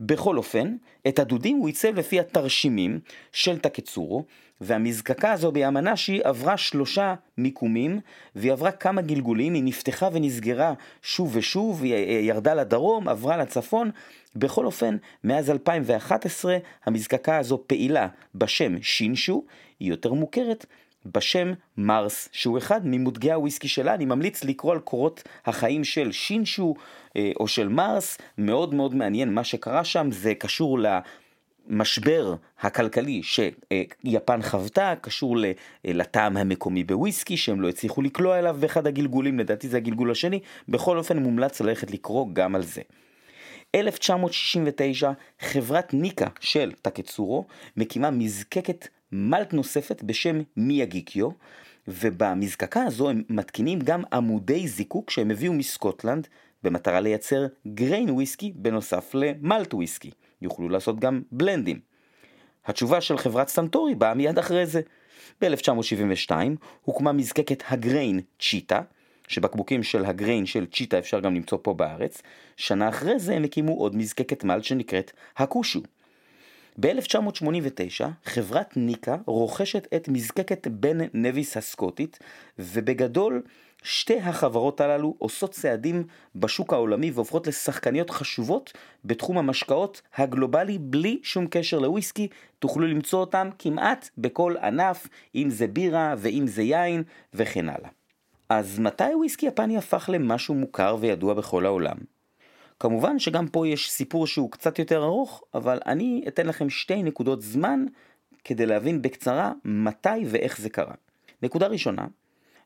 בכל 0.00 0.36
אופן, 0.36 0.76
את 1.08 1.18
הדודים 1.18 1.56
הוא 1.56 1.66
עיצב 1.66 1.94
לפי 1.94 2.20
התרשימים 2.20 3.00
של 3.32 3.58
טקצורו, 3.58 4.24
והמזקקה 4.60 5.32
הזו 5.32 5.52
בימנשי 5.52 6.20
עברה 6.24 6.56
שלושה 6.56 7.14
מיקומים, 7.38 8.00
והיא 8.36 8.52
עברה 8.52 8.72
כמה 8.72 9.02
גלגולים, 9.02 9.54
היא 9.54 9.62
נפתחה 9.64 10.08
ונסגרה 10.12 10.74
שוב 11.02 11.36
ושוב, 11.36 11.82
היא 11.82 11.94
ירדה 12.20 12.54
לדרום, 12.54 13.08
עברה 13.08 13.36
לצפון. 13.36 13.90
בכל 14.36 14.66
אופן, 14.66 14.96
מאז 15.24 15.50
2011 15.50 16.56
המזקקה 16.86 17.38
הזו 17.38 17.62
פעילה 17.66 18.08
בשם 18.34 18.82
שינשו, 18.82 19.44
היא 19.80 19.90
יותר 19.90 20.12
מוכרת 20.12 20.66
בשם 21.06 21.52
מרס, 21.76 22.28
שהוא 22.32 22.58
אחד 22.58 22.80
ממותגי 22.84 23.32
הוויסקי 23.32 23.68
שלה, 23.68 23.94
אני 23.94 24.04
ממליץ 24.04 24.44
לקרוא 24.44 24.72
על 24.72 24.78
קורות 24.78 25.22
החיים 25.46 25.84
של 25.84 26.12
שינשו 26.12 26.74
אה, 27.16 27.32
או 27.40 27.48
של 27.48 27.68
מרס, 27.68 28.18
מאוד 28.38 28.74
מאוד 28.74 28.94
מעניין 28.94 29.34
מה 29.34 29.44
שקרה 29.44 29.84
שם, 29.84 30.08
זה 30.12 30.34
קשור 30.34 30.78
למשבר 31.68 32.34
הכלכלי 32.60 33.22
שיפן 33.22 34.42
חוותה, 34.42 34.94
קשור 35.00 35.36
לטעם 35.84 36.36
המקומי 36.36 36.84
בוויסקי 36.84 37.36
שהם 37.36 37.60
לא 37.60 37.68
הצליחו 37.68 38.02
לקלוע 38.02 38.38
אליו 38.38 38.56
באחד 38.60 38.86
הגלגולים, 38.86 39.38
לדעתי 39.38 39.68
זה 39.68 39.76
הגלגול 39.76 40.10
השני, 40.10 40.40
בכל 40.68 40.98
אופן 40.98 41.18
מומלץ 41.18 41.60
ללכת 41.60 41.90
לקרוא 41.90 42.26
גם 42.32 42.54
על 42.54 42.62
זה. 42.62 42.82
1969 43.74 45.12
חברת 45.40 45.94
ניקה 45.94 46.26
של 46.40 46.72
טקצורו 46.82 47.46
מקימה 47.76 48.10
מזקקת 48.10 48.88
מלט 49.12 49.52
נוספת 49.52 50.02
בשם 50.02 50.40
מיאגיקיו, 50.56 51.28
ובמזקקה 51.88 52.82
הזו 52.82 53.10
הם 53.10 53.22
מתקינים 53.28 53.78
גם 53.78 54.02
עמודי 54.12 54.68
זיקוק 54.68 55.10
שהם 55.10 55.30
הביאו 55.30 55.52
מסקוטלנד 55.52 56.28
במטרה 56.62 57.00
לייצר 57.00 57.46
גריין 57.66 58.10
וויסקי 58.10 58.52
בנוסף 58.56 59.14
למלט 59.14 59.74
וויסקי. 59.74 60.10
יוכלו 60.42 60.68
לעשות 60.68 61.00
גם 61.00 61.22
בלנדים. 61.32 61.80
התשובה 62.66 63.00
של 63.00 63.18
חברת 63.18 63.48
סנטורי 63.48 63.94
באה 63.94 64.14
מיד 64.14 64.38
אחרי 64.38 64.66
זה. 64.66 64.80
ב-1972 65.40 66.32
הוקמה 66.82 67.12
מזקקת 67.12 67.62
הגריין 67.68 68.20
צ'יטה, 68.40 68.80
שבקבוקים 69.28 69.82
של 69.82 70.04
הגריין 70.04 70.46
של 70.46 70.66
צ'יטה 70.66 70.98
אפשר 70.98 71.20
גם 71.20 71.34
למצוא 71.34 71.58
פה 71.62 71.74
בארץ. 71.74 72.22
שנה 72.56 72.88
אחרי 72.88 73.18
זה 73.18 73.34
הם 73.34 73.44
הקימו 73.44 73.72
עוד 73.72 73.96
מזקקת 73.96 74.44
מלט 74.44 74.64
שנקראת 74.64 75.12
הקושו. 75.36 75.82
ב-1989 76.76 78.04
חברת 78.24 78.76
ניקה 78.76 79.16
רוכשת 79.26 79.88
את 79.96 80.08
מזקקת 80.08 80.66
בן 80.66 80.98
נביס 81.14 81.56
הסקוטית, 81.56 82.18
ובגדול 82.58 83.42
שתי 83.82 84.18
החברות 84.18 84.80
הללו 84.80 85.14
עושות 85.18 85.50
צעדים 85.50 86.04
בשוק 86.36 86.72
העולמי 86.72 87.10
והופכות 87.10 87.46
לשחקניות 87.46 88.10
חשובות 88.10 88.72
בתחום 89.04 89.38
המשקאות 89.38 90.02
הגלובלי 90.16 90.78
בלי 90.78 91.20
שום 91.22 91.46
קשר 91.50 91.78
לוויסקי, 91.78 92.28
תוכלו 92.58 92.86
למצוא 92.86 93.20
אותם 93.20 93.48
כמעט 93.58 94.08
בכל 94.18 94.54
ענף, 94.62 95.08
אם 95.34 95.50
זה 95.50 95.66
בירה 95.66 96.14
ואם 96.18 96.46
זה 96.46 96.62
יין 96.62 97.02
וכן 97.34 97.68
הלאה. 97.68 97.90
אז 98.48 98.78
מתי 98.78 99.14
וויסקי 99.14 99.46
יפני 99.46 99.78
הפך 99.78 100.10
למשהו 100.12 100.54
מוכר 100.54 100.96
וידוע 101.00 101.34
בכל 101.34 101.66
העולם? 101.66 101.96
כמובן 102.80 103.18
שגם 103.18 103.48
פה 103.48 103.68
יש 103.68 103.90
סיפור 103.90 104.26
שהוא 104.26 104.50
קצת 104.50 104.78
יותר 104.78 105.04
ארוך, 105.04 105.42
אבל 105.54 105.78
אני 105.86 106.24
אתן 106.28 106.46
לכם 106.46 106.70
שתי 106.70 107.02
נקודות 107.02 107.42
זמן 107.42 107.84
כדי 108.44 108.66
להבין 108.66 109.02
בקצרה 109.02 109.52
מתי 109.64 110.08
ואיך 110.26 110.60
זה 110.60 110.70
קרה. 110.70 110.94
נקודה 111.42 111.66
ראשונה, 111.66 112.06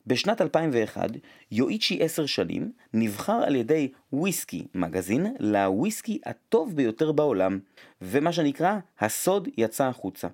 בשנת 0.06 0.40
2001, 0.40 1.10
יואיצ'י 1.50 2.02
10 2.02 2.26
שנים 2.26 2.72
נבחר 2.94 3.32
על 3.32 3.56
ידי 3.56 3.92
וויסקי 4.12 4.66
מגזין 4.74 5.26
לוויסקי 5.40 6.18
הטוב 6.26 6.76
ביותר 6.76 7.12
בעולם, 7.12 7.58
ומה 8.02 8.32
שנקרא, 8.32 8.78
הסוד 9.00 9.48
יצא 9.56 9.84
החוצה. 9.84 10.28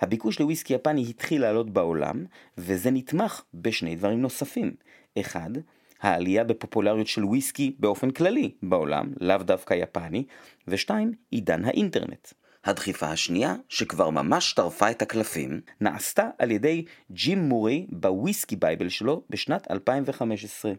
הביקוש 0.00 0.40
לוויסקי 0.40 0.74
יפני 0.74 1.06
התחיל 1.10 1.42
לעלות 1.42 1.70
בעולם, 1.70 2.24
וזה 2.58 2.90
נתמך 2.90 3.42
בשני 3.54 3.96
דברים 3.96 4.20
נוספים. 4.20 4.74
אחד, 5.20 5.50
העלייה 6.00 6.44
בפופולריות 6.44 7.06
של 7.06 7.24
וויסקי 7.24 7.76
באופן 7.78 8.10
כללי 8.10 8.50
בעולם, 8.62 9.12
לאו 9.20 9.38
דווקא 9.38 9.74
יפני, 9.74 10.24
ושתיים, 10.68 11.12
עידן 11.30 11.64
האינטרנט. 11.64 12.28
הדחיפה 12.64 13.06
השנייה, 13.06 13.54
שכבר 13.68 14.10
ממש 14.10 14.52
טרפה 14.52 14.90
את 14.90 15.02
הקלפים, 15.02 15.60
נעשתה 15.80 16.28
על 16.38 16.50
ידי 16.50 16.84
ג'ים 17.10 17.38
מורי 17.38 17.86
ב 17.88 17.98
Whisky 17.98 18.56
Bible 18.56 18.88
שלו 18.88 19.22
בשנת 19.30 19.70
2015. 19.70 20.72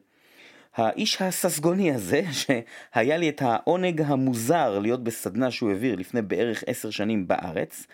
האיש 0.76 1.22
הססגוני 1.22 1.92
הזה, 1.92 2.22
שהיה 2.40 3.18
לי 3.18 3.30
את 3.30 3.42
העונג 3.42 4.02
המוזר 4.02 4.80
להיות 4.80 5.04
בסדנה 5.04 5.52
שהוא 5.52 5.70
העביר 5.70 5.96
לפני 5.96 6.22
בערך 6.22 6.64
עשר 6.68 6.90
שנים 6.90 7.28
בארץ, 7.28 7.88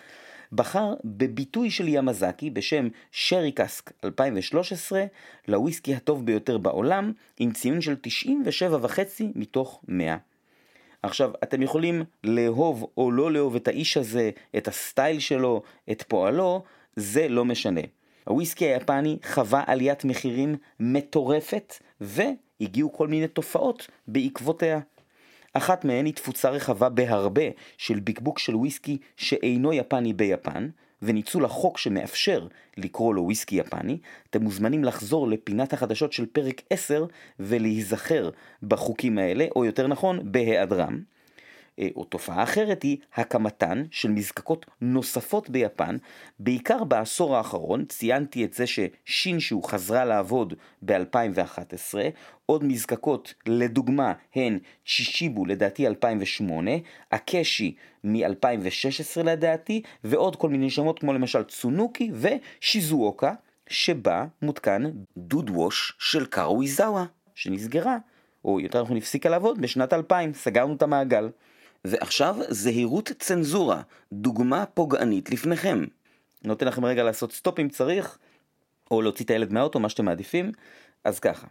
בחר 0.54 0.94
בביטוי 1.04 1.72
של 1.72 1.88
ימזקי 1.88 2.50
בשם 2.50 2.88
Sherry 3.12 3.52
Cask 3.52 3.92
2013 4.04 5.06
לוויסקי 5.48 5.96
הטוב 5.96 6.26
ביותר 6.26 6.58
בעולם 6.58 7.12
עם 7.40 7.52
ציון 7.52 7.82
של 7.82 7.96
97.5 8.08 9.00
מתוך 9.36 9.82
100. 9.88 10.18
עכשיו, 11.04 11.32
אתם 11.44 11.62
יכולים 11.62 12.04
לאהוב 12.24 12.86
או 12.98 13.12
לא 13.12 13.32
לאהוב 13.32 13.56
את 13.56 13.68
האיש 13.68 13.98
הזה, 13.98 14.30
את 14.58 14.68
הסטייל 14.68 15.20
שלו, 15.20 15.62
את 15.92 16.04
פועלו, 16.08 16.64
זה 16.96 17.28
לא 17.28 17.46
משנה. 17.46 17.82
הוויסקי 18.24 18.66
היפני 18.66 19.18
חווה 19.24 19.64
עליית 19.68 20.06
מחירים 20.06 20.56
מטורפת 20.80 21.74
והגיעו 22.02 22.94
כל 22.94 23.08
מיני 23.08 23.28
תופעות 23.28 23.88
בעקבותיה. 24.08 24.80
אחת 25.58 25.86
מהן 25.86 26.06
היא 26.06 26.14
תפוצה 26.14 26.50
רחבה 26.50 26.90
בהרבה 26.90 27.42
של 27.78 28.00
בקבוק 28.00 28.40
של 28.40 28.56
וויסקי 28.56 28.98
שאינו 29.18 29.74
יפני 29.74 30.14
ביפן, 30.14 30.70
וניצול 31.02 31.46
החוק 31.46 31.78
שמאפשר 31.78 32.48
לקרוא 32.78 33.14
לו 33.14 33.24
וויסקי 33.24 33.56
יפני, 33.56 33.98
אתם 34.30 34.42
מוזמנים 34.42 34.84
לחזור 34.84 35.28
לפינת 35.28 35.74
החדשות 35.74 36.14
של 36.14 36.26
פרק 36.26 36.62
10 36.70 37.06
ולהיזכר 37.40 38.30
בחוקים 38.64 39.18
האלה, 39.18 39.46
או 39.56 39.66
יותר 39.66 39.88
נכון, 39.88 40.20
בהיעדרם. 40.32 41.17
אה, 41.80 41.88
או 41.96 42.04
תופעה 42.04 42.44
אחרת 42.44 42.84
היא 42.84 42.98
הקמתן 43.16 43.84
של 43.92 44.12
מזקקות 44.12 44.66
נוספות 44.82 45.50
ביפן, 45.50 45.98
בעיקר 46.40 46.84
בעשור 46.84 47.38
האחרון, 47.38 47.86
ציינתי 47.86 48.46
את 48.46 48.54
זה 48.54 48.66
ששינשו 48.68 49.62
חזרה 49.62 50.06
לעבוד 50.06 50.54
ב-2011, 50.82 51.96
עוד 52.46 52.64
מזקקות 52.64 53.34
לדוגמה 53.46 54.14
הן 54.36 54.60
צ'ישיבו 54.86 55.46
לדעתי 55.46 55.88
2008, 55.88 56.72
אקשי 57.10 57.76
מ-2016 58.04 59.24
לדעתי, 59.24 59.82
ועוד 60.04 60.36
כל 60.36 60.50
מיני 60.50 60.70
שמות 60.70 61.00
כמו 61.00 61.14
למשל 61.14 61.44
צונוקי 61.44 62.12
ושיזואוקה, 62.14 63.34
שבה 63.70 64.26
מותקן 64.42 64.84
דוד 65.18 65.50
wash 65.50 65.96
של 66.00 66.26
קרוויזאווה, 66.26 67.06
שנסגרה, 67.36 67.98
או 68.46 68.60
יותר 68.60 68.82
נכון 68.82 68.98
הפסיקה 68.98 69.30
לעבוד 69.30 69.62
בשנת 69.62 69.94
2000, 69.94 70.34
סגרנו 70.34 70.74
את 70.74 70.82
המעגל. 70.82 71.30
ועכשיו 71.86 72.36
זהירות 72.50 73.12
צנזורה, 73.20 73.82
דוגמה 74.14 74.66
פוגענית 74.66 75.30
לפניכם. 75.30 75.86
נותן 76.44 76.68
לכם 76.68 76.86
רגע 76.86 77.04
לעשות 77.04 77.32
סטופ 77.32 77.60
אם 77.60 77.70
צריך, 77.70 78.18
או 78.92 79.02
להוציא 79.02 79.26
את 79.26 79.30
הילד 79.30 79.54
מהאוטו, 79.54 79.80
מה 79.80 79.90
שאתם 79.90 80.06
מעדיפים. 80.06 80.52
אז 81.04 81.20
ככה, 81.20 81.48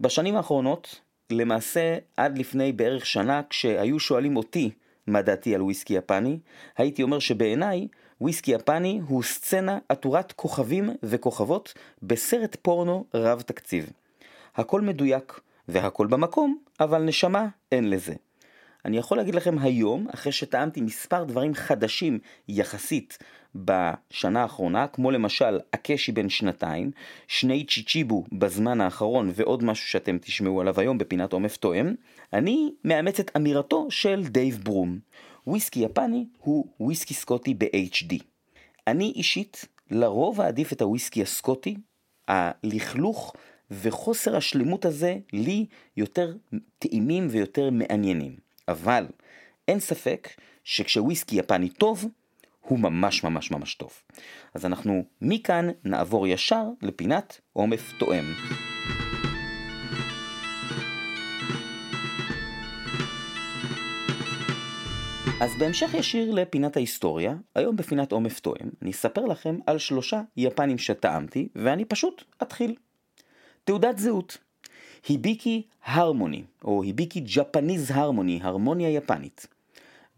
בשנים 0.00 0.36
האחרונות, 0.36 1.00
למעשה 1.30 1.98
עד 2.16 2.38
לפני 2.38 2.72
בערך 2.72 3.06
שנה, 3.06 3.40
כשהיו 3.50 4.00
שואלים 4.00 4.36
אותי 4.36 4.70
מה 5.06 5.22
דעתי 5.22 5.54
על 5.54 5.62
וויסקי 5.62 5.94
יפני, 5.94 6.38
הייתי 6.76 7.02
אומר 7.02 7.18
שבעיניי 7.18 7.88
וויסקי 8.20 8.50
יפני 8.50 9.00
הוא 9.08 9.22
סצנה 9.22 9.78
עטורת 9.88 10.32
כוכבים 10.32 10.90
וכוכבות 11.02 11.74
בסרט 12.02 12.56
פורנו 12.62 13.04
רב 13.14 13.40
תקציב. 13.40 13.90
הכל 14.54 14.80
מדויק 14.80 15.40
והכל 15.68 16.06
במקום, 16.06 16.58
אבל 16.80 17.02
נשמה 17.02 17.46
אין 17.72 17.90
לזה. 17.90 18.14
אני 18.84 18.98
יכול 18.98 19.16
להגיד 19.16 19.34
לכם 19.34 19.58
היום, 19.58 20.06
אחרי 20.14 20.32
שטעמתי 20.32 20.80
מספר 20.80 21.24
דברים 21.24 21.54
חדשים 21.54 22.18
יחסית 22.48 23.18
בשנה 23.54 24.42
האחרונה, 24.42 24.86
כמו 24.86 25.10
למשל 25.10 25.58
הקשי 25.72 26.12
בן 26.12 26.28
שנתיים, 26.28 26.90
שני 27.28 27.66
צ'יצ'יבו 27.66 28.24
בזמן 28.32 28.80
האחרון 28.80 29.30
ועוד 29.34 29.64
משהו 29.64 29.86
שאתם 29.88 30.18
תשמעו 30.18 30.60
עליו 30.60 30.80
היום 30.80 30.98
בפינת 30.98 31.32
עומף 31.32 31.56
תואם, 31.56 31.94
אני 32.32 32.72
מאמץ 32.84 33.20
את 33.20 33.30
אמירתו 33.36 33.90
של 33.90 34.22
דייב 34.24 34.60
ברום. 34.64 34.98
וויסקי 35.46 35.80
יפני 35.80 36.26
הוא 36.38 36.66
וויסקי 36.80 37.14
סקוטי 37.14 37.54
ב-HD. 37.54 38.14
אני 38.86 39.12
אישית 39.16 39.64
לרוב 39.90 40.40
אעדיף 40.40 40.72
את 40.72 40.82
הוויסקי 40.82 41.22
הסקוטי, 41.22 41.76
הלכלוך 42.28 43.34
וחוסר 43.70 44.36
השלמות 44.36 44.84
הזה 44.84 45.16
לי 45.32 45.66
יותר 45.96 46.34
טעימים 46.78 47.28
ויותר 47.30 47.70
מעניינים. 47.70 48.51
אבל 48.68 49.06
אין 49.68 49.80
ספק 49.80 50.28
שכשוויסקי 50.64 51.36
יפני 51.36 51.68
טוב, 51.68 52.04
הוא 52.60 52.78
ממש 52.78 53.24
ממש 53.24 53.50
ממש 53.50 53.74
טוב. 53.74 53.92
אז 54.54 54.66
אנחנו 54.66 55.04
מכאן 55.20 55.68
נעבור 55.84 56.26
ישר 56.26 56.64
לפינת 56.82 57.40
עומף 57.52 57.92
תואם. 57.98 58.24
אז 65.40 65.50
בהמשך 65.58 65.94
ישיר 65.94 66.30
לפינת 66.30 66.76
ההיסטוריה, 66.76 67.34
היום 67.54 67.76
בפינת 67.76 68.12
עומף 68.12 68.40
תואם, 68.40 68.70
אני 68.82 68.90
אספר 68.90 69.24
לכם 69.24 69.58
על 69.66 69.78
שלושה 69.78 70.22
יפנים 70.36 70.78
שטעמתי, 70.78 71.48
ואני 71.54 71.84
פשוט 71.84 72.24
אתחיל. 72.42 72.74
תעודת 73.64 73.98
זהות. 73.98 74.38
היביקי 75.08 75.62
הרמוני, 75.84 76.42
או 76.64 76.82
היביקי 76.82 77.20
ג'פניז 77.20 77.90
הרמוני, 77.90 78.40
הרמוניה 78.42 78.90
יפנית. 78.90 79.46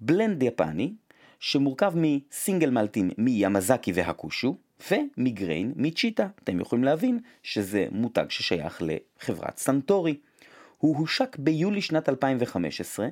blend 0.01 0.43
יפני, 0.43 0.93
שמורכב 1.41 1.93
מסינגל 1.97 2.71
מלטים 2.71 3.11
מימזקי 3.19 3.93
והקושו, 3.93 4.57
ומ 4.91 5.14
grain 5.14 5.73
מצ'יטה. 5.77 6.29
אתם 6.45 6.61
יכולים 6.61 6.85
להבין 6.85 7.19
שזה 7.43 7.87
מותג 7.91 8.25
ששייך 8.29 8.83
לחברת 8.83 9.59
סנטורי. 9.59 10.17
הוא 10.79 10.97
הושק 10.97 11.37
ביולי 11.39 11.81
שנת 11.81 12.09
2015, 12.09 13.09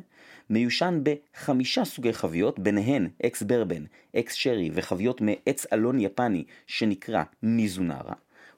מיושן 0.51 1.01
בחמישה 1.03 1.85
סוגי 1.85 2.13
חביות, 2.13 2.59
ביניהן 2.59 3.09
ex 3.27 3.43
bourbon, 3.43 3.85
ex 4.17 4.35
sherry 4.35 4.71
וחביות 4.75 5.21
מעץ 5.21 5.67
אלון 5.73 6.01
יפני 6.01 6.45
שנקרא 6.67 7.23
מיזונרה. 7.43 8.15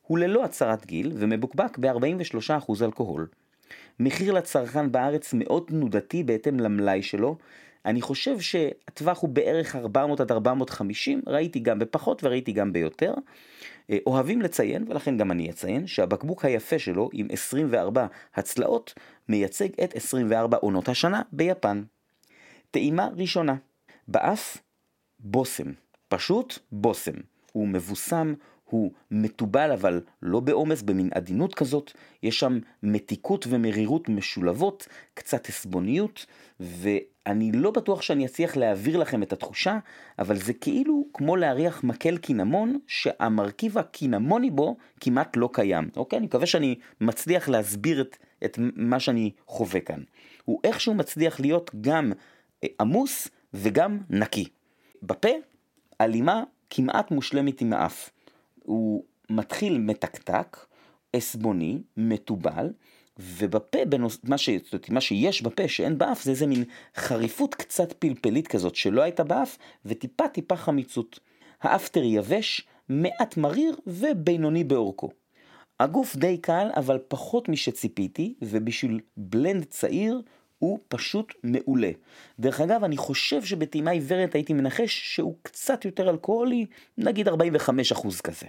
הוא 0.06 0.18
ללא 0.18 0.44
הצהרת 0.44 0.86
גיל 0.86 1.12
ומבוקבק 1.14 1.78
ב-43% 1.78 2.84
אלכוהול. 2.84 3.26
מחיר 4.00 4.32
לצרכן 4.32 4.92
בארץ 4.92 5.34
מאוד 5.34 5.64
תנודתי 5.66 6.22
בהתאם 6.22 6.60
למלאי 6.60 7.02
שלו. 7.02 7.36
אני 7.84 8.02
חושב 8.02 8.40
שהטווח 8.40 9.20
הוא 9.20 9.30
בערך 9.30 9.76
400 9.76 10.20
עד 10.20 10.32
450, 10.32 11.22
ראיתי 11.26 11.60
גם 11.60 11.78
בפחות 11.78 12.24
וראיתי 12.24 12.52
גם 12.52 12.72
ביותר. 12.72 13.14
אה, 13.90 13.98
אוהבים 14.06 14.42
לציין, 14.42 14.84
ולכן 14.88 15.16
גם 15.16 15.30
אני 15.30 15.50
אציין, 15.50 15.86
שהבקבוק 15.86 16.44
היפה 16.44 16.78
שלו 16.78 17.10
עם 17.12 17.26
24 17.30 18.06
הצלעות 18.34 18.94
מייצג 19.28 19.68
את 19.84 19.96
24 19.96 20.56
עונות 20.56 20.88
השנה 20.88 21.22
ביפן. 21.32 21.82
טעימה 22.70 23.08
ראשונה, 23.16 23.54
באף 24.08 24.56
בושם, 25.20 25.72
פשוט 26.08 26.58
בושם. 26.72 27.14
הוא 27.52 27.68
מבוסם, 27.68 28.34
הוא 28.64 28.92
מתובל 29.10 29.72
אבל 29.72 30.00
לא 30.22 30.40
בעומס, 30.40 30.82
במין 30.82 31.08
עדינות 31.14 31.54
כזאת, 31.54 31.92
יש 32.22 32.40
שם 32.40 32.58
מתיקות 32.82 33.46
ומרירות 33.48 34.08
משולבות, 34.08 34.88
קצת 35.14 35.48
עסבוניות, 35.48 36.26
ואני 36.60 37.52
לא 37.52 37.70
בטוח 37.70 38.02
שאני 38.02 38.26
אצליח 38.26 38.56
להעביר 38.56 38.96
לכם 38.96 39.22
את 39.22 39.32
התחושה, 39.32 39.78
אבל 40.18 40.36
זה 40.36 40.52
כאילו 40.52 41.04
כמו 41.14 41.36
להריח 41.36 41.84
מקל 41.84 42.16
קינמון, 42.16 42.78
שהמרכיב 42.86 43.78
הקינמוני 43.78 44.50
בו 44.50 44.76
כמעט 45.00 45.36
לא 45.36 45.48
קיים. 45.52 45.90
אוקיי? 45.96 46.18
אני 46.18 46.26
מקווה 46.26 46.46
שאני 46.46 46.74
מצליח 47.00 47.48
להסביר 47.48 48.00
את, 48.00 48.16
את 48.44 48.58
מה 48.76 49.00
שאני 49.00 49.30
חווה 49.46 49.80
כאן. 49.80 50.00
הוא 50.44 50.60
איכשהו 50.64 50.94
מצליח 50.94 51.40
להיות 51.40 51.70
גם 51.80 52.12
אה, 52.64 52.68
עמוס 52.80 53.28
וגם 53.54 53.98
נקי. 54.10 54.48
בפה, 55.02 55.28
הלימה 56.00 56.42
כמעט 56.70 57.10
מושלמת 57.10 57.60
עם 57.60 57.72
האף. 57.72 58.10
הוא 58.66 59.04
מתחיל 59.30 59.78
מתקתק, 59.78 60.66
עסבוני, 61.12 61.78
מתובל, 61.96 62.72
ובפה, 63.18 63.84
בנוס... 63.88 64.18
מה, 64.24 64.38
ש... 64.38 64.48
מה 64.88 65.00
שיש 65.00 65.42
בפה 65.42 65.68
שאין 65.68 65.98
באף 65.98 66.22
זה 66.22 66.30
איזה 66.30 66.46
מין 66.46 66.64
חריפות 66.96 67.54
קצת 67.54 67.92
פלפלית 67.92 68.48
כזאת 68.48 68.74
שלא 68.74 69.02
הייתה 69.02 69.24
באף, 69.24 69.58
וטיפה 69.84 70.28
טיפה 70.28 70.56
חמיצות. 70.56 71.20
האפטר 71.62 72.02
יבש, 72.02 72.66
מעט 72.88 73.36
מריר 73.36 73.76
ובינוני 73.86 74.64
באורכו. 74.64 75.10
הגוף 75.80 76.16
די 76.16 76.38
קל, 76.38 76.68
אבל 76.76 76.98
פחות 77.08 77.48
משציפיתי, 77.48 78.34
ובשביל 78.42 79.00
בלנד 79.16 79.64
צעיר, 79.64 80.22
הוא 80.58 80.78
פשוט 80.88 81.34
מעולה. 81.42 81.90
דרך 82.40 82.60
אגב, 82.60 82.84
אני 82.84 82.96
חושב 82.96 83.44
שבטעימה 83.44 83.90
עיוורת 83.90 84.34
הייתי 84.34 84.52
מנחש 84.52 85.14
שהוא 85.14 85.34
קצת 85.42 85.84
יותר 85.84 86.10
אלכוהולי, 86.10 86.66
נגיד 86.98 87.28
45% 87.28 87.32
כזה. 88.24 88.46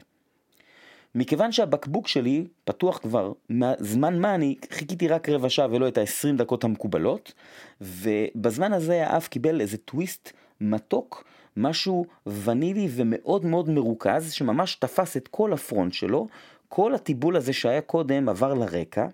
מכיוון 1.16 1.52
שהבקבוק 1.52 2.08
שלי 2.08 2.48
פתוח 2.64 2.98
כבר 2.98 3.32
זמן 3.80 4.20
מה, 4.20 4.36
אני 4.36 4.56
חיכיתי 4.72 5.08
רק 5.08 5.30
רבע 5.30 5.50
שעה 5.50 5.68
ולא 5.72 5.88
את 5.88 5.98
ה-20 5.98 6.38
דקות 6.38 6.64
המקובלות, 6.64 7.34
ובזמן 7.82 8.74
הזה 8.74 9.08
האף 9.08 9.28
קיבל 9.28 9.62
איזה 9.62 9.78
טוויסט 9.78 10.32
מתוק, 10.62 11.24
משהו 11.58 12.06
ונילי 12.28 12.88
ומאוד 12.92 13.46
מאוד 13.46 13.70
מרוכז, 13.70 14.32
שממש 14.32 14.76
תפס 14.76 15.18
את 15.18 15.28
כל 15.28 15.54
הפרונט 15.54 15.94
שלו, 15.94 16.28
כל 16.70 16.96
הטיבול 16.96 17.36
הזה 17.36 17.54
שהיה 17.54 17.82
קודם 17.82 18.30
עבר 18.30 18.54
לרקע, 18.54 19.08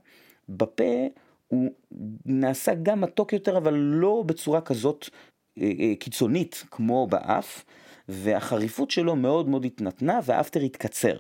בפה 0.49 1.07
הוא 1.51 1.71
נעשה 2.25 2.73
גם 2.83 3.01
מתוק 3.01 3.33
יותר, 3.33 3.57
אבל 3.57 3.73
לא 3.73 4.23
בצורה 4.25 4.61
כזאת 4.61 5.09
אה, 5.57 5.71
אה, 5.79 5.93
קיצונית 5.99 6.63
כמו 6.71 7.07
באף, 7.07 7.65
והחריפות 8.09 8.91
שלו 8.91 9.15
מאוד 9.15 9.49
מאוד 9.49 9.65
התנתנה 9.65 10.19
והאפטר 10.25 10.59
התקצר. 10.59 11.19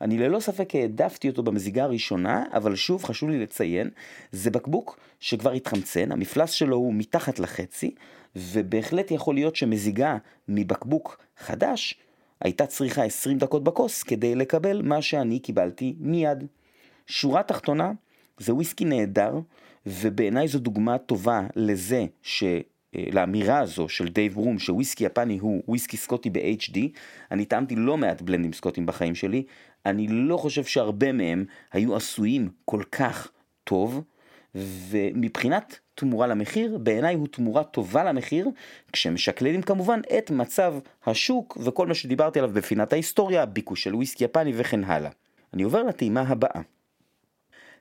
אני 0.00 0.18
ללא 0.18 0.40
ספק 0.40 0.74
העדפתי 0.74 1.28
אותו 1.28 1.42
במזיגה 1.42 1.84
הראשונה, 1.84 2.44
אבל 2.52 2.76
שוב 2.76 3.04
חשוב 3.04 3.30
לי 3.30 3.38
לציין, 3.38 3.90
זה 4.32 4.50
בקבוק 4.50 4.98
שכבר 5.20 5.52
התחמצן, 5.52 6.12
המפלס 6.12 6.50
שלו 6.50 6.76
הוא 6.76 6.94
מתחת 6.94 7.38
לחצי, 7.38 7.94
ובהחלט 8.36 9.10
יכול 9.10 9.34
להיות 9.34 9.56
שמזיגה 9.56 10.16
מבקבוק 10.48 11.24
חדש 11.38 11.94
הייתה 12.40 12.66
צריכה 12.66 13.04
20 13.04 13.38
דקות 13.38 13.64
בכוס 13.64 14.02
כדי 14.02 14.34
לקבל 14.34 14.82
מה 14.82 15.02
שאני 15.02 15.38
קיבלתי 15.38 15.94
מיד. 16.00 16.44
שורה 17.06 17.42
תחתונה, 17.42 17.92
זה 18.38 18.54
וויסקי 18.54 18.84
נהדר, 18.84 19.40
ובעיניי 19.86 20.48
זו 20.48 20.58
דוגמה 20.58 20.98
טובה 20.98 21.46
לזה 21.56 22.06
ש... 22.22 22.44
אה, 22.96 23.04
לאמירה 23.12 23.58
הזו 23.58 23.88
של 23.88 24.08
דייב 24.08 24.36
ברום 24.36 24.58
שוויסקי 24.58 25.04
יפני 25.04 25.38
הוא 25.38 25.62
וויסקי 25.68 25.96
סקוטי 25.96 26.30
ב-HD, 26.30 26.78
אני 27.30 27.44
טעמתי 27.44 27.76
לא 27.76 27.96
מעט 27.96 28.22
בלנדים 28.22 28.52
סקוטים 28.52 28.86
בחיים 28.86 29.14
שלי, 29.14 29.42
אני 29.86 30.06
לא 30.08 30.36
חושב 30.36 30.64
שהרבה 30.64 31.12
מהם 31.12 31.44
היו 31.72 31.96
עשויים 31.96 32.48
כל 32.64 32.82
כך 32.92 33.30
טוב, 33.64 34.02
ומבחינת 34.54 35.78
תמורה 35.94 36.26
למחיר, 36.26 36.78
בעיניי 36.78 37.14
הוא 37.14 37.28
תמורה 37.28 37.64
טובה 37.64 38.04
למחיר, 38.04 38.48
כשמשקללים 38.92 39.62
כמובן 39.62 40.00
את 40.18 40.30
מצב 40.30 40.74
השוק 41.06 41.58
וכל 41.60 41.86
מה 41.86 41.94
שדיברתי 41.94 42.38
עליו 42.38 42.50
בפינת 42.54 42.92
ההיסטוריה, 42.92 43.46
ביקוש 43.46 43.82
של 43.82 43.94
וויסקי 43.94 44.24
יפני 44.24 44.52
וכן 44.54 44.84
הלאה. 44.84 45.10
אני 45.54 45.62
עובר 45.62 45.82
לטעימה 45.82 46.20
הבאה. 46.20 46.60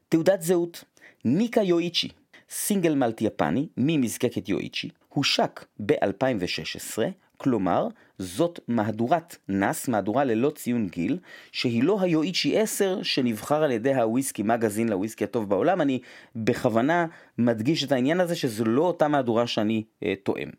תעודת 0.10 0.42
זהות, 0.42 0.84
ניקה 1.26 1.62
יואיצ'י, 1.62 2.10
סינגל 2.50 2.96
מלט 2.96 3.22
יפני 3.22 3.68
ממזקקת 3.78 4.50
יואיצ'י, 4.50 4.90
הושק 5.10 5.66
ב-2016, 5.86 6.98
כלומר, 7.38 7.88
זאת 8.20 8.60
מהדורת 8.68 9.36
נאס, 9.50 9.88
מהדורה 9.88 10.24
ללא 10.24 10.50
ציון 10.50 10.88
גיל, 10.88 11.18
שהיא 11.52 11.84
לא 11.84 12.02
היואיצ'י 12.02 12.60
10 12.60 13.04
שנבחר 13.04 13.64
על 13.64 13.72
ידי 13.72 13.94
הוויסקי 13.94 14.44
מגזין 14.44 14.90
לוויסקי 14.90 15.24
הטוב 15.24 15.50
בעולם, 15.50 15.82
אני 15.82 16.00
בכוונה 16.36 17.06
מדגיש 17.38 17.84
את 17.84 17.92
העניין 17.92 18.20
הזה 18.20 18.36
שזו 18.36 18.66
לא 18.66 18.82
אותה 18.82 19.08
מהדורה 19.08 19.48
שאני 19.48 19.84
אה, 20.04 20.14
טועם. 20.24 20.50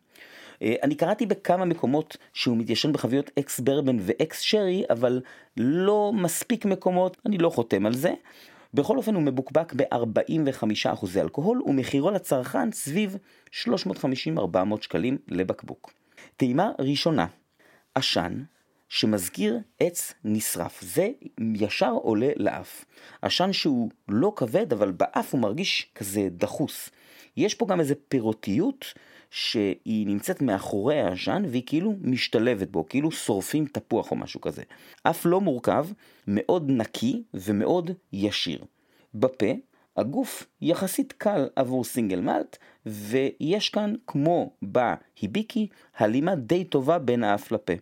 אה, 0.61 0.75
אני 0.83 0.95
קראתי 0.95 1.25
בכמה 1.25 1.65
מקומות 1.65 2.17
שהוא 2.33 2.57
מתיישן 2.57 2.93
בחביות 2.93 3.31
אקס 3.39 3.59
ברבן 3.59 3.97
ואקס 4.01 4.39
שרי, 4.39 4.83
אבל 4.89 5.21
לא 5.57 6.11
מספיק 6.15 6.65
מקומות, 6.65 7.17
אני 7.25 7.37
לא 7.37 7.49
חותם 7.49 7.85
על 7.85 7.93
זה. 7.93 8.13
בכל 8.73 8.97
אופן 8.97 9.15
הוא 9.15 9.23
מבוקבק 9.23 9.73
ב-45% 9.73 11.05
אלכוהול 11.17 11.61
ומחירו 11.65 12.11
לצרכן 12.11 12.71
סביב 12.71 13.17
350-400 13.51 13.57
שקלים 14.81 15.17
לבקבוק. 15.27 15.93
טעימה 16.37 16.71
ראשונה, 16.79 17.27
עשן 17.95 18.43
שמזכיר 18.89 19.59
עץ 19.79 20.13
נשרף, 20.23 20.81
זה 20.81 21.09
ישר 21.55 21.91
עולה 21.91 22.29
לאף. 22.35 22.85
עשן 23.21 23.53
שהוא 23.53 23.89
לא 24.07 24.33
כבד 24.35 24.73
אבל 24.73 24.91
באף 24.91 25.33
הוא 25.33 25.41
מרגיש 25.41 25.91
כזה 25.95 26.27
דחוס. 26.31 26.89
יש 27.37 27.55
פה 27.55 27.65
גם 27.65 27.79
איזה 27.79 27.95
פירותיות 28.07 28.85
שהיא 29.29 30.07
נמצאת 30.07 30.41
מאחורי 30.41 30.99
העשן 31.01 31.43
והיא 31.47 31.63
כאילו 31.65 31.93
משתלבת 32.01 32.69
בו, 32.69 32.85
כאילו 32.89 33.11
שורפים 33.11 33.65
תפוח 33.65 34.11
או 34.11 34.15
משהו 34.15 34.41
כזה. 34.41 34.63
אף 35.03 35.25
לא 35.25 35.41
מורכב, 35.41 35.87
מאוד 36.27 36.71
נקי 36.71 37.23
ומאוד 37.33 37.91
ישיר. 38.13 38.65
בפה, 39.13 39.51
הגוף 39.97 40.47
יחסית 40.61 41.13
קל 41.13 41.47
עבור 41.55 41.83
סינגל 41.83 42.21
מלט, 42.21 42.57
ויש 42.85 43.69
כאן, 43.69 43.93
כמו 44.07 44.53
בהיביקי, 44.61 45.67
הלימה 45.97 46.35
די 46.35 46.63
טובה 46.63 46.99
בין 46.99 47.23
האף 47.23 47.51
לפה. 47.51 47.73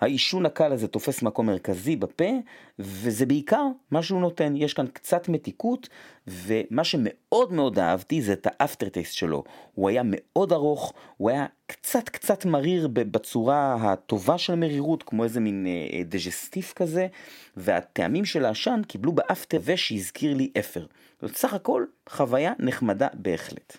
העישון 0.00 0.46
הקל 0.46 0.72
הזה 0.72 0.88
תופס 0.88 1.22
מקום 1.22 1.46
מרכזי 1.46 1.96
בפה, 1.96 2.30
וזה 2.78 3.26
בעיקר 3.26 3.66
מה 3.90 4.02
שהוא 4.02 4.20
נותן. 4.20 4.54
יש 4.56 4.74
כאן 4.74 4.86
קצת 4.86 5.28
מתיקות, 5.28 5.88
ומה 6.26 6.84
שמאוד 6.84 7.52
מאוד 7.52 7.78
אהבתי 7.78 8.22
זה 8.22 8.32
את 8.32 8.46
האפטר 8.50 8.88
טייסט 8.88 9.14
שלו. 9.14 9.44
הוא 9.74 9.88
היה 9.88 10.02
מאוד 10.04 10.52
ארוך, 10.52 10.92
הוא 11.16 11.30
היה 11.30 11.46
קצת 11.66 12.08
קצת 12.08 12.44
מריר 12.44 12.88
בצורה 12.88 13.74
הטובה 13.80 14.38
של 14.38 14.54
מרירות, 14.54 15.02
כמו 15.02 15.24
איזה 15.24 15.40
מין 15.40 15.66
אה, 15.66 16.02
דג'סטיף 16.04 16.72
כזה, 16.72 17.06
והטעמים 17.56 18.24
של 18.24 18.44
העשן 18.44 18.80
קיבלו 18.88 19.12
באפטר 19.12 19.60
ושהזכיר 19.64 20.34
לי 20.34 20.50
אפר. 20.58 20.86
זאת 21.22 21.36
סך 21.36 21.54
הכל 21.54 21.84
חוויה 22.08 22.52
נחמדה 22.58 23.08
בהחלט. 23.14 23.78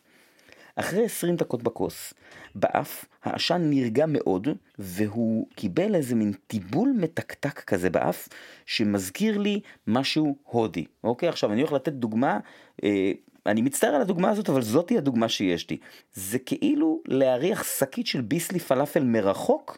אחרי 0.76 1.06
20 1.06 1.36
דקות 1.36 1.64
בכוס, 1.64 2.14
באף 2.56 3.06
העשן 3.24 3.62
נרגע 3.70 4.06
מאוד, 4.08 4.48
והוא 4.80 5.48
קיבל 5.56 5.96
איזה 5.96 6.16
מין 6.16 6.34
טיבול 6.48 6.94
מתקתק 6.98 7.60
כזה 7.60 7.90
באף, 7.90 8.28
שמזכיר 8.66 9.38
לי 9.38 9.60
משהו 9.88 10.36
הודי. 10.44 10.86
אוקיי, 11.04 11.30
עכשיו 11.30 11.52
אני 11.52 11.62
הולך 11.62 11.74
לתת 11.74 11.94
דוגמה, 11.94 12.40
אה, 12.84 13.12
אני 13.46 13.62
מצטער 13.62 13.96
על 13.96 14.02
הדוגמה 14.02 14.30
הזאת, 14.30 14.50
אבל 14.50 14.62
זאתי 14.62 14.98
הדוגמה 14.98 15.30
שיש 15.30 15.70
לי. 15.70 15.78
זה 16.14 16.40
כאילו 16.40 17.02
להריח 17.08 17.64
שקית 17.80 18.08
של 18.08 18.22
ביסלי 18.22 18.60
פלאפל 18.60 19.04
מרחוק, 19.04 19.78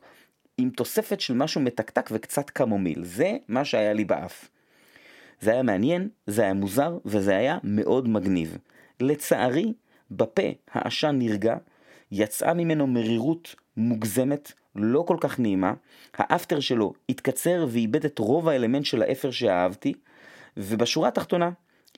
עם 0.58 0.70
תוספת 0.70 1.20
של 1.20 1.34
משהו 1.34 1.62
מתקתק 1.62 2.10
וקצת 2.12 2.50
קמומיל. 2.50 3.04
זה 3.04 3.38
מה 3.48 3.66
שהיה 3.66 3.94
לי 3.94 4.06
באף. 4.06 4.50
זה 5.42 5.52
היה 5.52 5.64
מעניין, 5.64 6.10
זה 6.28 6.42
היה 6.42 6.54
מוזר, 6.54 6.98
וזה 7.06 7.38
היה 7.38 7.58
מאוד 7.64 8.08
מגניב. 8.08 8.58
לצערי, 9.00 9.74
בפה 10.18 10.50
העשן 10.72 11.16
נרגע, 11.20 11.56
יצאה 12.12 12.54
ממנו 12.54 12.88
מרירות 12.88 13.56
מוגזמת, 13.78 14.52
לא 14.76 15.04
כל 15.08 15.18
כך 15.20 15.40
נעימה, 15.40 15.74
האפטר 16.18 16.60
שלו 16.60 16.94
התקצר 17.10 17.66
ואיבד 17.70 18.06
את 18.06 18.20
רוב 18.20 18.50
האלמנט 18.50 18.86
של 18.86 19.02
האפר 19.02 19.32
שאהבתי, 19.32 19.94
ובשורה 20.58 21.08
התחתונה, 21.08 21.50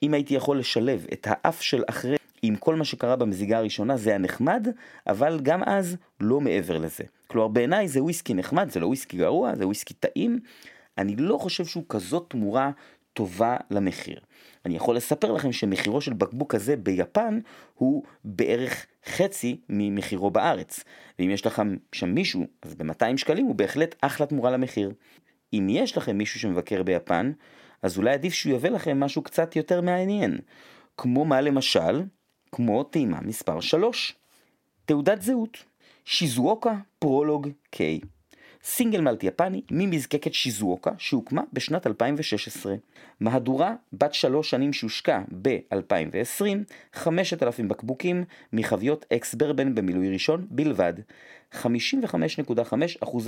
אם 0.02 0.14
הייתי 0.14 0.34
יכול 0.34 0.58
לשלב 0.58 1.06
את 1.12 1.26
האף 1.30 1.62
של 1.62 1.82
אחרי 1.86 2.16
עם 2.42 2.56
כל 2.56 2.74
מה 2.74 2.84
שקרה 2.84 3.16
במזיגה 3.16 3.58
הראשונה 3.58 3.96
זה 3.96 4.10
היה 4.10 4.18
נחמד, 4.18 4.68
אבל 5.06 5.40
גם 5.42 5.62
אז 5.62 5.96
לא 6.20 6.40
מעבר 6.40 6.78
לזה. 6.78 7.04
כלומר 7.26 7.48
בעיניי 7.48 7.88
זה 7.88 8.02
וויסקי 8.02 8.34
נחמד, 8.34 8.70
זה 8.70 8.80
לא 8.80 8.86
וויסקי 8.86 9.16
גרוע, 9.16 9.54
זה 9.56 9.66
וויסקי 9.66 9.94
טעים. 9.94 10.40
אני 10.98 11.16
לא 11.16 11.38
חושב 11.38 11.64
שהוא 11.64 11.84
כזאת 11.88 12.26
תמורה 12.28 12.70
טובה 13.12 13.56
למחיר. 13.70 14.20
אני 14.66 14.76
יכול 14.76 14.96
לספר 14.96 15.32
לכם 15.32 15.52
שמחירו 15.52 16.00
של 16.00 16.12
בקבוק 16.12 16.54
כזה 16.54 16.76
ביפן 16.76 17.40
הוא 17.74 18.02
בערך 18.24 18.86
חצי 19.06 19.60
ממחירו 19.68 20.30
בארץ. 20.30 20.84
ואם 21.18 21.30
יש 21.30 21.46
לכם 21.46 21.76
שם 21.92 22.08
מישהו, 22.08 22.46
אז 22.62 22.74
ב-200 22.74 23.16
שקלים 23.16 23.46
הוא 23.46 23.54
בהחלט 23.54 23.94
אחלה 24.00 24.26
תמורה 24.26 24.50
למחיר. 24.50 24.92
אם 25.52 25.66
יש 25.70 25.96
לכם 25.96 26.18
מישהו 26.18 26.40
שמבקר 26.40 26.82
ביפן, 26.82 27.32
אז 27.82 27.98
אולי 27.98 28.12
עדיף 28.12 28.32
שהוא 28.32 28.52
יביא 28.52 28.70
לכם 28.70 29.00
משהו 29.00 29.22
קצת 29.22 29.56
יותר 29.56 29.80
מעניין. 29.80 30.38
כמו 30.96 31.24
מה 31.24 31.40
למשל? 31.40 32.02
כמו 32.52 32.82
טעימה 32.82 33.20
מספר 33.20 33.60
3. 33.60 34.14
תעודת 34.84 35.22
זהות. 35.22 35.64
שיזואוקה 36.04 36.74
פרולוג 36.98 37.48
K. 37.76 37.78
סינגל 38.64 39.00
מלט 39.00 39.24
יפני 39.24 39.62
ממזקקת 39.70 40.34
שיזואוקה 40.34 40.90
שהוקמה 40.98 41.42
בשנת 41.52 41.86
2016. 41.86 42.74
מהדורה 43.20 43.74
בת 43.92 44.14
שלוש 44.14 44.50
שנים 44.50 44.72
שהושקה 44.72 45.22
ב-2020, 45.42 46.44
5,000 46.92 47.68
בקבוקים 47.68 48.24
מחביות 48.52 49.06
אקס 49.12 49.34
ברבן 49.34 49.74
במילוי 49.74 50.12
ראשון 50.12 50.46
בלבד, 50.50 50.94
55.5% 51.52 51.64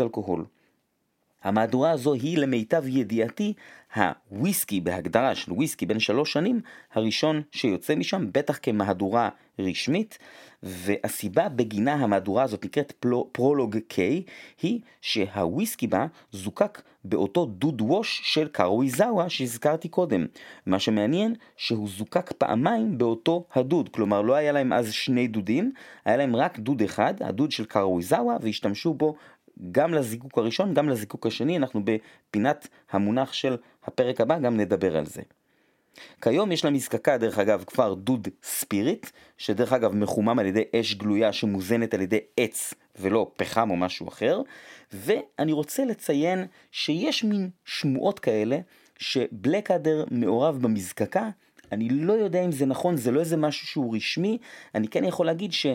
אלכוהול. 0.01 0.45
המהדורה 1.43 1.91
הזו 1.91 2.15
היא 2.15 2.39
למיטב 2.39 2.87
ידיעתי 2.87 3.53
הוויסקי 3.97 4.81
בהגדרה 4.81 5.35
של 5.35 5.53
וויסקי 5.53 5.87
בין 5.87 5.99
שלוש 6.01 6.33
שנים 6.33 6.61
הראשון 6.93 7.43
שיוצא 7.53 7.95
משם 7.95 8.27
בטח 8.33 8.59
כמהדורה 8.63 9.29
רשמית 9.59 10.19
והסיבה 10.63 11.49
בגינה 11.49 11.95
המהדורה 11.95 12.43
הזאת 12.43 12.65
נקראת 12.65 12.93
פרולוג 13.33 13.77
K 13.77 13.97
היא 14.63 14.81
שהוויסקי 15.01 15.87
בה 15.87 16.07
זוקק 16.33 16.83
באותו 17.05 17.47
דוד 17.47 17.81
ווש 17.81 18.21
של 18.25 18.49
קרוויזאווה 18.49 19.29
שהזכרתי 19.29 19.89
קודם. 19.89 20.27
מה 20.67 20.79
שמעניין 20.79 21.35
שהוא 21.57 21.89
זוקק 21.89 22.33
פעמיים 22.33 22.99
באותו 22.99 23.45
הדוד, 23.55 23.89
כלומר 23.89 24.23
לא 24.23 24.35
היה 24.35 24.53
להם 24.53 24.73
אז 24.73 24.93
שני 24.93 25.29
דודים, 25.29 25.73
היה 26.05 26.17
להם 26.17 26.37
רק 26.37 26.59
דוד 26.59 26.83
אחד, 26.83 27.15
הדוד 27.21 27.51
של 27.51 27.65
קרוויזאווה 27.65 28.37
והשתמשו 28.41 28.95
בו 28.95 29.15
גם 29.73 29.95
לזיקוק 29.95 30.39
הראשון, 30.39 30.75
גם 30.75 30.89
לזיקוק 30.89 31.27
השני, 31.27 31.57
אנחנו 31.57 31.83
בפינת 31.85 32.69
המונח 32.91 33.33
של 33.33 33.57
הפרק 33.85 34.21
הבא, 34.21 34.39
גם 34.39 34.57
נדבר 34.57 34.97
על 34.97 35.07
זה. 35.07 35.23
כיום 36.23 36.53
יש 36.53 36.65
למזקקה 36.65 37.19
דרך 37.19 37.39
אגב 37.39 37.65
כבר 37.67 37.95
דוד 37.95 38.29
ספיריט, 38.43 39.07
שדרך 39.39 39.73
אגב 39.73 39.95
מחומם 39.95 40.39
על 40.39 40.47
ידי 40.47 40.63
אש 40.77 40.95
גלויה 40.95 41.33
שמוזנת 41.33 41.95
על 41.95 42.01
ידי 42.01 42.19
עץ 42.37 42.75
ולא 43.01 43.33
פחם 43.37 43.71
או 43.71 43.77
משהו 43.77 44.09
אחר, 44.09 44.41
ואני 44.93 45.53
רוצה 45.53 45.85
לציין 45.85 46.47
שיש 46.73 47.25
מין 47.25 47.51
שמועות 47.65 48.19
כאלה 48.19 48.59
שבלקאדר 48.99 50.05
מעורב 50.11 50.59
במזקקה, 50.63 51.29
אני 51.73 51.89
לא 51.89 52.13
יודע 52.13 52.45
אם 52.45 52.53
זה 52.53 52.67
נכון, 52.67 52.97
זה 52.97 53.11
לא 53.11 53.21
איזה 53.21 53.37
משהו 53.37 53.67
שהוא 53.67 53.97
רשמי, 53.97 54.39
אני 54.75 54.89
כן 54.89 55.05
יכול 55.05 55.27
להגיד 55.27 55.53
שה... 55.53 55.75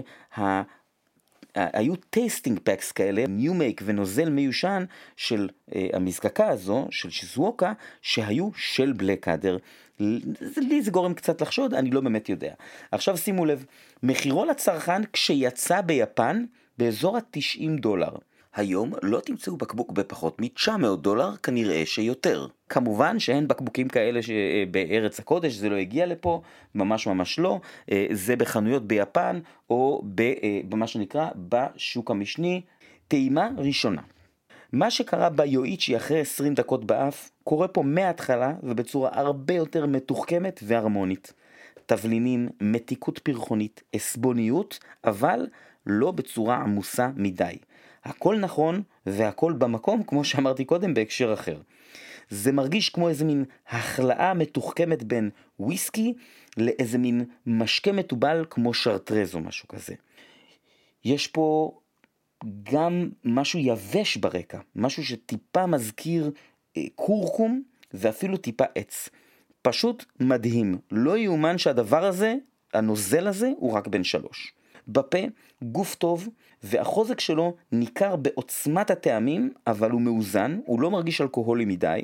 היו 1.55 1.95
tasting 1.95 2.59
packs 2.63 2.91
כאלה, 2.91 3.27
new 3.27 3.53
make 3.53 3.81
ונוזל 3.85 4.29
מיושן 4.29 4.85
של 5.17 5.49
uh, 5.69 5.73
המזקקה 5.93 6.49
הזו, 6.49 6.87
של 6.91 7.09
שיזואוקה, 7.09 7.73
שהיו 8.01 8.49
של 8.55 8.93
בלקאדר. 8.93 9.57
לי 10.57 10.81
זה 10.81 10.91
גורם 10.91 11.13
קצת 11.13 11.41
לחשוד, 11.41 11.73
אני 11.73 11.91
לא 11.91 12.01
באמת 12.01 12.29
יודע. 12.29 12.53
עכשיו 12.91 13.17
שימו 13.17 13.45
לב, 13.45 13.65
מחירו 14.03 14.45
לצרכן 14.45 15.05
כשיצא 15.13 15.81
ביפן 15.81 16.45
באזור 16.77 17.17
ה-90 17.17 17.81
דולר. 17.81 18.15
היום 18.55 18.93
לא 19.03 19.19
תמצאו 19.19 19.57
בקבוק 19.57 19.91
בפחות 19.91 20.41
מ-900 20.41 20.95
דולר, 21.01 21.35
כנראה 21.35 21.85
שיותר. 21.85 22.47
כמובן 22.69 23.19
שאין 23.19 23.47
בקבוקים 23.47 23.87
כאלה 23.87 24.19
שבארץ 24.21 25.19
הקודש, 25.19 25.53
זה 25.53 25.69
לא 25.69 25.75
הגיע 25.75 26.05
לפה, 26.05 26.41
ממש 26.75 27.07
ממש 27.07 27.39
לא. 27.39 27.59
אה, 27.91 28.07
זה 28.11 28.35
בחנויות 28.35 28.87
ביפן, 28.87 29.39
או 29.69 30.03
אה, 30.19 30.59
במה 30.69 30.87
שנקרא 30.87 31.27
בשוק 31.49 32.11
המשני. 32.11 32.61
טעימה 33.07 33.49
ראשונה. 33.57 34.01
מה 34.73 34.91
שקרה 34.91 35.29
ביואיצ'י 35.29 35.97
אחרי 35.97 36.19
20 36.19 36.53
דקות 36.53 36.85
באף, 36.85 37.31
קורה 37.43 37.67
פה 37.67 37.83
מההתחלה 37.83 38.53
ובצורה 38.63 39.09
הרבה 39.13 39.53
יותר 39.53 39.85
מתוחכמת 39.85 40.59
והרמונית. 40.63 41.33
תבלינים, 41.85 42.49
מתיקות 42.61 43.19
פרחונית, 43.19 43.83
עסבוניות, 43.93 44.79
אבל 45.03 45.47
לא 45.85 46.11
בצורה 46.11 46.55
עמוסה 46.55 47.09
מדי. 47.15 47.57
הכל 48.03 48.39
נכון 48.39 48.81
והכל 49.05 49.53
במקום, 49.53 50.03
כמו 50.03 50.23
שאמרתי 50.23 50.65
קודם, 50.65 50.93
בהקשר 50.93 51.33
אחר. 51.33 51.57
זה 52.29 52.51
מרגיש 52.51 52.89
כמו 52.89 53.09
איזה 53.09 53.25
מין 53.25 53.45
החלאה 53.67 54.33
מתוחכמת 54.33 55.03
בין 55.03 55.29
וויסקי 55.59 56.13
לאיזה 56.57 56.97
מין 56.97 57.25
משקה 57.45 57.91
מתובל 57.91 58.45
כמו 58.49 58.73
שרטרז 58.73 59.35
או 59.35 59.39
משהו 59.39 59.67
כזה. 59.67 59.93
יש 61.05 61.27
פה 61.27 61.71
גם 62.63 63.09
משהו 63.23 63.59
יבש 63.59 64.17
ברקע, 64.17 64.59
משהו 64.75 65.05
שטיפה 65.05 65.65
מזכיר 65.65 66.31
אה, 66.77 66.83
קורקום 66.95 67.63
ואפילו 67.93 68.37
טיפה 68.37 68.63
עץ. 68.75 69.09
פשוט 69.61 70.05
מדהים, 70.19 70.77
לא 70.91 71.17
יאומן 71.17 71.57
שהדבר 71.57 72.05
הזה, 72.05 72.35
הנוזל 72.73 73.27
הזה, 73.27 73.51
הוא 73.57 73.73
רק 73.73 73.87
בן 73.87 74.03
שלוש. 74.03 74.53
בפה, 74.87 75.17
גוף 75.63 75.95
טוב, 75.95 76.29
והחוזק 76.63 77.19
שלו 77.19 77.55
ניכר 77.71 78.15
בעוצמת 78.15 78.91
הטעמים, 78.91 79.53
אבל 79.67 79.91
הוא 79.91 80.01
מאוזן, 80.01 80.59
הוא 80.65 80.81
לא 80.81 80.91
מרגיש 80.91 81.21
אלכוהולי 81.21 81.65
מדי. 81.65 82.01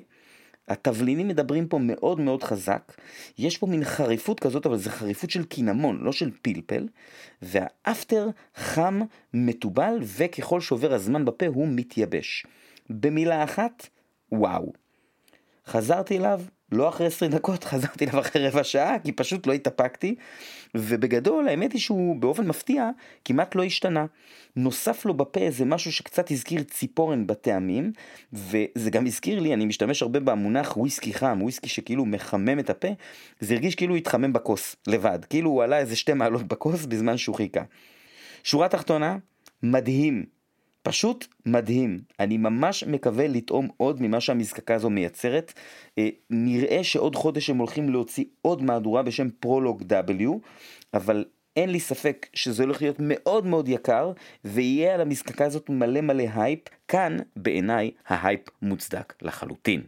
התבלינים 0.68 1.28
מדברים 1.28 1.68
פה 1.68 1.80
מאוד 1.82 2.20
מאוד 2.20 2.44
חזק, 2.44 2.94
יש 3.38 3.58
פה 3.58 3.68
מין 3.68 3.84
חריפות 3.84 4.40
כזאת, 4.40 4.66
אבל 4.66 4.78
זה 4.78 4.90
חריפות 4.90 5.30
של 5.30 5.44
קינמון, 5.44 6.00
לא 6.02 6.12
של 6.12 6.32
פלפל, 6.42 6.88
והאפטר 7.42 8.30
חם, 8.56 9.02
מתובל, 9.34 9.98
וככל 10.02 10.62
שעובר 10.62 10.94
הזמן 10.94 11.26
בפה 11.26 11.48
הוא 11.48 11.68
מתייבש. 11.68 12.46
במילה 12.90 13.44
אחת, 13.44 13.88
וואו. 14.32 14.74
חזרתי 15.68 16.18
אליו, 16.18 16.42
לא 16.72 16.90
אחרי 16.90 17.08
20 17.08 17.32
דקות, 17.32 17.64
חזרתי 17.70 18.06
אליו 18.06 18.20
אחרי 18.20 18.48
רבע 18.48 18.64
שעה, 18.64 19.00
כי 19.04 19.12
פשוט 19.12 19.48
לא 19.48 19.54
התאפקתי, 19.54 20.16
ובגדול 20.76 21.48
האמת 21.48 21.74
היא 21.74 21.82
שהוא 21.82 22.16
באופן 22.16 22.48
מפתיע 22.48 22.90
כמעט 23.26 23.56
לא 23.56 23.64
השתנה. 23.64 24.06
נוסף 24.56 25.06
לו 25.06 25.14
בפה 25.14 25.40
איזה 25.40 25.66
משהו 25.66 25.92
שקצת 25.92 26.32
הזכיר 26.32 26.64
ציפורן 26.64 27.28
בטעמים, 27.28 27.92
וזה 28.34 28.90
גם 28.92 29.06
הזכיר 29.06 29.40
לי, 29.40 29.54
אני 29.54 29.66
משתמש 29.66 30.02
הרבה 30.02 30.20
במונח 30.20 30.78
וויסקי 30.78 31.14
חם, 31.14 31.40
וויסקי 31.42 31.70
שכאילו 31.70 32.06
מחמם 32.06 32.60
את 32.60 32.70
הפה, 32.70 32.88
זה 33.40 33.54
הרגיש 33.54 33.76
כאילו 33.76 33.94
הוא 33.94 33.98
התחמם 33.98 34.34
בכוס, 34.34 34.76
לבד, 34.88 35.20
כאילו 35.30 35.50
הוא 35.50 35.64
עלה 35.64 35.78
איזה 35.78 35.96
שתי 35.96 36.14
מעלות 36.14 36.44
בכוס 36.44 36.86
בזמן 36.86 37.18
שהוא 37.18 37.36
חיכה. 37.36 37.64
שורה 38.44 38.68
תחתונה, 38.68 39.18
מדהים. 39.64 40.39
פשוט 40.82 41.28
מדהים. 41.46 42.00
אני 42.20 42.38
ממש 42.38 42.84
מקווה 42.84 43.28
לטעום 43.28 43.68
עוד 43.78 44.02
ממה 44.02 44.22
שהמזקקה 44.22 44.76
הזו 44.76 44.90
מייצרת. 44.90 45.54
אה, 45.98 46.10
נראה 46.30 46.84
שעוד 46.84 47.16
חודש 47.16 47.50
הם 47.50 47.58
הולכים 47.58 47.90
להוציא 47.90 48.26
עוד 48.42 48.64
מהדורה 48.64 49.04
בשם 49.04 49.30
פרולוג 49.40 49.84
W, 49.84 50.30
אבל 50.94 51.26
אין 51.56 51.70
לי 51.70 51.80
ספק 51.80 52.28
שזה 52.34 52.64
הולך 52.64 52.82
להיות 52.82 52.96
מאוד 53.00 53.46
מאוד 53.46 53.70
יקר, 53.70 54.12
ויהיה 54.46 54.94
על 54.94 55.02
המזקקה 55.02 55.46
הזאת 55.46 55.70
מלא 55.70 56.02
מלא 56.02 56.24
הייפ. 56.36 56.60
כאן, 56.88 57.18
בעיניי, 57.36 57.92
ההייפ 58.08 58.42
מוצדק 58.62 59.14
לחלוטין. 59.22 59.82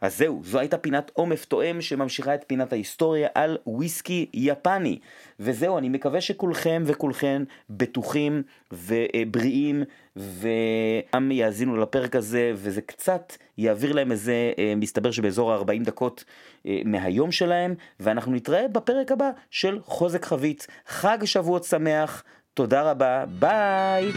אז 0.00 0.18
זהו, 0.18 0.40
זו 0.44 0.58
הייתה 0.58 0.78
פינת 0.78 1.10
עומף 1.14 1.44
תואם 1.44 1.80
שממשיכה 1.80 2.34
את 2.34 2.44
פינת 2.46 2.72
ההיסטוריה 2.72 3.28
על 3.34 3.58
וויסקי 3.66 4.26
יפני. 4.34 4.98
וזהו, 5.40 5.78
אני 5.78 5.88
מקווה 5.88 6.20
שכולכם 6.20 6.82
וכולכן 6.86 7.42
בטוחים 7.70 8.42
ובריאים 8.72 9.84
וגם 10.16 11.30
יאזינו 11.32 11.76
לפרק 11.76 12.16
הזה 12.16 12.52
וזה 12.54 12.80
קצת 12.80 13.32
יעביר 13.58 13.92
להם 13.92 14.12
איזה, 14.12 14.52
אה, 14.58 14.74
מסתבר 14.76 15.10
שבאזור 15.10 15.52
ה-40 15.52 15.84
דקות 15.84 16.24
אה, 16.66 16.80
מהיום 16.84 17.32
שלהם 17.32 17.74
ואנחנו 18.00 18.32
נתראה 18.32 18.68
בפרק 18.68 19.12
הבא 19.12 19.30
של 19.50 19.78
חוזק 19.82 20.24
חבית. 20.24 20.66
חג 20.86 21.18
שבועות 21.24 21.64
שמח, 21.64 22.24
תודה 22.54 22.90
רבה, 22.90 23.24
ביי! 23.38 24.12